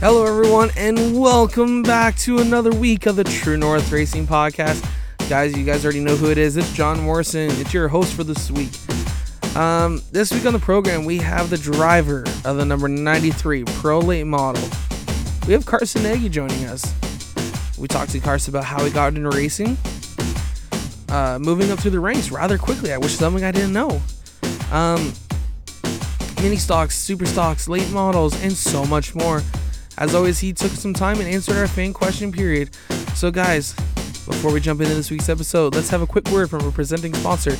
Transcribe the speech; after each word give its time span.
Hello, 0.00 0.24
everyone, 0.24 0.70
and 0.78 1.20
welcome 1.20 1.82
back 1.82 2.16
to 2.16 2.38
another 2.38 2.70
week 2.70 3.04
of 3.04 3.16
the 3.16 3.24
True 3.24 3.58
North 3.58 3.92
Racing 3.92 4.26
Podcast. 4.26 4.82
Guys, 5.28 5.54
you 5.54 5.62
guys 5.62 5.84
already 5.84 6.00
know 6.00 6.16
who 6.16 6.30
it 6.30 6.38
is. 6.38 6.56
It's 6.56 6.72
John 6.72 6.98
Morrison. 7.02 7.50
It's 7.60 7.74
your 7.74 7.86
host 7.86 8.14
for 8.14 8.24
this 8.24 8.50
week. 8.50 8.72
Um, 9.54 10.00
this 10.10 10.32
week 10.32 10.46
on 10.46 10.54
the 10.54 10.58
program, 10.58 11.04
we 11.04 11.18
have 11.18 11.50
the 11.50 11.58
driver 11.58 12.24
of 12.46 12.56
the 12.56 12.64
number 12.64 12.88
93 12.88 13.64
Pro 13.64 13.98
Late 13.98 14.24
model. 14.24 14.66
We 15.46 15.52
have 15.52 15.66
Carson 15.66 16.02
Nagy 16.02 16.30
joining 16.30 16.64
us. 16.64 16.94
We 17.76 17.86
talked 17.86 18.12
to 18.12 18.20
Carson 18.20 18.52
about 18.52 18.64
how 18.64 18.82
he 18.82 18.90
got 18.90 19.14
into 19.14 19.28
racing, 19.28 19.76
uh, 21.10 21.38
moving 21.38 21.70
up 21.70 21.78
through 21.78 21.90
the 21.90 22.00
ranks 22.00 22.30
rather 22.30 22.56
quickly. 22.56 22.94
I 22.94 22.96
wish 22.96 23.16
something 23.16 23.44
I 23.44 23.50
didn't 23.50 23.74
know. 23.74 24.00
Um, 24.72 25.12
mini 26.36 26.56
stocks, 26.56 26.96
super 26.96 27.26
stocks, 27.26 27.68
late 27.68 27.90
models, 27.90 28.42
and 28.42 28.50
so 28.50 28.86
much 28.86 29.14
more. 29.14 29.42
As 29.98 30.14
always, 30.14 30.38
he 30.38 30.52
took 30.52 30.72
some 30.72 30.94
time 30.94 31.20
and 31.20 31.28
answered 31.28 31.56
our 31.56 31.66
fan 31.66 31.92
question 31.92 32.32
period. 32.32 32.74
So, 33.14 33.30
guys, 33.30 33.74
before 34.26 34.52
we 34.52 34.60
jump 34.60 34.80
into 34.80 34.94
this 34.94 35.10
week's 35.10 35.28
episode, 35.28 35.74
let's 35.74 35.90
have 35.90 36.02
a 36.02 36.06
quick 36.06 36.28
word 36.30 36.48
from 36.48 36.62
our 36.62 36.70
presenting 36.70 37.12
sponsor, 37.14 37.52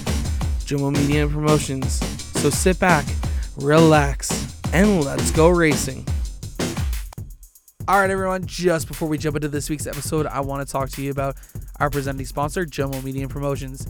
Jomo 0.64 0.92
Media 0.92 1.24
and 1.24 1.32
Promotions. 1.32 1.94
So 2.40 2.48
sit 2.48 2.78
back, 2.78 3.04
relax, 3.56 4.56
and 4.72 5.04
let's 5.04 5.30
go 5.32 5.48
racing. 5.50 6.06
All 7.88 7.98
right, 7.98 8.08
everyone, 8.08 8.46
just 8.46 8.86
before 8.86 9.08
we 9.08 9.18
jump 9.18 9.36
into 9.36 9.48
this 9.48 9.68
week's 9.68 9.86
episode, 9.86 10.26
I 10.26 10.40
want 10.40 10.66
to 10.66 10.72
talk 10.72 10.90
to 10.90 11.02
you 11.02 11.10
about 11.10 11.36
our 11.80 11.90
presenting 11.90 12.24
sponsor, 12.24 12.64
Jomo 12.64 13.02
Media 13.02 13.22
and 13.22 13.30
Promotions. 13.30 13.84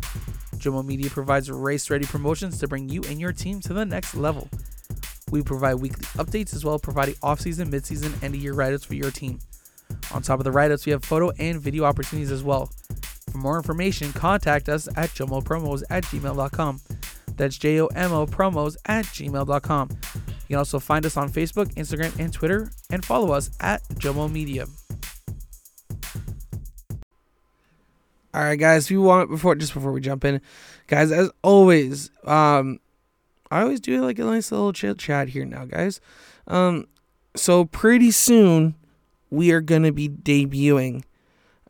Jomo 0.56 0.84
Media 0.84 1.10
provides 1.10 1.50
race 1.50 1.90
ready 1.90 2.06
promotions 2.06 2.58
to 2.60 2.66
bring 2.66 2.88
you 2.88 3.02
and 3.08 3.20
your 3.20 3.32
team 3.32 3.60
to 3.60 3.74
the 3.74 3.84
next 3.84 4.14
level. 4.14 4.48
We 5.30 5.42
provide 5.42 5.74
weekly 5.74 6.04
updates 6.16 6.54
as 6.54 6.64
well 6.64 6.78
providing 6.78 7.14
off-season, 7.22 7.70
mid-season, 7.70 8.14
and 8.22 8.34
year 8.34 8.52
write-ups 8.54 8.84
for 8.84 8.94
your 8.94 9.10
team. 9.10 9.38
On 10.12 10.22
top 10.22 10.40
of 10.40 10.44
the 10.44 10.52
write-ups, 10.52 10.86
we 10.86 10.92
have 10.92 11.04
photo 11.04 11.30
and 11.38 11.60
video 11.60 11.84
opportunities 11.84 12.32
as 12.32 12.42
well. 12.42 12.70
For 13.30 13.38
more 13.38 13.56
information, 13.56 14.12
contact 14.12 14.68
us 14.68 14.88
at 14.96 15.10
jomopromos 15.10 15.82
at 15.90 16.04
gmail.com. 16.04 16.80
That's 17.36 17.56
J-O-M-O 17.56 18.26
promos 18.26 18.76
at 18.86 19.04
gmail.com. 19.06 19.88
You 19.90 20.54
can 20.54 20.56
also 20.56 20.80
find 20.80 21.06
us 21.06 21.16
on 21.16 21.30
Facebook, 21.30 21.72
Instagram, 21.74 22.18
and 22.18 22.32
Twitter, 22.32 22.70
and 22.90 23.04
follow 23.04 23.32
us 23.32 23.50
at 23.60 23.86
Jomo 23.90 24.30
Media. 24.30 24.66
All 28.32 28.42
right, 28.42 28.56
guys. 28.56 28.84
If 28.84 28.90
you 28.90 29.02
want 29.02 29.30
before 29.30 29.54
just 29.54 29.74
before 29.74 29.92
we 29.92 30.00
jump 30.00 30.24
in, 30.24 30.40
guys, 30.86 31.10
as 31.10 31.30
always, 31.42 32.10
um, 32.24 32.78
I 33.50 33.62
always 33.62 33.80
do 33.80 34.00
like 34.02 34.18
a 34.18 34.24
nice 34.24 34.52
little 34.52 34.72
chit 34.72 34.98
chat 34.98 35.28
here 35.28 35.44
now, 35.44 35.64
guys. 35.64 36.00
Um, 36.46 36.86
so 37.34 37.64
pretty 37.64 38.10
soon 38.10 38.76
we 39.30 39.50
are 39.52 39.60
gonna 39.60 39.92
be 39.92 40.08
debuting 40.08 41.04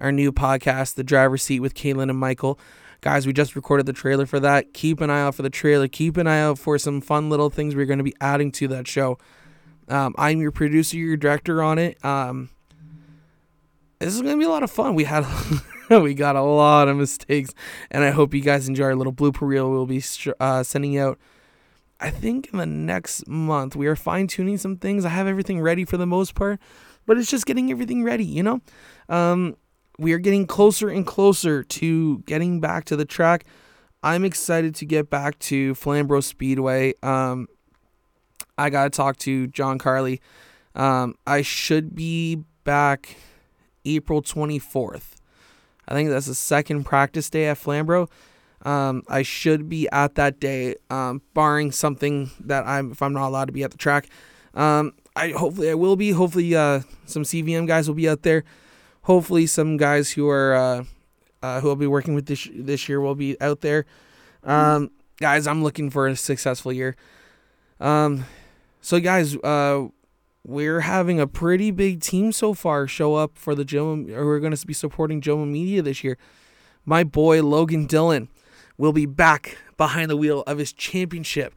our 0.00 0.12
new 0.12 0.32
podcast, 0.32 0.94
The 0.94 1.04
Driver's 1.04 1.42
Seat 1.42 1.60
with 1.60 1.74
Caitlin 1.74 2.10
and 2.10 2.18
Michael. 2.18 2.58
Guys, 3.02 3.26
we 3.26 3.32
just 3.32 3.56
recorded 3.56 3.86
the 3.86 3.92
trailer 3.92 4.26
for 4.26 4.40
that. 4.40 4.74
Keep 4.74 5.00
an 5.00 5.08
eye 5.08 5.22
out 5.22 5.34
for 5.34 5.42
the 5.42 5.50
trailer. 5.50 5.88
Keep 5.88 6.16
an 6.18 6.26
eye 6.26 6.40
out 6.40 6.58
for 6.58 6.78
some 6.78 7.00
fun 7.00 7.30
little 7.30 7.48
things 7.48 7.74
we're 7.74 7.86
going 7.86 7.98
to 7.98 8.04
be 8.04 8.14
adding 8.20 8.52
to 8.52 8.68
that 8.68 8.86
show. 8.86 9.18
Um, 9.88 10.14
I'm 10.18 10.40
your 10.40 10.52
producer, 10.52 10.96
your 10.96 11.16
director 11.16 11.62
on 11.62 11.78
it. 11.78 12.02
Um, 12.04 12.50
this 13.98 14.14
is 14.14 14.20
going 14.20 14.34
to 14.34 14.38
be 14.38 14.44
a 14.44 14.50
lot 14.50 14.62
of 14.62 14.70
fun. 14.70 14.94
We 14.94 15.04
had 15.04 15.26
we 15.90 16.12
got 16.12 16.36
a 16.36 16.42
lot 16.42 16.88
of 16.88 16.96
mistakes, 16.96 17.54
and 17.90 18.04
I 18.04 18.10
hope 18.10 18.34
you 18.34 18.42
guys 18.42 18.68
enjoy 18.68 18.84
our 18.84 18.96
little 18.96 19.12
blooper 19.12 19.46
reel. 19.46 19.70
We'll 19.70 19.86
be 19.86 20.02
uh, 20.38 20.62
sending 20.62 20.98
out. 20.98 21.18
I 22.00 22.10
think 22.10 22.48
in 22.52 22.58
the 22.58 22.66
next 22.66 23.28
month 23.28 23.76
we 23.76 23.86
are 23.86 23.96
fine 23.96 24.26
tuning 24.26 24.56
some 24.58 24.76
things. 24.76 25.04
I 25.04 25.10
have 25.10 25.26
everything 25.26 25.60
ready 25.60 25.84
for 25.84 25.96
the 25.96 26.06
most 26.06 26.34
part, 26.34 26.58
but 27.06 27.18
it's 27.18 27.30
just 27.30 27.46
getting 27.46 27.70
everything 27.70 28.02
ready. 28.04 28.24
You 28.24 28.42
know. 28.42 28.60
Um, 29.08 29.56
we 29.98 30.14
are 30.14 30.18
getting 30.18 30.46
closer 30.46 30.88
and 30.88 31.06
closer 31.06 31.62
to 31.62 32.20
getting 32.20 32.58
back 32.58 32.86
to 32.86 32.96
the 32.96 33.04
track. 33.04 33.44
I'm 34.02 34.24
excited 34.24 34.74
to 34.76 34.86
get 34.86 35.10
back 35.10 35.38
to 35.40 35.74
Flamborough 35.74 36.20
Speedway. 36.20 36.94
Um, 37.02 37.48
I 38.56 38.70
got 38.70 38.84
to 38.84 38.90
talk 38.90 39.18
to 39.18 39.46
John 39.48 39.78
Carly. 39.78 40.22
Um, 40.74 41.16
I 41.26 41.42
should 41.42 41.94
be 41.94 42.44
back 42.64 43.16
April 43.84 44.22
24th. 44.22 45.16
I 45.86 45.92
think 45.92 46.08
that's 46.08 46.26
the 46.26 46.34
second 46.34 46.84
practice 46.84 47.28
day 47.28 47.46
at 47.46 47.58
Flamborough. 47.58 48.08
Um, 48.62 49.02
I 49.08 49.22
should 49.22 49.68
be 49.68 49.88
at 49.90 50.16
that 50.16 50.38
day, 50.38 50.76
um, 50.90 51.22
barring 51.32 51.72
something 51.72 52.30
that 52.40 52.66
I'm 52.66 52.92
if 52.92 53.00
I'm 53.02 53.12
not 53.12 53.28
allowed 53.28 53.46
to 53.46 53.52
be 53.52 53.62
at 53.64 53.70
the 53.70 53.78
track. 53.78 54.08
Um, 54.54 54.92
I 55.16 55.30
hopefully 55.30 55.70
I 55.70 55.74
will 55.74 55.96
be. 55.96 56.10
Hopefully, 56.10 56.54
uh, 56.54 56.80
some 57.06 57.22
CVM 57.22 57.66
guys 57.66 57.88
will 57.88 57.94
be 57.94 58.08
out 58.08 58.22
there 58.22 58.44
hopefully 59.02 59.46
some 59.46 59.76
guys 59.76 60.12
who 60.12 60.28
are 60.28 60.54
uh, 60.54 60.84
uh, 61.42 61.60
who 61.60 61.68
will 61.68 61.76
be 61.76 61.86
working 61.86 62.14
with 62.14 62.26
this 62.26 62.48
this 62.54 62.88
year 62.88 63.00
will 63.00 63.14
be 63.14 63.40
out 63.40 63.60
there. 63.60 63.86
Um, 64.42 64.90
guys, 65.18 65.46
I'm 65.46 65.62
looking 65.62 65.90
for 65.90 66.06
a 66.06 66.16
successful 66.16 66.72
year. 66.72 66.96
Um, 67.78 68.24
so 68.80 69.00
guys, 69.00 69.36
uh, 69.36 69.88
we're 70.44 70.80
having 70.80 71.20
a 71.20 71.26
pretty 71.26 71.70
big 71.70 72.00
team 72.00 72.32
so 72.32 72.54
far 72.54 72.86
show 72.86 73.14
up 73.14 73.36
for 73.36 73.54
the 73.54 73.64
Joe. 73.64 73.94
We're 73.94 74.40
going 74.40 74.54
to 74.54 74.66
be 74.66 74.74
supporting 74.74 75.20
Jomo 75.20 75.46
Media 75.46 75.82
this 75.82 76.04
year. 76.04 76.16
My 76.84 77.04
boy 77.04 77.42
Logan 77.42 77.86
Dillon 77.86 78.28
will 78.80 78.92
be 78.94 79.04
back 79.04 79.58
behind 79.76 80.10
the 80.10 80.16
wheel 80.16 80.42
of 80.46 80.56
his 80.56 80.72
championship 80.72 81.54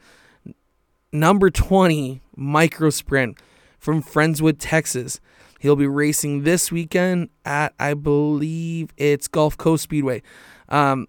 number 1.14 1.50
20 1.50 2.22
micro 2.36 2.90
sprint 2.90 3.38
from 3.80 4.04
Friendswood, 4.04 4.58
Texas. 4.60 5.22
He'll 5.62 5.78
be 5.78 5.88
racing 5.88 6.44
this 6.44 6.70
weekend 6.70 7.30
at, 7.46 7.74
I 7.80 7.94
believe 7.94 8.90
it's 8.98 9.30
Gulf 9.30 9.58
Coast 9.58 9.84
Speedway. 9.84 10.22
Um, 10.68 11.08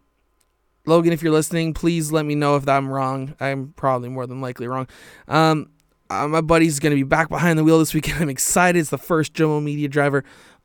Logan, 0.86 1.12
if 1.12 1.20
you're 1.20 1.32
listening, 1.32 1.75
please 1.75 2.12
let 2.12 2.25
me 2.25 2.36
know 2.36 2.54
if 2.54 2.69
I'm 2.69 2.88
wrong. 2.88 3.34
I'm 3.41 3.72
probably 3.75 4.08
more 4.08 4.28
than 4.28 4.41
likely 4.41 4.69
wrong. 4.69 4.86
Um, 5.26 5.70
uh, 6.10 6.28
my 6.28 6.42
buddy's 6.42 6.78
going 6.78 6.92
to 6.92 6.96
be 6.96 7.02
back 7.02 7.28
behind 7.28 7.58
the 7.58 7.64
wheel 7.64 7.81
this 7.81 7.92
weekend. 7.92 8.19
I'm 8.22 8.28
excited. 8.28 8.78
It's 8.78 8.91
the 8.91 8.98
first 8.98 9.32
Jomo 9.34 9.60
Media 9.60 9.88
driver 9.88 10.22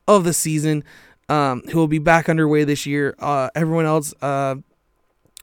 of 0.08 0.26
the 0.26 0.34
season 0.34 0.84
um, 1.28 1.64
who 1.72 1.80
will 1.80 1.88
be 1.88 1.98
back 1.98 2.30
underway 2.30 2.66
this 2.66 2.86
year. 2.86 3.16
Uh, 3.18 3.50
everyone 3.56 3.86
else, 3.86 4.14
uh, 4.22 4.56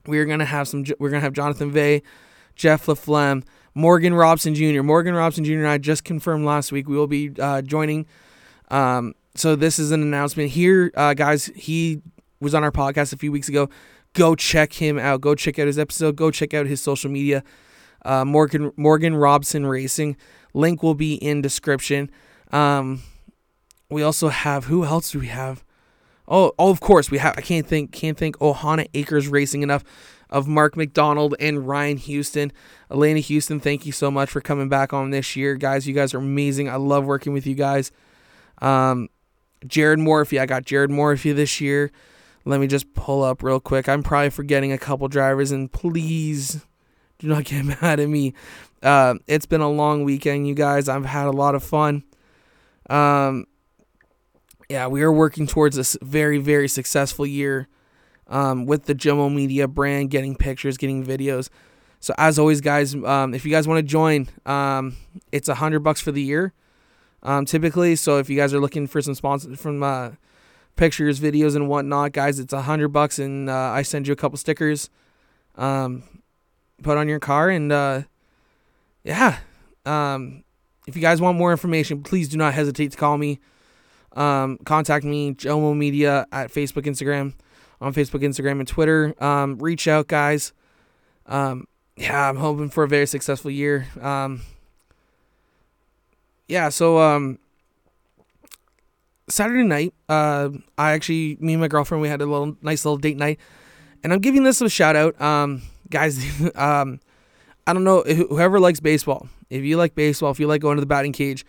we're 0.06 0.24
to 0.26 0.44
have 0.44 0.68
some, 0.68 0.84
we're 0.98 1.10
to 1.10 1.20
have 1.20 1.32
Jonathan 1.32 1.70
Vay, 1.70 2.02
Jeff 2.54 2.86
LaFlemme, 2.86 3.44
Morgan 3.74 4.14
Robson 4.14 4.54
Jr. 4.54 4.82
Morgan 4.82 5.14
Robson 5.14 5.44
Jr. 5.44 5.54
and 5.54 5.68
I 5.68 5.78
just 5.78 6.04
confirmed 6.04 6.44
last 6.44 6.72
week 6.72 6.88
we 6.88 6.96
will 6.96 7.06
be 7.06 7.32
uh, 7.38 7.62
joining 7.62 8.06
um, 8.68 9.14
so 9.34 9.54
this 9.54 9.78
is 9.78 9.90
an 9.90 10.02
announcement 10.02 10.50
here, 10.50 10.90
uh, 10.96 11.14
guys. 11.14 11.46
He 11.54 12.00
was 12.40 12.54
on 12.54 12.64
our 12.64 12.72
podcast 12.72 13.12
a 13.12 13.16
few 13.16 13.30
weeks 13.30 13.48
ago. 13.48 13.68
Go 14.14 14.34
check 14.34 14.72
him 14.72 14.98
out. 14.98 15.20
Go 15.20 15.34
check 15.34 15.58
out 15.58 15.66
his 15.66 15.78
episode. 15.78 16.16
Go 16.16 16.30
check 16.30 16.54
out 16.54 16.66
his 16.66 16.80
social 16.80 17.10
media. 17.10 17.44
Uh, 18.04 18.24
Morgan 18.24 18.72
Morgan 18.76 19.14
Robson 19.14 19.66
Racing. 19.66 20.16
Link 20.54 20.82
will 20.82 20.94
be 20.94 21.14
in 21.14 21.42
description. 21.42 22.10
Um, 22.50 23.02
we 23.90 24.02
also 24.02 24.28
have 24.28 24.64
who 24.64 24.84
else 24.84 25.10
do 25.10 25.18
we 25.18 25.26
have? 25.26 25.62
Oh, 26.28 26.52
oh, 26.58 26.70
of 26.70 26.80
course 26.80 27.10
we 27.10 27.18
have. 27.18 27.34
I 27.36 27.40
can't 27.40 27.66
think 27.66 27.92
can't 27.92 28.18
think 28.18 28.38
Ohana 28.38 28.88
Acres 28.94 29.28
Racing 29.28 29.62
enough 29.62 29.84
of 30.28 30.48
Mark 30.48 30.76
McDonald 30.76 31.34
and 31.38 31.66
Ryan 31.66 31.96
Houston. 31.98 32.52
Elena 32.90 33.20
Houston, 33.20 33.60
thank 33.60 33.86
you 33.86 33.92
so 33.92 34.10
much 34.10 34.28
for 34.30 34.40
coming 34.40 34.68
back 34.68 34.92
on 34.92 35.10
this 35.10 35.36
year, 35.36 35.54
guys. 35.54 35.86
You 35.86 35.94
guys 35.94 36.14
are 36.14 36.18
amazing. 36.18 36.68
I 36.68 36.76
love 36.76 37.04
working 37.04 37.32
with 37.32 37.46
you 37.46 37.54
guys. 37.54 37.92
Um, 38.58 39.08
Jared 39.66 39.98
Morphy, 39.98 40.40
I 40.40 40.46
got 40.46 40.64
Jared 40.64 40.90
Morphy 40.90 41.32
this 41.32 41.60
year. 41.60 41.90
Let 42.44 42.60
me 42.60 42.66
just 42.66 42.92
pull 42.94 43.24
up 43.24 43.42
real 43.42 43.60
quick. 43.60 43.88
I'm 43.88 44.02
probably 44.02 44.30
forgetting 44.30 44.72
a 44.72 44.78
couple 44.78 45.08
drivers, 45.08 45.50
and 45.50 45.70
please 45.70 46.64
do 47.18 47.28
not 47.28 47.44
get 47.46 47.64
mad 47.64 48.00
at 48.00 48.08
me. 48.08 48.34
Uh, 48.82 49.14
it's 49.26 49.46
been 49.46 49.60
a 49.60 49.70
long 49.70 50.04
weekend, 50.04 50.46
you 50.46 50.54
guys. 50.54 50.88
I've 50.88 51.06
had 51.06 51.26
a 51.26 51.32
lot 51.32 51.54
of 51.54 51.64
fun. 51.64 52.04
Um, 52.88 53.46
yeah, 54.68 54.86
we 54.86 55.02
are 55.02 55.12
working 55.12 55.46
towards 55.46 55.76
this 55.76 55.96
very, 56.02 56.38
very 56.38 56.68
successful 56.68 57.26
year 57.26 57.68
um, 58.28 58.66
with 58.66 58.84
the 58.86 58.94
Jomo 58.94 59.32
Media 59.32 59.68
brand, 59.68 60.10
getting 60.10 60.34
pictures, 60.36 60.76
getting 60.76 61.04
videos. 61.04 61.48
So 62.00 62.14
as 62.18 62.38
always, 62.38 62.60
guys, 62.60 62.94
um, 62.94 63.34
if 63.34 63.44
you 63.44 63.50
guys 63.50 63.66
want 63.66 63.78
to 63.78 63.82
join, 63.82 64.28
um, 64.44 64.96
it's 65.32 65.48
a 65.48 65.54
hundred 65.56 65.80
bucks 65.80 66.00
for 66.00 66.12
the 66.12 66.22
year 66.22 66.52
um, 67.26 67.44
typically. 67.44 67.96
So 67.96 68.18
if 68.18 68.30
you 68.30 68.36
guys 68.36 68.54
are 68.54 68.60
looking 68.60 68.86
for 68.86 69.02
some 69.02 69.14
sponsors 69.14 69.60
from 69.60 69.82
uh, 69.82 70.10
pictures, 70.76 71.20
videos, 71.20 71.56
and 71.56 71.68
whatnot, 71.68 72.12
guys, 72.12 72.38
it's 72.38 72.52
a 72.52 72.62
hundred 72.62 72.88
bucks, 72.88 73.18
and 73.18 73.50
uh, 73.50 73.54
I 73.54 73.82
send 73.82 74.06
you 74.06 74.12
a 74.12 74.16
couple 74.16 74.38
stickers, 74.38 74.88
um, 75.56 76.04
put 76.82 76.96
on 76.96 77.08
your 77.08 77.20
car, 77.20 77.50
and 77.50 77.70
uh, 77.70 78.02
yeah. 79.04 79.38
Um, 79.84 80.44
if 80.86 80.94
you 80.96 81.02
guys 81.02 81.20
want 81.20 81.36
more 81.36 81.50
information, 81.50 82.02
please 82.02 82.28
do 82.28 82.36
not 82.36 82.54
hesitate 82.54 82.92
to 82.92 82.96
call 82.96 83.18
me. 83.18 83.40
Um, 84.16 84.56
contact 84.64 85.04
me, 85.04 85.34
Jomo 85.34 85.76
Media 85.76 86.26
at 86.32 86.50
Facebook, 86.50 86.84
Instagram, 86.84 87.34
on 87.80 87.92
Facebook, 87.92 88.22
Instagram, 88.22 88.58
and 88.58 88.66
Twitter. 88.66 89.14
Um, 89.22 89.58
reach 89.58 89.86
out, 89.86 90.08
guys. 90.08 90.52
Um, 91.26 91.68
yeah, 91.96 92.28
I'm 92.28 92.36
hoping 92.36 92.70
for 92.70 92.84
a 92.84 92.88
very 92.88 93.06
successful 93.06 93.50
year. 93.50 93.86
Um, 94.00 94.40
yeah, 96.48 96.70
so 96.70 96.98
um, 96.98 97.38
Saturday 99.28 99.64
night, 99.64 99.92
uh, 100.08 100.50
I 100.78 100.92
actually, 100.92 101.36
me 101.40 101.52
and 101.52 101.60
my 101.60 101.68
girlfriend, 101.68 102.00
we 102.00 102.08
had 102.08 102.22
a 102.22 102.26
little 102.26 102.56
nice 102.62 102.84
little 102.84 102.98
date 102.98 103.18
night, 103.18 103.38
and 104.02 104.12
I'm 104.12 104.20
giving 104.20 104.44
this 104.44 104.60
a 104.62 104.70
shout 104.70 104.96
out, 104.96 105.20
um, 105.20 105.62
guys. 105.90 106.18
um, 106.54 107.00
I 107.66 107.72
don't 107.72 107.84
know 107.84 108.02
whoever 108.02 108.60
likes 108.60 108.80
baseball. 108.80 109.28
If 109.50 109.64
you 109.64 109.76
like 109.76 109.94
baseball, 109.94 110.30
if 110.30 110.40
you 110.40 110.46
like 110.46 110.60
going 110.60 110.76
to 110.76 110.80
the 110.80 110.86
batting 110.86 111.12
cage, 111.12 111.44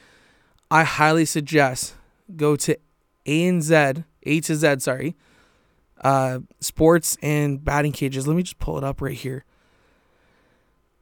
I 0.69 0.83
highly 0.83 1.25
suggest 1.25 1.93
go 2.35 2.55
to 2.55 2.77
A 3.25 3.47
and 3.47 3.63
Z, 3.63 4.03
A 4.23 4.39
to 4.41 4.55
Z, 4.55 4.79
sorry, 4.79 5.15
uh, 6.01 6.39
sports 6.59 7.17
and 7.21 7.63
batting 7.63 7.91
cages. 7.91 8.27
Let 8.27 8.35
me 8.35 8.43
just 8.43 8.59
pull 8.59 8.77
it 8.77 8.83
up 8.83 9.01
right 9.01 9.15
here. 9.15 9.45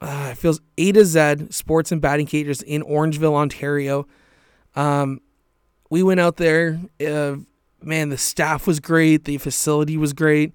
Uh, 0.01 0.29
it 0.31 0.37
feels 0.37 0.61
A 0.77 0.91
to 0.91 1.05
Z 1.05 1.47
sports 1.49 1.91
and 1.91 2.01
batting 2.01 2.25
cages 2.25 2.61
in 2.61 2.83
Orangeville, 2.83 3.33
Ontario. 3.33 4.07
Um, 4.75 5.21
we 5.89 6.03
went 6.03 6.19
out 6.19 6.37
there. 6.37 6.79
Uh, 7.05 7.37
man, 7.81 8.09
the 8.09 8.17
staff 8.17 8.67
was 8.67 8.79
great. 8.79 9.23
The 9.23 9.37
facility 9.37 9.97
was 9.97 10.13
great. 10.13 10.53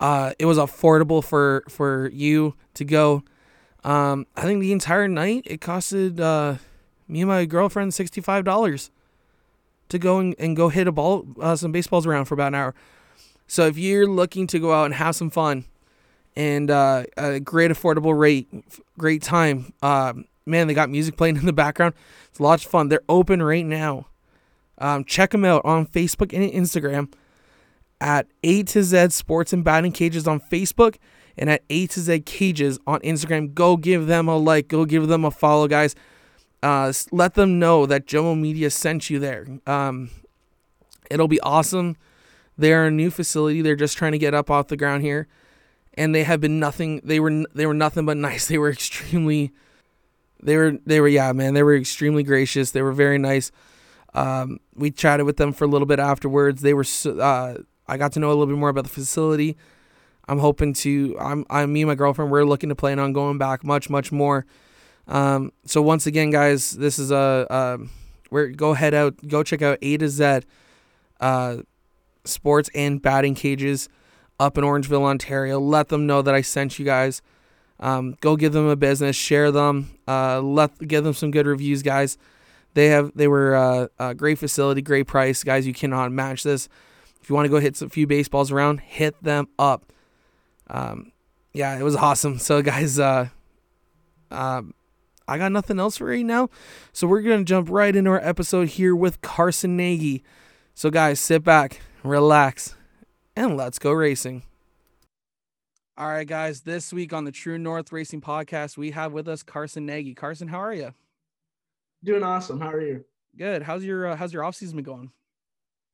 Uh, 0.00 0.32
it 0.38 0.46
was 0.46 0.58
affordable 0.58 1.22
for 1.22 1.64
for 1.68 2.10
you 2.10 2.54
to 2.74 2.84
go. 2.84 3.22
Um, 3.84 4.26
I 4.36 4.42
think 4.42 4.60
the 4.60 4.72
entire 4.72 5.08
night 5.08 5.42
it 5.46 5.60
costed 5.60 6.18
uh, 6.18 6.58
me 7.06 7.20
and 7.20 7.28
my 7.28 7.44
girlfriend 7.44 7.94
sixty 7.94 8.20
five 8.20 8.44
dollars 8.44 8.90
to 9.88 9.98
go 9.98 10.18
and, 10.18 10.34
and 10.38 10.56
go 10.56 10.68
hit 10.68 10.86
a 10.86 10.92
ball, 10.92 11.26
uh, 11.40 11.56
some 11.56 11.72
baseballs 11.72 12.06
around 12.06 12.26
for 12.26 12.34
about 12.34 12.48
an 12.48 12.54
hour. 12.54 12.74
So 13.46 13.66
if 13.66 13.76
you're 13.76 14.06
looking 14.06 14.46
to 14.48 14.58
go 14.58 14.72
out 14.72 14.86
and 14.86 14.94
have 14.94 15.14
some 15.16 15.30
fun 15.30 15.64
and 16.34 16.70
uh, 16.70 17.04
a 17.16 17.40
great 17.40 17.70
affordable 17.70 18.18
rate, 18.18 18.48
great 18.98 19.22
time, 19.22 19.72
uh, 19.82 20.14
man, 20.46 20.66
they 20.66 20.74
got 20.74 20.90
music 20.90 21.16
playing 21.16 21.36
in 21.36 21.46
the 21.46 21.52
background. 21.52 21.94
It's 22.30 22.40
lots 22.40 22.64
of 22.64 22.70
fun. 22.70 22.88
They're 22.88 23.02
open 23.08 23.42
right 23.42 23.64
now. 23.64 24.06
Um, 24.78 25.04
check 25.04 25.30
them 25.30 25.44
out 25.44 25.64
on 25.64 25.86
Facebook 25.86 26.32
and 26.32 26.50
Instagram 26.50 27.12
at 28.00 28.26
A 28.42 28.62
to 28.64 28.82
Z 28.82 29.10
Sports 29.10 29.52
and 29.52 29.62
Batting 29.62 29.92
Cages 29.92 30.26
on 30.26 30.40
Facebook 30.40 30.96
and 31.36 31.48
at 31.48 31.62
A 31.70 31.86
to 31.88 32.00
Z 32.00 32.20
Cages 32.20 32.78
on 32.86 33.00
Instagram. 33.00 33.54
Go 33.54 33.76
give 33.76 34.06
them 34.06 34.28
a 34.28 34.36
like. 34.36 34.68
Go 34.68 34.84
give 34.84 35.06
them 35.06 35.24
a 35.24 35.30
follow, 35.30 35.68
guys. 35.68 35.94
Uh, 36.64 36.90
let 37.12 37.34
them 37.34 37.58
know 37.58 37.84
that 37.84 38.06
Jomo 38.06 38.40
Media 38.40 38.70
sent 38.70 39.10
you 39.10 39.18
there. 39.18 39.46
Um, 39.66 40.08
it'll 41.10 41.28
be 41.28 41.38
awesome. 41.40 41.98
They're 42.56 42.86
a 42.86 42.90
new 42.90 43.10
facility. 43.10 43.60
They're 43.60 43.76
just 43.76 43.98
trying 43.98 44.12
to 44.12 44.18
get 44.18 44.32
up 44.32 44.50
off 44.50 44.68
the 44.68 44.76
ground 44.78 45.02
here, 45.02 45.28
and 45.92 46.14
they 46.14 46.22
have 46.24 46.40
been 46.40 46.58
nothing. 46.58 47.02
They 47.04 47.20
were 47.20 47.44
they 47.54 47.66
were 47.66 47.74
nothing 47.74 48.06
but 48.06 48.16
nice. 48.30 48.48
They 48.48 48.56
were 48.56 48.70
extremely. 48.70 49.52
They 50.42 50.56
were 50.56 50.78
they 50.86 51.02
were 51.02 51.08
yeah 51.08 51.32
man. 51.32 51.52
They 51.52 51.62
were 51.62 51.76
extremely 51.76 52.22
gracious. 52.22 52.70
They 52.70 52.80
were 52.80 52.92
very 52.92 53.18
nice. 53.18 53.52
Um, 54.14 54.58
we 54.74 54.90
chatted 54.90 55.26
with 55.26 55.36
them 55.36 55.52
for 55.52 55.64
a 55.64 55.68
little 55.68 55.86
bit 55.86 55.98
afterwards. 55.98 56.62
They 56.62 56.72
were 56.72 56.86
uh, 57.04 57.56
I 57.86 57.98
got 57.98 58.12
to 58.12 58.20
know 58.20 58.28
a 58.28 58.30
little 58.30 58.46
bit 58.46 58.56
more 58.56 58.70
about 58.70 58.84
the 58.84 58.90
facility. 58.90 59.58
I'm 60.28 60.38
hoping 60.38 60.72
to. 60.74 61.14
I'm. 61.20 61.44
I'm 61.50 61.74
me 61.74 61.82
and 61.82 61.88
my 61.88 61.94
girlfriend. 61.94 62.30
We're 62.30 62.44
looking 62.44 62.70
to 62.70 62.74
plan 62.74 62.98
on 62.98 63.12
going 63.12 63.36
back 63.36 63.64
much, 63.64 63.90
much 63.90 64.10
more. 64.10 64.46
Um, 65.06 65.52
so 65.64 65.82
once 65.82 66.06
again, 66.06 66.30
guys, 66.30 66.72
this 66.72 66.98
is 66.98 67.10
a. 67.10 67.46
Uh, 67.50 67.78
we're 68.30 68.48
go 68.48 68.74
head 68.74 68.94
out. 68.94 69.14
Go 69.26 69.42
check 69.42 69.62
out 69.62 69.78
A 69.82 69.96
to 69.98 70.08
Z, 70.08 70.40
uh, 71.20 71.58
sports 72.24 72.70
and 72.74 73.00
batting 73.00 73.34
cages, 73.34 73.88
up 74.40 74.58
in 74.58 74.64
Orangeville, 74.64 75.02
Ontario. 75.04 75.60
Let 75.60 75.88
them 75.88 76.06
know 76.06 76.22
that 76.22 76.34
I 76.34 76.40
sent 76.40 76.78
you 76.78 76.84
guys. 76.84 77.22
Um, 77.80 78.16
go 78.20 78.36
give 78.36 78.52
them 78.52 78.66
a 78.66 78.76
business. 78.76 79.16
Share 79.16 79.50
them. 79.50 79.98
Uh, 80.08 80.40
let 80.40 80.78
give 80.78 81.04
them 81.04 81.14
some 81.14 81.30
good 81.30 81.46
reviews, 81.46 81.82
guys. 81.82 82.16
They 82.74 82.86
have. 82.86 83.12
They 83.14 83.28
were 83.28 83.54
uh, 83.54 83.86
a 83.98 84.14
great 84.14 84.38
facility, 84.38 84.82
great 84.82 85.06
price, 85.06 85.44
guys. 85.44 85.66
You 85.66 85.74
cannot 85.74 86.12
match 86.12 86.42
this. 86.42 86.68
If 87.20 87.28
you 87.28 87.34
want 87.34 87.46
to 87.46 87.50
go 87.50 87.60
hit 87.60 87.80
a 87.80 87.88
few 87.88 88.06
baseballs 88.06 88.52
around, 88.52 88.80
hit 88.80 89.22
them 89.22 89.48
up. 89.58 89.92
Um, 90.68 91.12
yeah, 91.52 91.78
it 91.78 91.82
was 91.82 91.96
awesome. 91.96 92.38
So, 92.38 92.60
guys, 92.62 92.98
uh, 92.98 93.28
um, 94.30 94.74
I 95.26 95.38
got 95.38 95.52
nothing 95.52 95.78
else 95.78 95.96
for 95.98 96.06
right 96.06 96.24
now. 96.24 96.50
So, 96.92 97.06
we're 97.06 97.22
going 97.22 97.40
to 97.40 97.44
jump 97.44 97.68
right 97.70 97.94
into 97.94 98.10
our 98.10 98.20
episode 98.20 98.68
here 98.68 98.94
with 98.94 99.20
Carson 99.20 99.76
Nagy. 99.76 100.22
So, 100.74 100.90
guys, 100.90 101.20
sit 101.20 101.44
back, 101.44 101.80
relax, 102.02 102.76
and 103.36 103.56
let's 103.56 103.78
go 103.78 103.92
racing. 103.92 104.42
All 105.96 106.08
right, 106.08 106.26
guys, 106.26 106.62
this 106.62 106.92
week 106.92 107.12
on 107.12 107.24
the 107.24 107.30
True 107.30 107.56
North 107.56 107.92
Racing 107.92 108.20
Podcast, 108.20 108.76
we 108.76 108.90
have 108.90 109.12
with 109.12 109.28
us 109.28 109.44
Carson 109.44 109.86
Nagy. 109.86 110.12
Carson, 110.12 110.48
how 110.48 110.58
are 110.58 110.74
you? 110.74 110.92
Doing 112.02 112.24
awesome. 112.24 112.60
How 112.60 112.70
are 112.70 112.80
you? 112.80 113.04
Good. 113.36 113.62
How's 113.62 113.84
your 113.84 114.08
uh, 114.08 114.16
how's 114.16 114.32
your 114.32 114.44
off 114.44 114.56
season 114.56 114.76
been 114.76 114.84
going? 114.84 115.10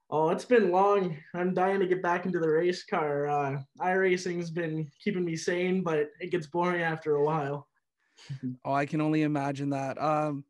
Oh, 0.09 0.31
it's 0.31 0.45
been 0.45 0.73
long. 0.73 1.17
I'm 1.35 1.55
dying 1.55 1.79
to 1.81 1.87
get 1.87 2.03
back 2.03 2.27
into 2.27 2.41
the 2.41 2.49
race 2.49 2.83
car. 2.83 3.29
Uh, 3.29 3.61
iRacing's 3.79 4.51
been 4.51 4.91
keeping 5.05 5.25
me 5.25 5.37
sane, 5.37 5.83
but 5.83 6.09
it 6.19 6.31
gets 6.31 6.49
boring 6.49 6.83
after 6.83 7.17
a 7.17 7.25
while. 7.25 7.69
Oh, 8.65 8.73
I 8.73 8.87
can 8.87 9.01
only 9.01 9.23
imagine 9.23 9.71
that. 9.71 10.01
Um, 10.01 10.45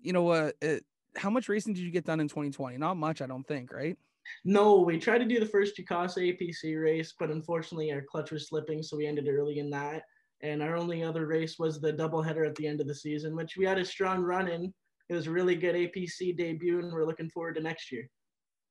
you 0.00 0.12
know 0.12 0.22
what? 0.22 0.56
Uh, 0.62 0.76
how 1.16 1.30
much 1.30 1.48
racing 1.48 1.74
did 1.74 1.82
you 1.82 1.90
get 1.90 2.04
done 2.04 2.20
in 2.20 2.28
2020? 2.28 2.76
Not 2.78 2.96
much, 2.96 3.20
I 3.20 3.26
don't 3.26 3.46
think, 3.46 3.72
right? 3.72 3.96
No, 4.44 4.78
we 4.78 4.98
tried 4.98 5.18
to 5.18 5.24
do 5.24 5.40
the 5.40 5.46
first 5.46 5.76
Jukasa 5.76 6.18
APC 6.18 6.80
race, 6.80 7.14
but 7.18 7.30
unfortunately 7.30 7.92
our 7.92 8.02
clutch 8.02 8.30
was 8.30 8.48
slipping, 8.48 8.82
so 8.82 8.96
we 8.96 9.06
ended 9.06 9.28
early 9.28 9.58
in 9.58 9.70
that. 9.70 10.02
And 10.42 10.62
our 10.62 10.76
only 10.76 11.02
other 11.02 11.26
race 11.26 11.58
was 11.58 11.80
the 11.80 11.92
doubleheader 11.92 12.46
at 12.46 12.54
the 12.56 12.66
end 12.66 12.80
of 12.80 12.88
the 12.88 12.94
season, 12.94 13.36
which 13.36 13.56
we 13.56 13.64
had 13.64 13.78
a 13.78 13.84
strong 13.84 14.22
run 14.22 14.48
in. 14.48 14.72
It 15.08 15.14
was 15.14 15.26
a 15.26 15.30
really 15.30 15.54
good 15.54 15.74
APC 15.74 16.36
debut, 16.36 16.78
and 16.78 16.92
we're 16.92 17.04
looking 17.04 17.30
forward 17.30 17.56
to 17.56 17.60
next 17.60 17.92
year. 17.92 18.08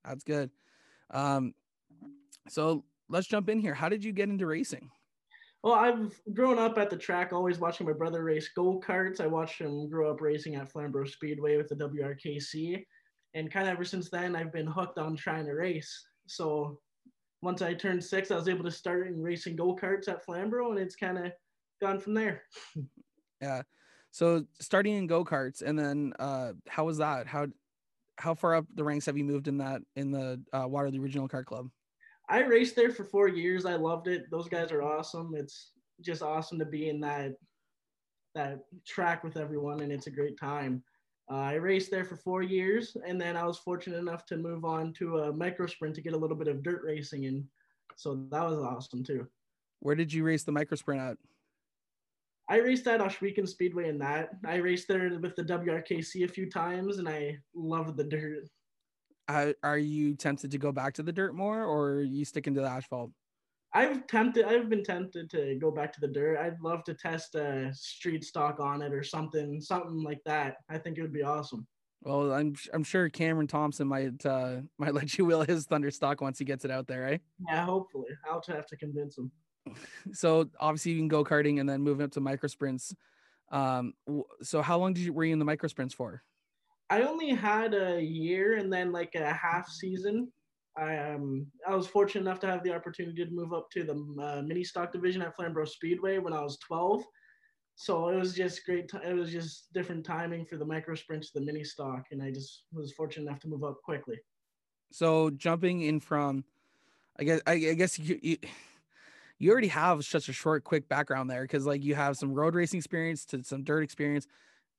That's 0.03 0.23
good. 0.23 0.49
Um, 1.11 1.53
so 2.49 2.83
let's 3.09 3.27
jump 3.27 3.49
in 3.49 3.59
here. 3.59 3.73
How 3.73 3.89
did 3.89 4.03
you 4.03 4.11
get 4.11 4.29
into 4.29 4.47
racing? 4.47 4.89
Well, 5.63 5.73
I've 5.73 6.19
grown 6.33 6.57
up 6.57 6.77
at 6.79 6.89
the 6.89 6.97
track, 6.97 7.33
always 7.33 7.59
watching 7.59 7.85
my 7.85 7.93
brother 7.93 8.23
race 8.23 8.49
go 8.49 8.79
karts. 8.79 9.21
I 9.21 9.27
watched 9.27 9.61
him 9.61 9.89
grow 9.89 10.09
up 10.09 10.21
racing 10.21 10.55
at 10.55 10.71
Flamborough 10.71 11.05
Speedway 11.05 11.57
with 11.57 11.69
the 11.69 11.75
WRKC. 11.75 12.83
And 13.35 13.51
kind 13.51 13.67
of 13.67 13.73
ever 13.73 13.85
since 13.85 14.09
then, 14.09 14.35
I've 14.35 14.51
been 14.51 14.65
hooked 14.65 14.97
on 14.97 15.15
trying 15.15 15.45
to 15.45 15.53
race. 15.53 16.07
So 16.25 16.79
once 17.43 17.61
I 17.61 17.73
turned 17.73 18.03
six, 18.03 18.31
I 18.31 18.35
was 18.35 18.47
able 18.47 18.63
to 18.63 18.71
start 18.71 19.07
in 19.07 19.21
racing 19.21 19.55
go 19.55 19.75
karts 19.75 20.07
at 20.07 20.25
Flamborough, 20.25 20.71
and 20.71 20.79
it's 20.79 20.95
kind 20.95 21.17
of 21.17 21.31
gone 21.79 21.99
from 21.99 22.15
there. 22.15 22.43
yeah. 23.41 23.61
So 24.09 24.45
starting 24.59 24.95
in 24.95 25.07
go 25.07 25.23
karts, 25.23 25.61
and 25.61 25.77
then 25.77 26.13
uh, 26.19 26.53
how 26.67 26.85
was 26.85 26.97
that? 26.97 27.27
How 27.27 27.47
how 28.17 28.35
far 28.35 28.55
up 28.55 28.65
the 28.75 28.83
ranks 28.83 29.05
have 29.05 29.17
you 29.17 29.23
moved 29.23 29.47
in 29.47 29.57
that 29.59 29.81
in 29.95 30.11
the 30.11 30.41
uh, 30.53 30.67
Waterloo 30.67 30.99
Regional 30.99 31.27
Kart 31.27 31.45
Club? 31.45 31.69
I 32.31 32.39
raced 32.39 32.77
there 32.77 32.91
for 32.91 33.03
four 33.03 33.27
years. 33.27 33.65
I 33.65 33.75
loved 33.75 34.07
it. 34.07 34.31
Those 34.31 34.47
guys 34.47 34.71
are 34.71 34.81
awesome. 34.81 35.33
It's 35.35 35.71
just 35.99 36.21
awesome 36.23 36.57
to 36.59 36.65
be 36.65 36.87
in 36.87 37.01
that 37.01 37.33
that 38.33 38.61
track 38.87 39.25
with 39.25 39.35
everyone, 39.35 39.81
and 39.81 39.91
it's 39.91 40.07
a 40.07 40.11
great 40.11 40.39
time. 40.39 40.81
Uh, 41.29 41.35
I 41.35 41.53
raced 41.55 41.91
there 41.91 42.05
for 42.05 42.15
four 42.15 42.41
years, 42.41 42.95
and 43.05 43.19
then 43.19 43.35
I 43.35 43.45
was 43.45 43.57
fortunate 43.57 43.97
enough 43.97 44.25
to 44.27 44.37
move 44.37 44.63
on 44.63 44.93
to 44.93 45.19
a 45.19 45.33
micro 45.33 45.67
sprint 45.67 45.93
to 45.95 46.01
get 46.01 46.13
a 46.13 46.17
little 46.17 46.37
bit 46.37 46.47
of 46.47 46.63
dirt 46.63 46.81
racing 46.85 47.25
in. 47.25 47.45
So 47.97 48.25
that 48.31 48.43
was 48.43 48.59
awesome 48.59 49.03
too. 49.03 49.27
Where 49.81 49.95
did 49.95 50.13
you 50.13 50.23
race 50.23 50.43
the 50.43 50.53
micro 50.53 50.77
sprint 50.77 51.01
at? 51.01 51.17
I 52.49 52.57
raced 52.57 52.87
at 52.87 53.01
Ohsweken 53.01 53.47
Speedway 53.47 53.89
in 53.89 53.97
that. 53.99 54.29
I 54.45 54.55
raced 54.55 54.87
there 54.87 55.19
with 55.19 55.35
the 55.35 55.43
WRKC 55.43 56.23
a 56.23 56.29
few 56.29 56.49
times, 56.49 56.97
and 56.97 57.09
I 57.09 57.39
loved 57.53 57.97
the 57.97 58.05
dirt. 58.05 58.47
Uh, 59.27 59.53
are 59.63 59.77
you 59.77 60.15
tempted 60.15 60.51
to 60.51 60.57
go 60.57 60.71
back 60.71 60.93
to 60.95 61.03
the 61.03 61.11
dirt 61.11 61.35
more, 61.35 61.63
or 61.63 61.91
are 61.91 62.01
you 62.01 62.25
sticking 62.25 62.53
to 62.55 62.61
the 62.61 62.67
asphalt? 62.67 63.11
I've 63.73 64.05
tempted. 64.07 64.45
I've 64.45 64.69
been 64.69 64.83
tempted 64.83 65.29
to 65.29 65.55
go 65.55 65.71
back 65.71 65.93
to 65.93 66.01
the 66.01 66.07
dirt. 66.07 66.37
I'd 66.37 66.59
love 66.59 66.83
to 66.85 66.93
test 66.93 67.35
a 67.35 67.73
street 67.73 68.23
stock 68.23 68.59
on 68.59 68.81
it 68.81 68.93
or 68.93 69.03
something, 69.03 69.61
something 69.61 70.03
like 70.03 70.19
that. 70.25 70.57
I 70.69 70.77
think 70.77 70.97
it 70.97 71.01
would 71.01 71.13
be 71.13 71.23
awesome. 71.23 71.65
Well, 72.01 72.33
I'm 72.33 72.55
I'm 72.73 72.83
sure 72.83 73.09
Cameron 73.09 73.47
Thompson 73.47 73.87
might 73.87 74.25
uh, 74.25 74.61
might 74.77 74.93
let 74.93 75.17
you 75.17 75.25
wheel 75.25 75.43
his 75.43 75.65
thunder 75.65 75.91
stock 75.91 76.19
once 76.19 76.39
he 76.39 76.45
gets 76.45 76.65
it 76.65 76.71
out 76.71 76.87
there, 76.87 77.01
right? 77.01 77.21
Yeah, 77.47 77.63
hopefully. 77.65 78.09
I'll 78.29 78.43
have 78.47 78.65
to 78.67 78.77
convince 78.77 79.17
him 79.17 79.31
so 80.11 80.49
obviously 80.59 80.93
you 80.93 80.97
can 80.97 81.07
go 81.07 81.23
karting 81.23 81.59
and 81.59 81.69
then 81.69 81.81
move 81.81 82.01
up 82.01 82.11
to 82.11 82.19
micro 82.19 82.47
sprints. 82.47 82.95
Um, 83.51 83.93
so 84.41 84.61
how 84.61 84.79
long 84.79 84.93
did 84.93 85.03
you 85.03 85.13
were 85.13 85.23
you 85.23 85.33
in 85.33 85.39
the 85.39 85.45
micro 85.45 85.67
sprints 85.67 85.93
for? 85.93 86.23
I 86.91 87.03
only 87.03 87.29
had 87.29 87.73
a 87.73 88.01
year 88.01 88.57
and 88.57 88.71
then 88.71 88.91
like 88.91 89.15
a 89.15 89.33
half 89.33 89.69
season. 89.69 90.29
I 90.77 90.97
um 90.97 91.47
I 91.65 91.73
was 91.73 91.87
fortunate 91.87 92.21
enough 92.21 92.41
to 92.41 92.47
have 92.47 92.63
the 92.63 92.75
opportunity 92.75 93.23
to 93.23 93.31
move 93.31 93.53
up 93.53 93.69
to 93.71 93.83
the 93.83 93.93
uh, 94.21 94.41
mini 94.41 94.65
stock 94.65 94.91
division 94.91 95.21
at 95.21 95.33
Flamborough 95.35 95.65
Speedway 95.65 96.17
when 96.17 96.33
I 96.33 96.41
was 96.41 96.57
12. 96.67 97.01
So 97.75 98.09
it 98.09 98.17
was 98.17 98.35
just 98.35 98.65
great. 98.65 98.89
T- 98.89 98.97
it 99.05 99.15
was 99.15 99.31
just 99.31 99.71
different 99.73 100.05
timing 100.05 100.45
for 100.45 100.57
the 100.57 100.65
micro 100.65 100.93
sprints 100.95 101.31
the 101.31 101.39
mini 101.39 101.63
stock, 101.63 102.03
and 102.11 102.21
I 102.21 102.29
just 102.29 102.65
was 102.73 102.91
fortunate 102.91 103.27
enough 103.27 103.39
to 103.41 103.47
move 103.47 103.63
up 103.63 103.81
quickly. 103.83 104.17
So 104.91 105.29
jumping 105.29 105.81
in 105.81 106.01
from, 106.01 106.43
I 107.17 107.23
guess 107.23 107.41
I, 107.47 107.53
I 107.53 107.73
guess 107.73 107.97
you, 107.97 108.19
you 108.21 108.37
you 109.39 109.51
already 109.51 109.69
have 109.69 110.03
such 110.05 110.27
a 110.27 110.33
short, 110.33 110.65
quick 110.65 110.89
background 110.89 111.29
there 111.29 111.43
because 111.43 111.65
like 111.65 111.83
you 111.83 111.95
have 111.95 112.17
some 112.17 112.33
road 112.33 112.53
racing 112.53 112.79
experience 112.79 113.25
to 113.27 113.43
some 113.43 113.63
dirt 113.63 113.81
experience, 113.81 114.27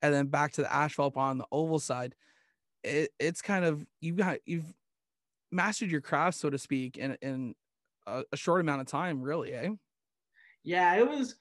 and 0.03 0.13
then 0.13 0.27
back 0.27 0.51
to 0.51 0.61
the 0.61 0.71
asphalt 0.71 1.17
on 1.17 1.39
the 1.39 1.47
oval 1.51 1.79
side. 1.79 2.13
it, 2.83 3.09
it's 3.19 3.41
kind 3.41 3.65
of 3.65 3.85
you 4.01 4.13
got 4.13 4.37
you've 4.45 4.71
mastered 5.51 5.89
your 5.89 6.01
craft, 6.01 6.37
so 6.37 6.49
to 6.49 6.57
speak, 6.57 6.97
in 6.97 7.17
in 7.21 7.55
a, 8.05 8.23
a 8.31 8.37
short 8.37 8.61
amount 8.61 8.81
of 8.81 8.87
time, 8.87 9.21
really, 9.21 9.53
eh? 9.53 9.69
Yeah, 10.63 10.95
it 10.95 11.07
was 11.07 11.35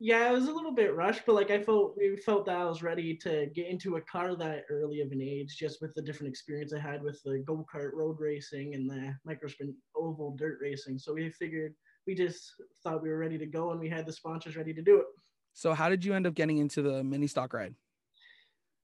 yeah, 0.00 0.28
it 0.28 0.32
was 0.32 0.48
a 0.48 0.52
little 0.52 0.72
bit 0.74 0.96
rushed, 0.96 1.22
but 1.24 1.36
like 1.36 1.52
I 1.52 1.62
felt 1.62 1.94
we 1.96 2.16
felt 2.16 2.44
that 2.46 2.56
I 2.56 2.64
was 2.64 2.82
ready 2.82 3.14
to 3.18 3.46
get 3.54 3.68
into 3.68 3.96
a 3.96 4.00
car 4.00 4.34
that 4.34 4.64
early 4.68 5.00
of 5.00 5.12
an 5.12 5.22
age, 5.22 5.56
just 5.56 5.80
with 5.80 5.94
the 5.94 6.02
different 6.02 6.30
experience 6.30 6.72
I 6.74 6.80
had 6.80 7.04
with 7.04 7.22
the 7.24 7.44
go 7.46 7.64
kart 7.72 7.92
road 7.94 8.16
racing 8.18 8.74
and 8.74 8.90
the 8.90 9.14
microsprint 9.24 9.74
oval 9.94 10.34
dirt 10.36 10.58
racing. 10.60 10.98
So 10.98 11.14
we 11.14 11.30
figured 11.30 11.74
we 12.08 12.16
just 12.16 12.50
thought 12.82 13.00
we 13.00 13.10
were 13.10 13.18
ready 13.18 13.38
to 13.38 13.46
go, 13.46 13.70
and 13.70 13.78
we 13.78 13.88
had 13.88 14.06
the 14.06 14.12
sponsors 14.12 14.56
ready 14.56 14.74
to 14.74 14.82
do 14.82 14.98
it. 14.98 15.06
So 15.54 15.72
how 15.72 15.88
did 15.88 16.04
you 16.04 16.14
end 16.14 16.26
up 16.26 16.34
getting 16.34 16.58
into 16.58 16.82
the 16.82 17.04
mini 17.04 17.28
stock 17.28 17.52
ride? 17.52 17.76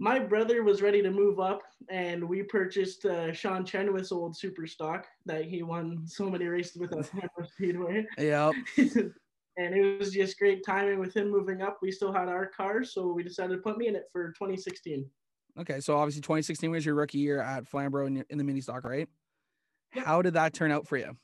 My 0.00 0.18
brother 0.18 0.62
was 0.62 0.80
ready 0.80 1.02
to 1.02 1.10
move 1.10 1.40
up, 1.40 1.62
and 1.90 2.28
we 2.28 2.44
purchased 2.44 3.04
uh, 3.04 3.32
Sean 3.32 3.64
Chenoweth's 3.64 4.12
old 4.12 4.36
super 4.36 4.66
stock 4.66 5.06
that 5.26 5.44
he 5.44 5.62
won 5.62 6.06
so 6.06 6.30
many 6.30 6.46
races 6.46 6.76
with 6.76 6.92
us 6.92 7.10
at 7.20 7.30
Speedway. 7.52 8.06
Yep. 8.16 8.54
and 8.78 9.12
it 9.74 9.98
was 9.98 10.12
just 10.12 10.38
great 10.38 10.64
timing 10.64 11.00
with 11.00 11.16
him 11.16 11.30
moving 11.30 11.62
up. 11.62 11.78
We 11.82 11.90
still 11.90 12.12
had 12.12 12.28
our 12.28 12.46
car, 12.46 12.84
so 12.84 13.12
we 13.12 13.24
decided 13.24 13.56
to 13.56 13.60
put 13.60 13.76
me 13.76 13.88
in 13.88 13.96
it 13.96 14.04
for 14.12 14.28
2016. 14.28 15.04
Okay, 15.58 15.80
so 15.80 15.96
obviously 15.96 16.22
2016 16.22 16.70
was 16.70 16.86
your 16.86 16.94
rookie 16.94 17.18
year 17.18 17.40
at 17.40 17.66
Flamborough 17.66 18.06
in, 18.06 18.24
in 18.30 18.38
the 18.38 18.44
mini 18.44 18.60
stock, 18.60 18.84
right? 18.84 19.08
Yep. 19.96 20.06
How 20.06 20.22
did 20.22 20.34
that 20.34 20.54
turn 20.54 20.70
out 20.70 20.86
for 20.86 20.96
you? 20.96 21.16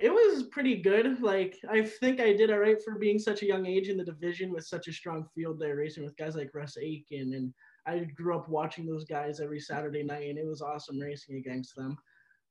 It 0.00 0.10
was 0.10 0.44
pretty 0.44 0.76
good. 0.76 1.20
Like 1.20 1.58
I 1.70 1.82
think 1.82 2.20
I 2.20 2.32
did 2.32 2.50
all 2.50 2.58
right 2.58 2.82
for 2.82 2.98
being 2.98 3.18
such 3.18 3.42
a 3.42 3.46
young 3.46 3.66
age 3.66 3.88
in 3.88 3.98
the 3.98 4.04
division 4.04 4.50
with 4.50 4.64
such 4.64 4.88
a 4.88 4.92
strong 4.92 5.26
field 5.34 5.60
there, 5.60 5.76
racing 5.76 6.04
with 6.04 6.16
guys 6.16 6.36
like 6.36 6.54
Russ 6.54 6.78
Aiken, 6.80 7.34
and 7.34 7.52
I 7.86 8.04
grew 8.04 8.34
up 8.34 8.48
watching 8.48 8.86
those 8.86 9.04
guys 9.04 9.40
every 9.40 9.60
Saturday 9.60 10.02
night, 10.02 10.30
and 10.30 10.38
it 10.38 10.46
was 10.46 10.62
awesome 10.62 10.98
racing 10.98 11.36
against 11.36 11.76
them. 11.76 11.98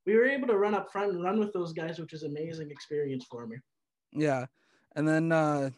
We 0.06 0.14
were 0.14 0.26
able 0.26 0.46
to 0.46 0.56
run 0.56 0.74
up 0.74 0.92
front 0.92 1.12
and 1.12 1.22
run 1.22 1.40
with 1.40 1.52
those 1.52 1.72
guys, 1.72 1.98
which 1.98 2.12
is 2.12 2.22
amazing 2.22 2.70
experience 2.70 3.24
for 3.24 3.46
me. 3.46 3.56
Yeah. 4.12 4.46
And 4.94 5.06
then 5.06 5.32
uh 5.32 5.70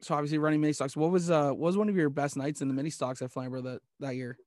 so 0.00 0.14
obviously 0.14 0.38
running 0.38 0.60
mini 0.60 0.72
stocks. 0.72 0.96
What 0.96 1.10
was 1.10 1.30
uh 1.30 1.50
what 1.50 1.66
was 1.66 1.76
one 1.76 1.88
of 1.88 1.96
your 1.96 2.10
best 2.10 2.36
nights 2.36 2.62
in 2.62 2.68
the 2.68 2.74
mini 2.74 2.90
stocks 2.90 3.20
at 3.22 3.30
Flamborough 3.30 3.62
that 3.62 3.80
that 4.00 4.16
year? 4.16 4.38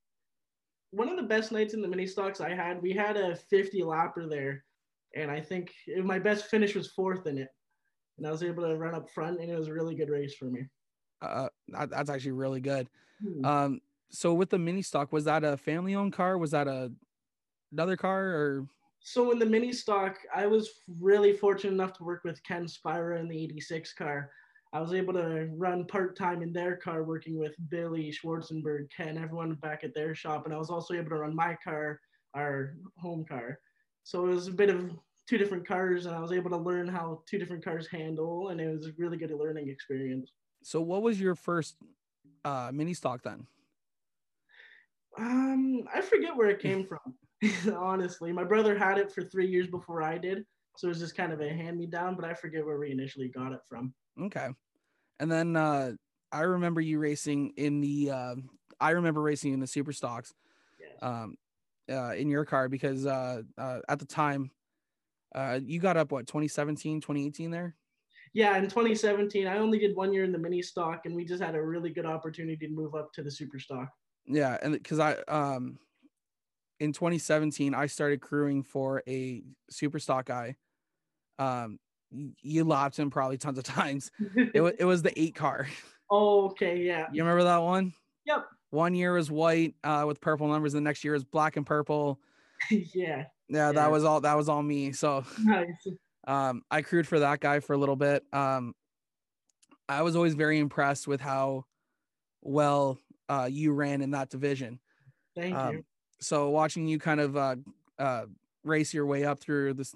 One 0.92 1.10
of 1.10 1.18
the 1.18 1.24
best 1.24 1.52
nights 1.52 1.74
in 1.74 1.82
the 1.82 1.88
mini 1.88 2.08
stocks 2.08 2.42
I 2.42 2.54
had, 2.54 2.82
we 2.82 2.92
had 2.94 3.18
a 3.18 3.36
50 3.36 3.82
lapper 3.82 4.30
there, 4.30 4.64
and 5.16 5.32
I 5.32 5.40
think 5.40 5.74
it, 5.88 6.04
my 6.06 6.20
best 6.20 6.46
finish 6.46 6.76
was 6.76 6.92
fourth 6.92 7.28
in 7.28 7.38
it, 7.38 7.50
and 8.18 8.28
I 8.28 8.32
was 8.32 8.44
able 8.44 8.64
to 8.64 8.76
run 8.76 8.96
up 8.96 9.10
front, 9.10 9.40
and 9.40 9.50
it 9.50 9.58
was 9.58 9.68
a 9.68 9.74
really 9.74 9.96
good 9.96 10.10
race 10.10 10.36
for 10.36 10.46
me. 10.46 10.62
Uh, 11.22 11.48
that's 11.70 12.10
actually 12.10 12.34
really 12.34 12.62
good. 12.62 12.88
Hmm. 13.22 13.46
Um, 13.46 13.82
so 14.10 14.34
with 14.34 14.50
the 14.50 14.60
mini 14.60 14.82
stock, 14.82 15.12
was 15.12 15.26
that 15.26 15.44
a 15.44 15.58
family 15.58 15.96
owned 15.96 16.14
car? 16.14 16.38
Was 16.38 16.52
that 16.52 16.68
a 16.68 16.92
another 17.72 17.98
car 17.98 18.24
or? 18.24 18.68
so 19.08 19.32
in 19.32 19.38
the 19.38 19.46
mini 19.46 19.72
stock, 19.72 20.18
I 20.34 20.48
was 20.48 20.82
really 21.00 21.34
fortunate 21.34 21.74
enough 21.74 21.94
to 21.94 22.04
work 22.04 22.24
with 22.24 22.42
Ken 22.42 22.68
Spira 22.68 23.20
in 23.20 23.28
the 23.28 23.38
86 23.38 23.94
car. 23.94 24.32
I 24.74 24.82
was 24.82 24.94
able 24.94 25.14
to 25.14 25.48
run 25.56 25.86
part 25.86 26.18
time 26.18 26.42
in 26.42 26.52
their 26.52 26.76
car, 26.76 27.04
working 27.04 27.38
with 27.38 27.54
Billy 27.70 28.12
Schwarzenberg, 28.12 28.90
Ken, 28.90 29.20
everyone 29.20 29.54
back 29.62 29.84
at 29.84 29.94
their 29.94 30.16
shop, 30.16 30.46
and 30.46 30.54
I 30.54 30.58
was 30.58 30.72
also 30.72 30.96
able 30.96 31.12
to 31.12 31.18
run 31.18 31.36
my 31.36 31.56
car, 31.64 32.00
our 32.34 32.78
home 32.98 33.26
car. 33.30 33.60
So 34.04 34.26
it 34.26 34.32
was 34.32 34.48
a 34.48 34.52
bit 34.52 34.72
of 34.72 34.98
two 35.28 35.38
different 35.38 35.68
cars, 35.68 36.06
and 36.06 36.16
I 36.16 36.20
was 36.20 36.32
able 36.32 36.50
to 36.52 36.58
learn 36.58 36.88
how 36.88 37.22
two 37.26 37.38
different 37.38 37.64
cars 37.64 37.88
handle, 37.88 38.50
and 38.50 38.60
it 38.62 38.70
was 38.72 38.88
a 38.88 38.92
really 38.98 39.18
good 39.18 39.32
learning 39.32 39.70
experience. 39.70 40.32
So, 40.64 40.82
what 40.82 41.02
was 41.02 41.20
your 41.20 41.36
first 41.36 41.76
uh, 42.44 42.72
mini 42.74 42.94
stock 42.94 43.22
then? 43.24 43.46
Um, 45.18 45.84
I 45.94 46.02
forget 46.02 46.36
where 46.36 46.50
it 46.50 46.60
came 46.60 46.86
from. 46.86 47.16
honestly. 47.76 48.32
My 48.32 48.44
brother 48.44 48.78
had 48.78 48.98
it 48.98 49.12
for 49.12 49.24
three 49.24 49.48
years 49.48 49.68
before 49.68 50.02
I 50.02 50.18
did. 50.18 50.46
So 50.78 50.88
it 50.88 50.90
was 50.90 51.00
just 51.00 51.16
kind 51.16 51.32
of 51.32 51.42
a 51.42 51.50
hand 51.50 51.78
me 51.78 51.86
down, 51.86 52.16
but 52.16 52.26
I 52.26 52.34
forget 52.34 52.66
where 52.66 52.78
we 52.78 52.92
initially 52.92 53.30
got 53.30 53.54
it 53.54 53.62
from. 53.68 53.94
Okay. 54.22 54.50
And 55.20 55.32
then 55.32 55.56
uh, 55.56 55.94
I 56.32 56.42
remember 56.42 56.82
you 56.82 57.00
racing 57.00 57.54
in 57.56 57.80
the, 57.80 58.12
uh, 58.12 58.36
I 58.80 58.92
remember 58.92 59.22
racing 59.22 59.54
in 59.54 59.60
the 59.62 59.68
super 59.68 59.94
stocks 59.94 60.34
yes. 60.80 61.02
um, 61.02 61.38
uh, 61.90 62.14
in 62.14 62.30
your 62.30 62.44
car 62.44 62.68
because 62.68 63.06
uh, 63.06 63.44
uh, 63.58 63.80
at 63.88 64.00
the 64.00 64.06
time, 64.06 64.52
uh, 65.36 65.60
you 65.64 65.80
got 65.80 65.98
up 65.98 66.12
what 66.12 66.26
2017 66.26 67.02
2018 67.02 67.52
there 67.52 67.76
yeah 68.34 68.58
in 68.58 68.64
2017 68.64 69.46
i 69.48 69.58
only 69.58 69.78
did 69.78 69.96
one 69.96 70.12
year 70.12 70.24
in 70.24 70.32
the 70.32 70.38
mini 70.38 70.62
stock 70.62 71.02
and 71.06 71.16
we 71.16 71.24
just 71.24 71.44
had 71.44 71.56
a 71.56 71.62
really 71.62 71.92
good 71.92 72.06
opportunity 72.06 72.66
to 72.68 72.74
move 72.74 72.96
up 72.96 73.14
to 73.14 73.22
the 73.22 73.30
super 73.30 73.60
stock 73.60 73.90
yeah 74.26 74.58
and 74.64 74.74
because 74.74 75.00
i 75.00 75.14
um 75.28 75.78
in 76.80 76.94
2017, 76.94 77.74
I 77.74 77.86
started 77.88 78.22
crewing 78.22 78.64
for 78.64 79.02
a 79.08 79.44
super 79.70 80.00
stock 80.00 80.26
guy. 80.26 80.56
Um, 81.40 81.80
you 82.42 82.64
lapped 82.64 82.98
him 82.98 83.10
probably 83.10 83.38
tons 83.38 83.58
of 83.58 83.64
times. 83.64 84.12
it, 84.54 84.62
was, 84.62 84.74
it 84.80 84.86
was 84.86 85.02
the 85.02 85.18
eight 85.20 85.36
car. 85.36 85.68
Oh, 86.10 86.46
okay, 86.48 86.78
yeah. 86.78 87.08
You 87.12 87.24
remember 87.24 87.44
that 87.46 87.62
one? 87.62 87.94
Yep. 88.26 88.46
One 88.72 88.94
year 88.94 89.14
was 89.14 89.32
white 89.32 89.76
uh, 89.84 90.04
with 90.06 90.20
purple 90.22 90.48
numbers. 90.48 90.74
The 90.74 90.82
next 90.82 91.04
year 91.04 91.14
was 91.14 91.24
black 91.24 91.56
and 91.56 91.66
purple. 91.66 92.20
yeah. 92.70 93.26
Yeah. 93.50 93.68
Yeah, 93.68 93.72
that 93.74 93.92
was 93.92 94.04
all. 94.04 94.22
That 94.22 94.36
was 94.36 94.50
all 94.50 94.64
me. 94.64 94.92
So, 94.92 95.24
nice. 95.44 95.68
um, 96.28 96.64
I 96.72 96.82
crewed 96.82 97.08
for 97.08 97.20
that 97.20 97.40
guy 97.40 97.60
for 97.60 97.74
a 97.74 97.78
little 97.78 97.96
bit. 97.96 98.24
Um, 98.34 98.74
I 99.88 100.02
was 100.02 100.16
always 100.16 100.34
very 100.34 100.60
impressed 100.60 101.08
with 101.08 101.22
how 101.22 101.66
well 102.42 102.98
uh, 103.30 103.48
you 103.52 103.74
ran 103.74 104.02
in 104.02 104.12
that 104.12 104.30
division. 104.30 104.80
Thank 105.36 105.56
um, 105.56 105.76
you 105.76 105.86
so 106.20 106.50
watching 106.50 106.88
you 106.88 107.00
kind 107.00 107.20
of 107.20 107.38
uh, 107.38 107.56
uh, 108.00 108.24
race 108.64 108.94
your 108.94 109.06
way 109.06 109.26
up 109.26 109.40
through 109.40 109.74
this 109.74 109.94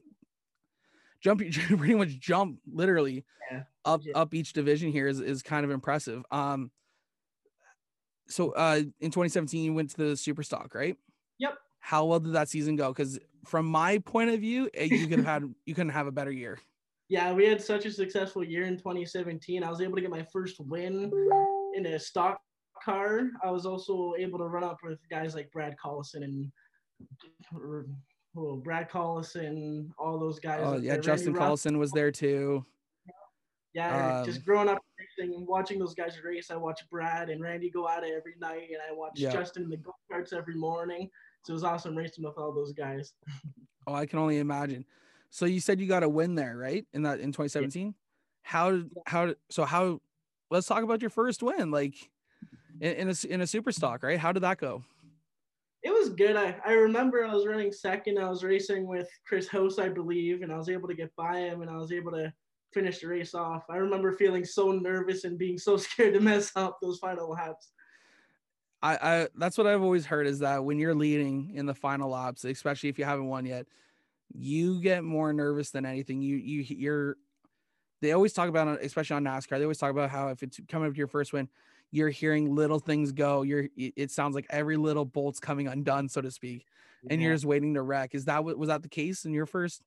jump 1.21 1.41
pretty 1.77 1.95
much 1.95 2.19
jump 2.19 2.59
literally 2.71 3.25
yeah. 3.51 3.63
up 3.85 4.01
yeah. 4.03 4.13
up 4.15 4.33
each 4.33 4.53
division 4.53 4.91
here 4.91 5.07
is, 5.07 5.19
is 5.19 5.41
kind 5.41 5.65
of 5.65 5.71
impressive 5.71 6.23
um 6.31 6.71
so 8.27 8.51
uh 8.51 8.81
in 9.01 9.11
2017 9.11 9.63
you 9.65 9.73
went 9.73 9.89
to 9.89 9.97
the 9.97 10.15
super 10.15 10.43
stock 10.43 10.73
right 10.73 10.95
yep 11.39 11.57
how 11.79 12.05
well 12.05 12.19
did 12.19 12.33
that 12.33 12.47
season 12.47 12.75
go 12.75 12.89
because 12.89 13.19
from 13.45 13.65
my 13.65 13.97
point 13.99 14.29
of 14.29 14.39
view 14.39 14.69
eh, 14.73 14.85
you 14.85 15.07
could 15.07 15.19
have 15.19 15.25
had 15.25 15.53
you 15.65 15.73
couldn't 15.73 15.91
have 15.91 16.07
a 16.07 16.11
better 16.11 16.31
year 16.31 16.57
yeah 17.07 17.31
we 17.33 17.45
had 17.45 17.61
such 17.61 17.85
a 17.85 17.91
successful 17.91 18.43
year 18.43 18.65
in 18.65 18.77
2017 18.77 19.63
i 19.63 19.69
was 19.69 19.81
able 19.81 19.95
to 19.95 20.01
get 20.01 20.09
my 20.09 20.25
first 20.31 20.59
win 20.59 21.11
in 21.75 21.85
a 21.85 21.99
stock 21.99 22.41
car, 22.83 23.29
I 23.43 23.51
was 23.51 23.65
also 23.65 24.13
able 24.17 24.39
to 24.39 24.45
run 24.45 24.63
up 24.63 24.79
with 24.83 24.99
guys 25.09 25.35
like 25.35 25.51
Brad 25.51 25.75
Collison 25.83 26.23
and 26.23 26.51
Brad 28.63 28.89
Collison, 28.89 29.89
all 29.97 30.19
those 30.19 30.39
guys. 30.39 30.61
Oh 30.63 30.77
yeah, 30.77 30.97
Justin 30.97 31.33
Collison 31.33 31.77
was 31.77 31.91
there 31.91 32.11
too. 32.11 32.65
Yeah, 33.73 34.19
um, 34.19 34.25
just 34.25 34.43
growing 34.43 34.67
up 34.67 34.79
and 35.19 35.47
watching 35.47 35.79
those 35.79 35.93
guys 35.93 36.17
race, 36.23 36.49
I 36.49 36.55
watch 36.55 36.81
Brad 36.89 37.29
and 37.29 37.41
Randy 37.41 37.69
go 37.69 37.87
at 37.87 38.03
it 38.03 38.13
every 38.15 38.35
night, 38.39 38.69
and 38.69 38.79
I 38.89 38.93
watch 38.93 39.13
yeah. 39.15 39.31
Justin 39.31 39.63
in 39.63 39.69
the 39.69 39.77
go 39.77 39.93
karts 40.11 40.33
every 40.33 40.55
morning. 40.55 41.09
So 41.43 41.51
it 41.51 41.53
was 41.53 41.63
awesome 41.63 41.97
racing 41.97 42.23
with 42.23 42.37
all 42.37 42.53
those 42.53 42.73
guys. 42.73 43.13
oh, 43.87 43.93
I 43.93 44.05
can 44.05 44.19
only 44.19 44.39
imagine. 44.39 44.85
So 45.29 45.45
you 45.45 45.59
said 45.59 45.79
you 45.79 45.87
got 45.87 46.03
a 46.03 46.09
win 46.09 46.35
there, 46.35 46.57
right? 46.57 46.85
In 46.93 47.03
that 47.03 47.19
in 47.19 47.31
2017. 47.31 47.85
Yeah. 47.85 47.91
How 48.43 48.71
did 48.71 48.89
how 49.05 49.35
so 49.49 49.65
how? 49.65 50.01
Let's 50.51 50.67
talk 50.67 50.83
about 50.83 51.01
your 51.01 51.11
first 51.11 51.43
win. 51.43 51.69
Like, 51.69 51.95
in, 52.81 52.93
in 52.93 53.09
a 53.09 53.27
in 53.27 53.41
a 53.41 53.47
super 53.47 53.71
stock, 53.71 54.03
right? 54.03 54.19
How 54.19 54.31
did 54.31 54.43
that 54.43 54.57
go? 54.57 54.83
It 55.81 55.91
was 55.91 56.09
good. 56.09 56.35
I, 56.35 56.57
I 56.65 56.73
remember 56.73 57.23
I 57.23 57.33
was 57.33 57.45
running 57.45 57.71
second. 57.71 58.19
I 58.19 58.27
was 58.27 58.43
racing 58.43 58.85
with 58.85 59.07
Chris 59.25 59.47
House, 59.47 59.79
I 59.79 59.87
believe, 59.87 60.41
and 60.41 60.51
I 60.51 60.57
was 60.57 60.67
able 60.67 60.89
to 60.89 60.93
get 60.93 61.15
by 61.15 61.37
him 61.37 61.61
and 61.61 61.71
I 61.71 61.77
was 61.77 61.93
able 61.93 62.11
to 62.11 62.33
finish 62.73 62.99
the 62.99 63.07
race 63.07 63.33
off. 63.33 63.63
I 63.69 63.77
remember 63.77 64.11
feeling 64.11 64.43
so 64.43 64.71
nervous 64.71 65.23
and 65.23 65.37
being 65.37 65.57
so 65.57 65.77
scared 65.77 66.15
to 66.15 66.19
mess 66.19 66.51
up 66.55 66.79
those 66.81 66.99
final 66.99 67.29
laps. 67.29 67.71
I, 68.81 68.97
I 69.01 69.27
that's 69.35 69.57
what 69.57 69.67
I've 69.67 69.81
always 69.81 70.05
heard 70.05 70.27
is 70.27 70.39
that 70.39 70.63
when 70.63 70.79
you're 70.79 70.95
leading 70.95 71.51
in 71.55 71.65
the 71.65 71.73
final 71.73 72.09
laps, 72.09 72.45
especially 72.45 72.89
if 72.89 72.97
you 72.97 73.05
haven't 73.05 73.27
won 73.27 73.45
yet, 73.45 73.67
you 74.33 74.81
get 74.81 75.03
more 75.03 75.33
nervous 75.33 75.71
than 75.71 75.85
anything. 75.85 76.21
You 76.21 76.37
you 76.37 76.61
you're 76.61 77.17
they 78.01 78.13
always 78.13 78.33
talk 78.33 78.47
about 78.47 78.81
especially 78.81 79.17
on 79.17 79.25
NASCAR, 79.25 79.57
they 79.57 79.63
always 79.63 79.77
talk 79.77 79.91
about 79.91 80.09
how 80.09 80.29
if 80.29 80.43
it's 80.43 80.59
coming 80.69 80.87
up 80.87 80.93
to 80.93 80.97
your 80.97 81.07
first 81.07 81.33
win, 81.33 81.49
you're 81.91 82.09
hearing 82.09 82.55
little 82.55 82.79
things 82.79 83.11
go. 83.11 83.41
You're 83.41 83.67
it 83.75 84.11
sounds 84.11 84.35
like 84.35 84.45
every 84.49 84.77
little 84.77 85.05
bolt's 85.05 85.39
coming 85.39 85.67
undone, 85.67 86.07
so 86.07 86.21
to 86.21 86.31
speak, 86.31 86.65
and 87.09 87.21
you're 87.21 87.33
just 87.33 87.45
waiting 87.45 87.73
to 87.73 87.81
wreck. 87.81 88.15
Is 88.15 88.25
that 88.25 88.43
what 88.43 88.57
was 88.57 88.69
that 88.69 88.83
the 88.83 88.89
case 88.89 89.25
in 89.25 89.33
your 89.33 89.45
first? 89.45 89.83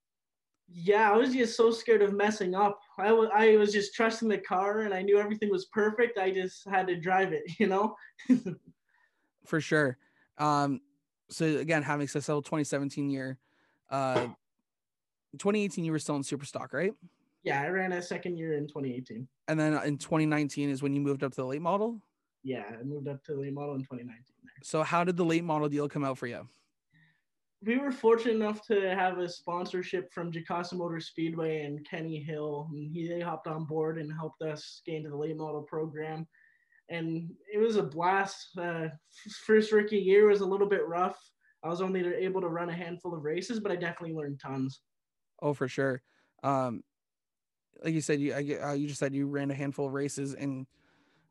Yeah, 0.68 1.12
I 1.12 1.16
was 1.16 1.34
just 1.34 1.56
so 1.56 1.70
scared 1.70 2.02
of 2.02 2.14
messing 2.14 2.54
up. 2.54 2.80
I 2.98 3.08
I 3.08 3.56
was 3.56 3.72
just 3.72 3.94
trusting 3.94 4.28
the 4.28 4.38
car, 4.38 4.80
and 4.80 4.92
I 4.92 5.02
knew 5.02 5.18
everything 5.18 5.50
was 5.50 5.66
perfect. 5.66 6.18
I 6.18 6.30
just 6.30 6.68
had 6.68 6.86
to 6.88 6.96
drive 6.96 7.32
it, 7.32 7.44
you 7.58 7.68
know. 7.68 7.96
For 9.44 9.60
sure. 9.60 9.96
Um, 10.38 10.80
so 11.30 11.46
again, 11.58 11.82
having 11.82 12.06
successful 12.06 12.42
2017 12.42 13.10
year, 13.10 13.38
uh, 13.90 14.28
2018 15.38 15.84
you 15.84 15.92
were 15.92 15.98
still 15.98 16.16
in 16.16 16.22
super 16.22 16.44
stock, 16.44 16.72
right? 16.72 16.92
Yeah, 17.42 17.60
I 17.60 17.68
ran 17.68 17.92
a 17.92 18.02
second 18.02 18.36
year 18.36 18.54
in 18.54 18.68
2018. 18.68 19.26
And 19.48 19.58
then 19.58 19.74
in 19.84 19.98
2019 19.98 20.70
is 20.70 20.82
when 20.82 20.94
you 20.94 21.00
moved 21.00 21.24
up 21.24 21.32
to 21.32 21.40
the 21.40 21.46
late 21.46 21.62
model. 21.62 22.00
Yeah, 22.44 22.64
I 22.78 22.82
moved 22.82 23.08
up 23.08 23.24
to 23.24 23.32
the 23.32 23.40
late 23.40 23.52
model 23.52 23.74
in 23.74 23.80
2019. 23.80 24.24
So 24.62 24.82
how 24.82 25.04
did 25.04 25.16
the 25.16 25.24
late 25.24 25.44
model 25.44 25.68
deal 25.68 25.88
come 25.88 26.04
out 26.04 26.18
for 26.18 26.26
you? 26.26 26.48
We 27.64 27.78
were 27.78 27.92
fortunate 27.92 28.34
enough 28.34 28.66
to 28.66 28.94
have 28.94 29.18
a 29.18 29.28
sponsorship 29.28 30.12
from 30.12 30.32
Jukasa 30.32 30.74
Motor 30.74 30.98
Speedway 31.00 31.62
and 31.62 31.88
Kenny 31.88 32.18
Hill. 32.18 32.68
And 32.72 32.90
he 32.92 33.08
they 33.08 33.20
hopped 33.20 33.46
on 33.46 33.64
board 33.64 33.98
and 33.98 34.12
helped 34.12 34.42
us 34.42 34.82
get 34.84 34.96
into 34.96 35.10
the 35.10 35.16
late 35.16 35.36
model 35.36 35.62
program. 35.62 36.26
And 36.88 37.34
it 37.52 37.58
was 37.58 37.76
a 37.76 37.82
blast. 37.82 38.56
Uh, 38.58 38.88
first 39.44 39.72
rookie 39.72 39.98
year 39.98 40.26
was 40.26 40.40
a 40.40 40.46
little 40.46 40.68
bit 40.68 40.86
rough. 40.86 41.18
I 41.62 41.68
was 41.68 41.80
only 41.80 42.04
able 42.14 42.40
to 42.40 42.48
run 42.48 42.70
a 42.70 42.74
handful 42.74 43.14
of 43.14 43.22
races, 43.22 43.60
but 43.60 43.70
I 43.72 43.76
definitely 43.76 44.14
learned 44.16 44.40
tons. 44.40 44.82
Oh, 45.40 45.54
for 45.54 45.68
sure. 45.68 46.02
Um, 46.42 46.84
like 47.82 47.94
you 47.94 48.00
said, 48.00 48.20
you 48.20 48.32
I, 48.34 48.70
uh, 48.70 48.72
you 48.74 48.86
just 48.88 49.00
said 49.00 49.14
you 49.14 49.26
ran 49.26 49.50
a 49.50 49.54
handful 49.54 49.86
of 49.86 49.92
races, 49.92 50.34
and 50.34 50.66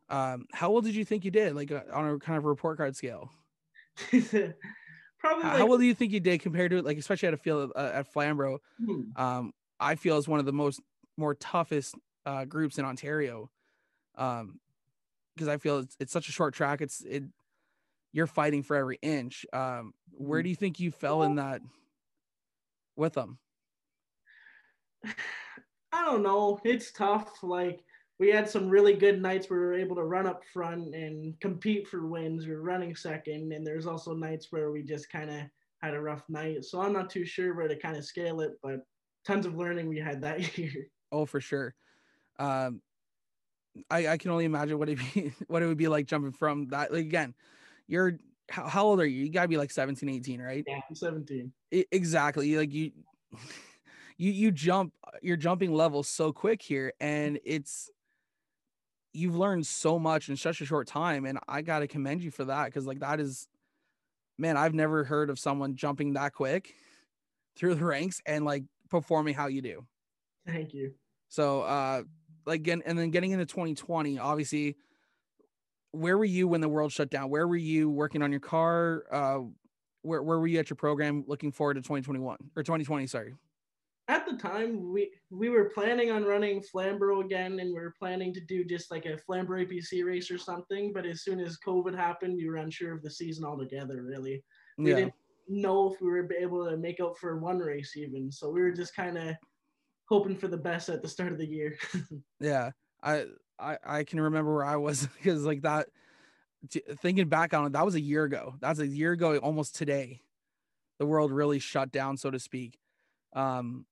um, 0.10 0.48
how 0.54 0.72
well 0.72 0.82
did 0.82 0.96
you 0.96 1.06
think 1.06 1.26
you 1.26 1.32
did, 1.32 1.56
like 1.56 1.72
uh, 1.72 1.84
on 1.94 2.10
a 2.10 2.20
kind 2.20 2.38
of 2.38 2.46
report 2.46 2.78
card 2.78 2.96
scale? 2.96 3.32
Probably. 4.12 4.56
How, 5.44 5.50
like, 5.50 5.60
how 5.60 5.66
well 5.66 5.78
do 5.78 5.86
you 5.86 5.94
think 5.96 6.12
you 6.12 6.20
did 6.20 6.42
compared 6.42 6.72
to 6.72 6.82
like, 6.82 6.98
especially 6.98 7.28
at 7.28 7.34
a 7.34 7.38
field 7.38 7.72
uh, 7.76 7.92
at 7.94 8.12
Flamborough? 8.12 8.60
hmm, 8.80 9.12
Um, 9.16 9.54
I 9.80 9.96
feel 9.96 10.18
is 10.18 10.28
one 10.28 10.40
of 10.40 10.46
the 10.46 10.54
most 10.54 10.82
more 11.18 11.36
toughest 11.36 11.96
uh, 12.26 12.46
groups 12.46 12.78
in 12.80 12.86
Ontario. 12.86 13.52
Um, 14.16 14.60
because 15.36 15.48
I 15.48 15.58
feel 15.58 15.80
it's, 15.80 15.98
it's 16.00 16.14
such 16.14 16.30
a 16.30 16.32
short 16.32 16.54
track. 16.54 16.82
It's 16.82 17.02
it 17.02 17.24
you're 18.14 18.28
fighting 18.28 18.64
for 18.64 18.76
every 18.76 18.98
inch. 19.02 19.46
Um, 19.54 19.94
where 20.12 20.42
Mhm. 20.42 20.44
do 20.44 20.50
you 20.50 20.56
think 20.56 20.80
you 20.80 20.92
fell 20.92 21.24
in 21.24 21.36
that 21.36 21.62
with 22.96 23.14
them? 23.14 23.40
I 25.92 26.06
don't 26.06 26.24
know. 26.24 26.60
It's 26.64 26.92
tough. 26.92 27.44
Like 27.44 27.84
we 28.20 28.30
had 28.30 28.50
some 28.50 28.70
really 28.70 28.96
good 28.96 29.22
nights 29.22 29.50
where 29.50 29.60
we 29.60 29.66
were 29.66 29.74
able 29.74 29.96
to 29.98 30.04
run 30.04 30.28
up 30.28 30.44
front 30.46 30.96
and 30.96 31.40
compete 31.40 31.88
for 31.88 32.08
wins. 32.08 32.46
We 32.48 32.54
were 32.54 32.62
running 32.62 32.96
second, 32.96 33.52
and 33.52 33.66
there's 33.66 33.88
also 33.88 34.14
nights 34.14 34.52
where 34.52 34.72
we 34.72 34.84
just 34.84 35.10
kind 35.10 35.30
of 35.30 35.48
had 35.82 35.96
a 35.96 36.02
rough 36.02 36.28
night. 36.30 36.64
So 36.64 36.82
I'm 36.82 36.94
not 36.94 37.10
too 37.10 37.26
sure 37.26 37.56
where 37.56 37.68
to 37.68 37.78
kind 37.78 37.98
of 37.98 38.06
scale 38.06 38.42
it, 38.42 38.54
but 38.62 38.82
tons 39.26 39.46
of 39.46 39.56
learning 39.56 39.88
we 39.88 40.00
had 40.00 40.22
that 40.22 40.58
year. 40.58 40.90
Oh, 41.12 41.26
for 41.26 41.42
sure. 41.42 41.76
Um, 42.40 42.82
I 43.90 44.08
I 44.10 44.18
can 44.18 44.32
only 44.32 44.46
imagine 44.46 44.78
what 44.78 44.90
it 44.90 44.98
be 45.14 45.34
what 45.48 45.64
it 45.64 45.68
would 45.68 45.78
be 45.78 45.88
like 45.88 46.06
jumping 46.06 46.32
from 46.32 46.68
that. 46.68 46.92
Like 46.92 47.06
again, 47.06 47.36
you're 47.88 48.14
how, 48.50 48.68
how 48.68 48.86
old 48.86 49.00
are 49.00 49.06
you? 49.06 49.26
You 49.26 49.32
gotta 49.32 49.48
be 49.48 49.58
like 49.58 49.72
17, 49.72 50.10
18, 50.10 50.42
right? 50.42 50.64
Yeah, 50.68 50.80
I'm 50.88 50.96
17. 50.96 51.54
I- 51.74 51.86
exactly. 51.92 52.56
Like 52.58 52.74
you, 52.74 52.92
you 54.18 54.32
you 54.32 54.52
jump. 54.52 54.94
You're 55.22 55.38
jumping 55.38 55.74
levels 55.74 56.08
so 56.08 56.34
quick 56.34 56.62
here, 56.62 56.94
and 57.00 57.40
it's 57.46 57.90
you've 59.14 59.36
learned 59.36 59.68
so 59.68 60.00
much 60.00 60.30
in 60.30 60.38
such 60.38 60.62
a 60.62 60.66
short 60.66 60.88
time, 60.88 61.26
and 61.26 61.40
I 61.48 61.62
gotta 61.62 61.88
commend 61.88 62.24
you 62.24 62.32
for 62.32 62.46
that 62.46 62.66
because 62.66 62.86
like 62.86 63.00
that 63.00 63.20
is, 63.20 63.48
man, 64.38 64.58
I've 64.58 64.74
never 64.74 65.04
heard 65.04 65.30
of 65.30 65.40
someone 65.40 65.76
jumping 65.76 66.14
that 66.14 66.34
quick 66.34 66.76
through 67.56 67.76
the 67.76 67.86
ranks 67.86 68.22
and 68.26 68.46
like 68.46 68.64
performing 68.90 69.34
how 69.34 69.48
you 69.48 69.62
do. 69.62 69.88
Thank 70.46 70.74
you. 70.74 70.96
So, 71.30 71.62
uh, 71.62 72.04
like, 72.46 72.60
again, 72.62 72.82
and 72.86 72.98
then 72.98 73.12
getting 73.12 73.32
into 73.32 73.46
2020, 73.46 74.20
obviously, 74.20 74.78
where 75.92 76.18
were 76.18 76.26
you 76.26 76.48
when 76.48 76.62
the 76.62 76.70
world 76.70 76.92
shut 76.92 77.10
down? 77.10 77.30
Where 77.30 77.48
were 77.48 77.58
you 77.58 77.90
working 77.90 78.22
on 78.22 78.32
your 78.32 78.40
car? 78.40 79.04
Uh, 79.12 79.40
where, 80.04 80.24
where 80.24 80.40
were 80.40 80.48
you 80.48 80.60
at 80.60 80.70
your 80.70 80.78
program 80.78 81.24
looking 81.28 81.52
forward 81.52 81.76
to 81.76 81.82
2021 81.82 82.38
or 82.56 82.64
2020? 82.64 83.08
Sorry. 83.08 83.36
At 84.08 84.26
the 84.26 84.36
time, 84.36 84.92
we 84.92 85.12
we 85.30 85.50
were 85.50 85.70
planning 85.70 86.12
on 86.12 86.26
running 86.26 86.62
Flamborough 86.62 87.22
again, 87.22 87.60
and 87.60 87.70
we 87.70 87.80
were 87.80 87.94
planning 87.98 88.34
to 88.34 88.42
do 88.42 88.66
just 88.66 88.92
like 88.92 89.06
a 89.06 89.18
Flamborough 89.18 89.64
APC 89.64 90.04
race 90.04 90.30
or 90.32 90.38
something. 90.38 90.92
But 90.92 91.06
as 91.06 91.24
soon 91.24 91.40
as 91.40 91.58
COVID 91.66 91.96
happened, 91.96 92.36
we 92.36 92.50
were 92.50 92.58
unsure 92.58 92.94
of 92.94 93.04
the 93.04 93.12
season 93.12 93.46
altogether. 93.46 94.02
Really, 94.04 94.44
we 94.78 94.90
Yeah. 94.90 94.96
didn't 94.96 95.14
know 95.48 95.94
if 95.94 96.02
we 96.02 96.08
were 96.10 96.28
able 96.34 96.70
to 96.70 96.78
make 96.78 97.00
out 97.00 97.18
for 97.20 97.38
one 97.38 97.60
race 97.60 97.96
even. 97.96 98.32
So 98.32 98.50
we 98.50 98.62
were 98.62 98.72
just 98.72 98.96
kind 98.96 99.18
of 99.18 99.36
hoping 100.12 100.36
for 100.36 100.50
the 100.50 100.58
best 100.58 100.90
at 100.90 101.02
the 101.02 101.08
start 101.08 101.32
of 101.32 101.38
the 101.38 101.46
year. 101.48 101.78
Yeah. 102.42 102.72
I, 103.02 103.26
I, 103.58 103.78
I 103.84 104.04
can 104.04 104.20
remember 104.20 104.54
where 104.54 104.66
I 104.66 104.76
was 104.76 105.08
because 105.18 105.44
like 105.46 105.62
that, 105.62 105.88
t- 106.70 106.84
thinking 107.02 107.30
back 107.30 107.54
on 107.54 107.66
it, 107.66 107.72
that 107.74 107.86
was 107.86 107.96
a 107.96 108.02
year 108.02 108.24
ago. 108.26 108.56
That's 108.60 108.80
a 108.80 108.86
year 108.88 109.14
ago, 109.14 109.38
almost 109.38 109.76
today. 109.76 110.22
The 111.00 111.06
world 111.06 111.32
really 111.32 111.60
shut 111.60 111.92
down, 111.92 112.18
so 112.18 112.30
to 112.30 112.40
speak. 112.40 112.78
Um, 113.34 113.86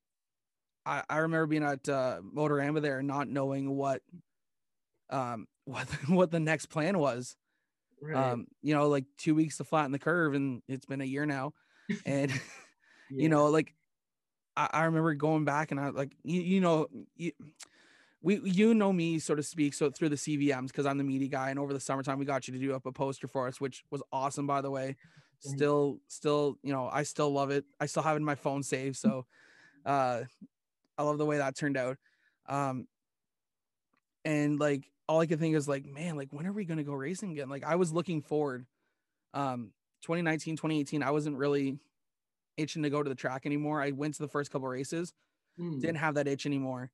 I, 0.85 1.03
I 1.09 1.17
remember 1.19 1.47
being 1.47 1.63
at 1.63 1.87
uh, 1.89 2.19
Motorama 2.21 2.81
there, 2.81 2.99
and 2.99 3.07
not 3.07 3.27
knowing 3.27 3.69
what, 3.71 4.01
um, 5.09 5.47
what 5.65 5.87
what 6.09 6.31
the 6.31 6.39
next 6.39 6.67
plan 6.67 6.97
was. 6.99 7.35
right. 8.01 8.31
Um, 8.31 8.47
you 8.61 8.73
know, 8.75 8.89
like 8.89 9.05
two 9.17 9.33
weeks 9.35 9.57
to 9.57 9.63
flatten 9.63 9.91
the 9.91 9.99
curve, 9.99 10.33
and 10.33 10.61
it's 10.67 10.85
been 10.85 11.01
a 11.01 11.05
year 11.05 11.25
now, 11.25 11.53
and 12.05 12.29
Yeah. 12.31 12.37
you 13.23 13.29
know, 13.29 13.47
like 13.47 13.73
I, 14.59 14.69
I 14.73 14.83
remember 14.85 15.13
going 15.13 15.45
back 15.45 15.71
and 15.71 15.79
I 15.79 15.89
like 15.89 16.11
you, 16.23 16.41
you 16.41 16.59
know 16.59 16.87
you, 17.15 17.31
we 18.21 18.41
you 18.43 18.73
know 18.73 18.91
me 18.91 19.17
so 19.17 19.33
to 19.33 19.41
speak 19.41 19.73
so 19.73 19.89
through 19.89 20.09
the 20.09 20.17
CVMs 20.17 20.67
because 20.67 20.85
I'm 20.85 20.97
the 20.97 21.03
media 21.05 21.29
guy 21.29 21.49
and 21.49 21.57
over 21.57 21.71
the 21.71 21.79
summertime 21.79 22.19
we 22.19 22.25
got 22.25 22.47
you 22.47 22.53
to 22.53 22.59
do 22.59 22.75
up 22.75 22.85
a 22.85 22.91
poster 22.91 23.27
for 23.27 23.47
us 23.47 23.61
which 23.61 23.83
was 23.89 24.03
awesome 24.11 24.45
by 24.45 24.61
the 24.61 24.69
way. 24.69 24.97
Still 25.39 25.99
still 26.09 26.57
you 26.61 26.73
know 26.73 26.89
I 26.91 27.03
still 27.03 27.31
love 27.31 27.51
it. 27.51 27.63
I 27.79 27.85
still 27.85 28.03
have 28.03 28.15
it 28.15 28.17
in 28.17 28.25
my 28.25 28.35
phone 28.35 28.61
saved 28.61 28.97
so 28.97 29.25
uh 29.85 30.23
I 30.97 31.03
love 31.03 31.17
the 31.17 31.25
way 31.25 31.37
that 31.37 31.55
turned 31.55 31.77
out. 31.77 31.97
Um 32.47 32.87
and 34.25 34.59
like 34.59 34.91
all 35.07 35.21
I 35.21 35.25
could 35.25 35.39
think 35.39 35.55
is 35.55 35.69
like 35.69 35.85
man 35.85 36.17
like 36.17 36.33
when 36.33 36.45
are 36.45 36.51
we 36.51 36.65
gonna 36.65 36.83
go 36.83 36.93
racing 36.93 37.31
again? 37.31 37.47
Like 37.47 37.63
I 37.63 37.75
was 37.75 37.93
looking 37.93 38.21
forward 38.21 38.65
um 39.33 39.71
2019 40.01 40.57
2018 40.57 41.01
I 41.01 41.11
wasn't 41.11 41.37
really 41.37 41.77
itching 42.59 42.83
to 42.83 42.89
go 42.89 43.01
to 43.01 43.09
the 43.09 43.15
track 43.15 43.45
anymore. 43.45 43.81
I 43.81 43.91
went 43.91 44.15
to 44.15 44.21
the 44.23 44.27
first 44.27 44.51
couple 44.51 44.67
races, 44.67 45.13
Mm, 45.59 45.81
didn't 45.81 45.97
have 45.97 46.15
that 46.15 46.27
itch 46.27 46.45
anymore. 46.45 46.91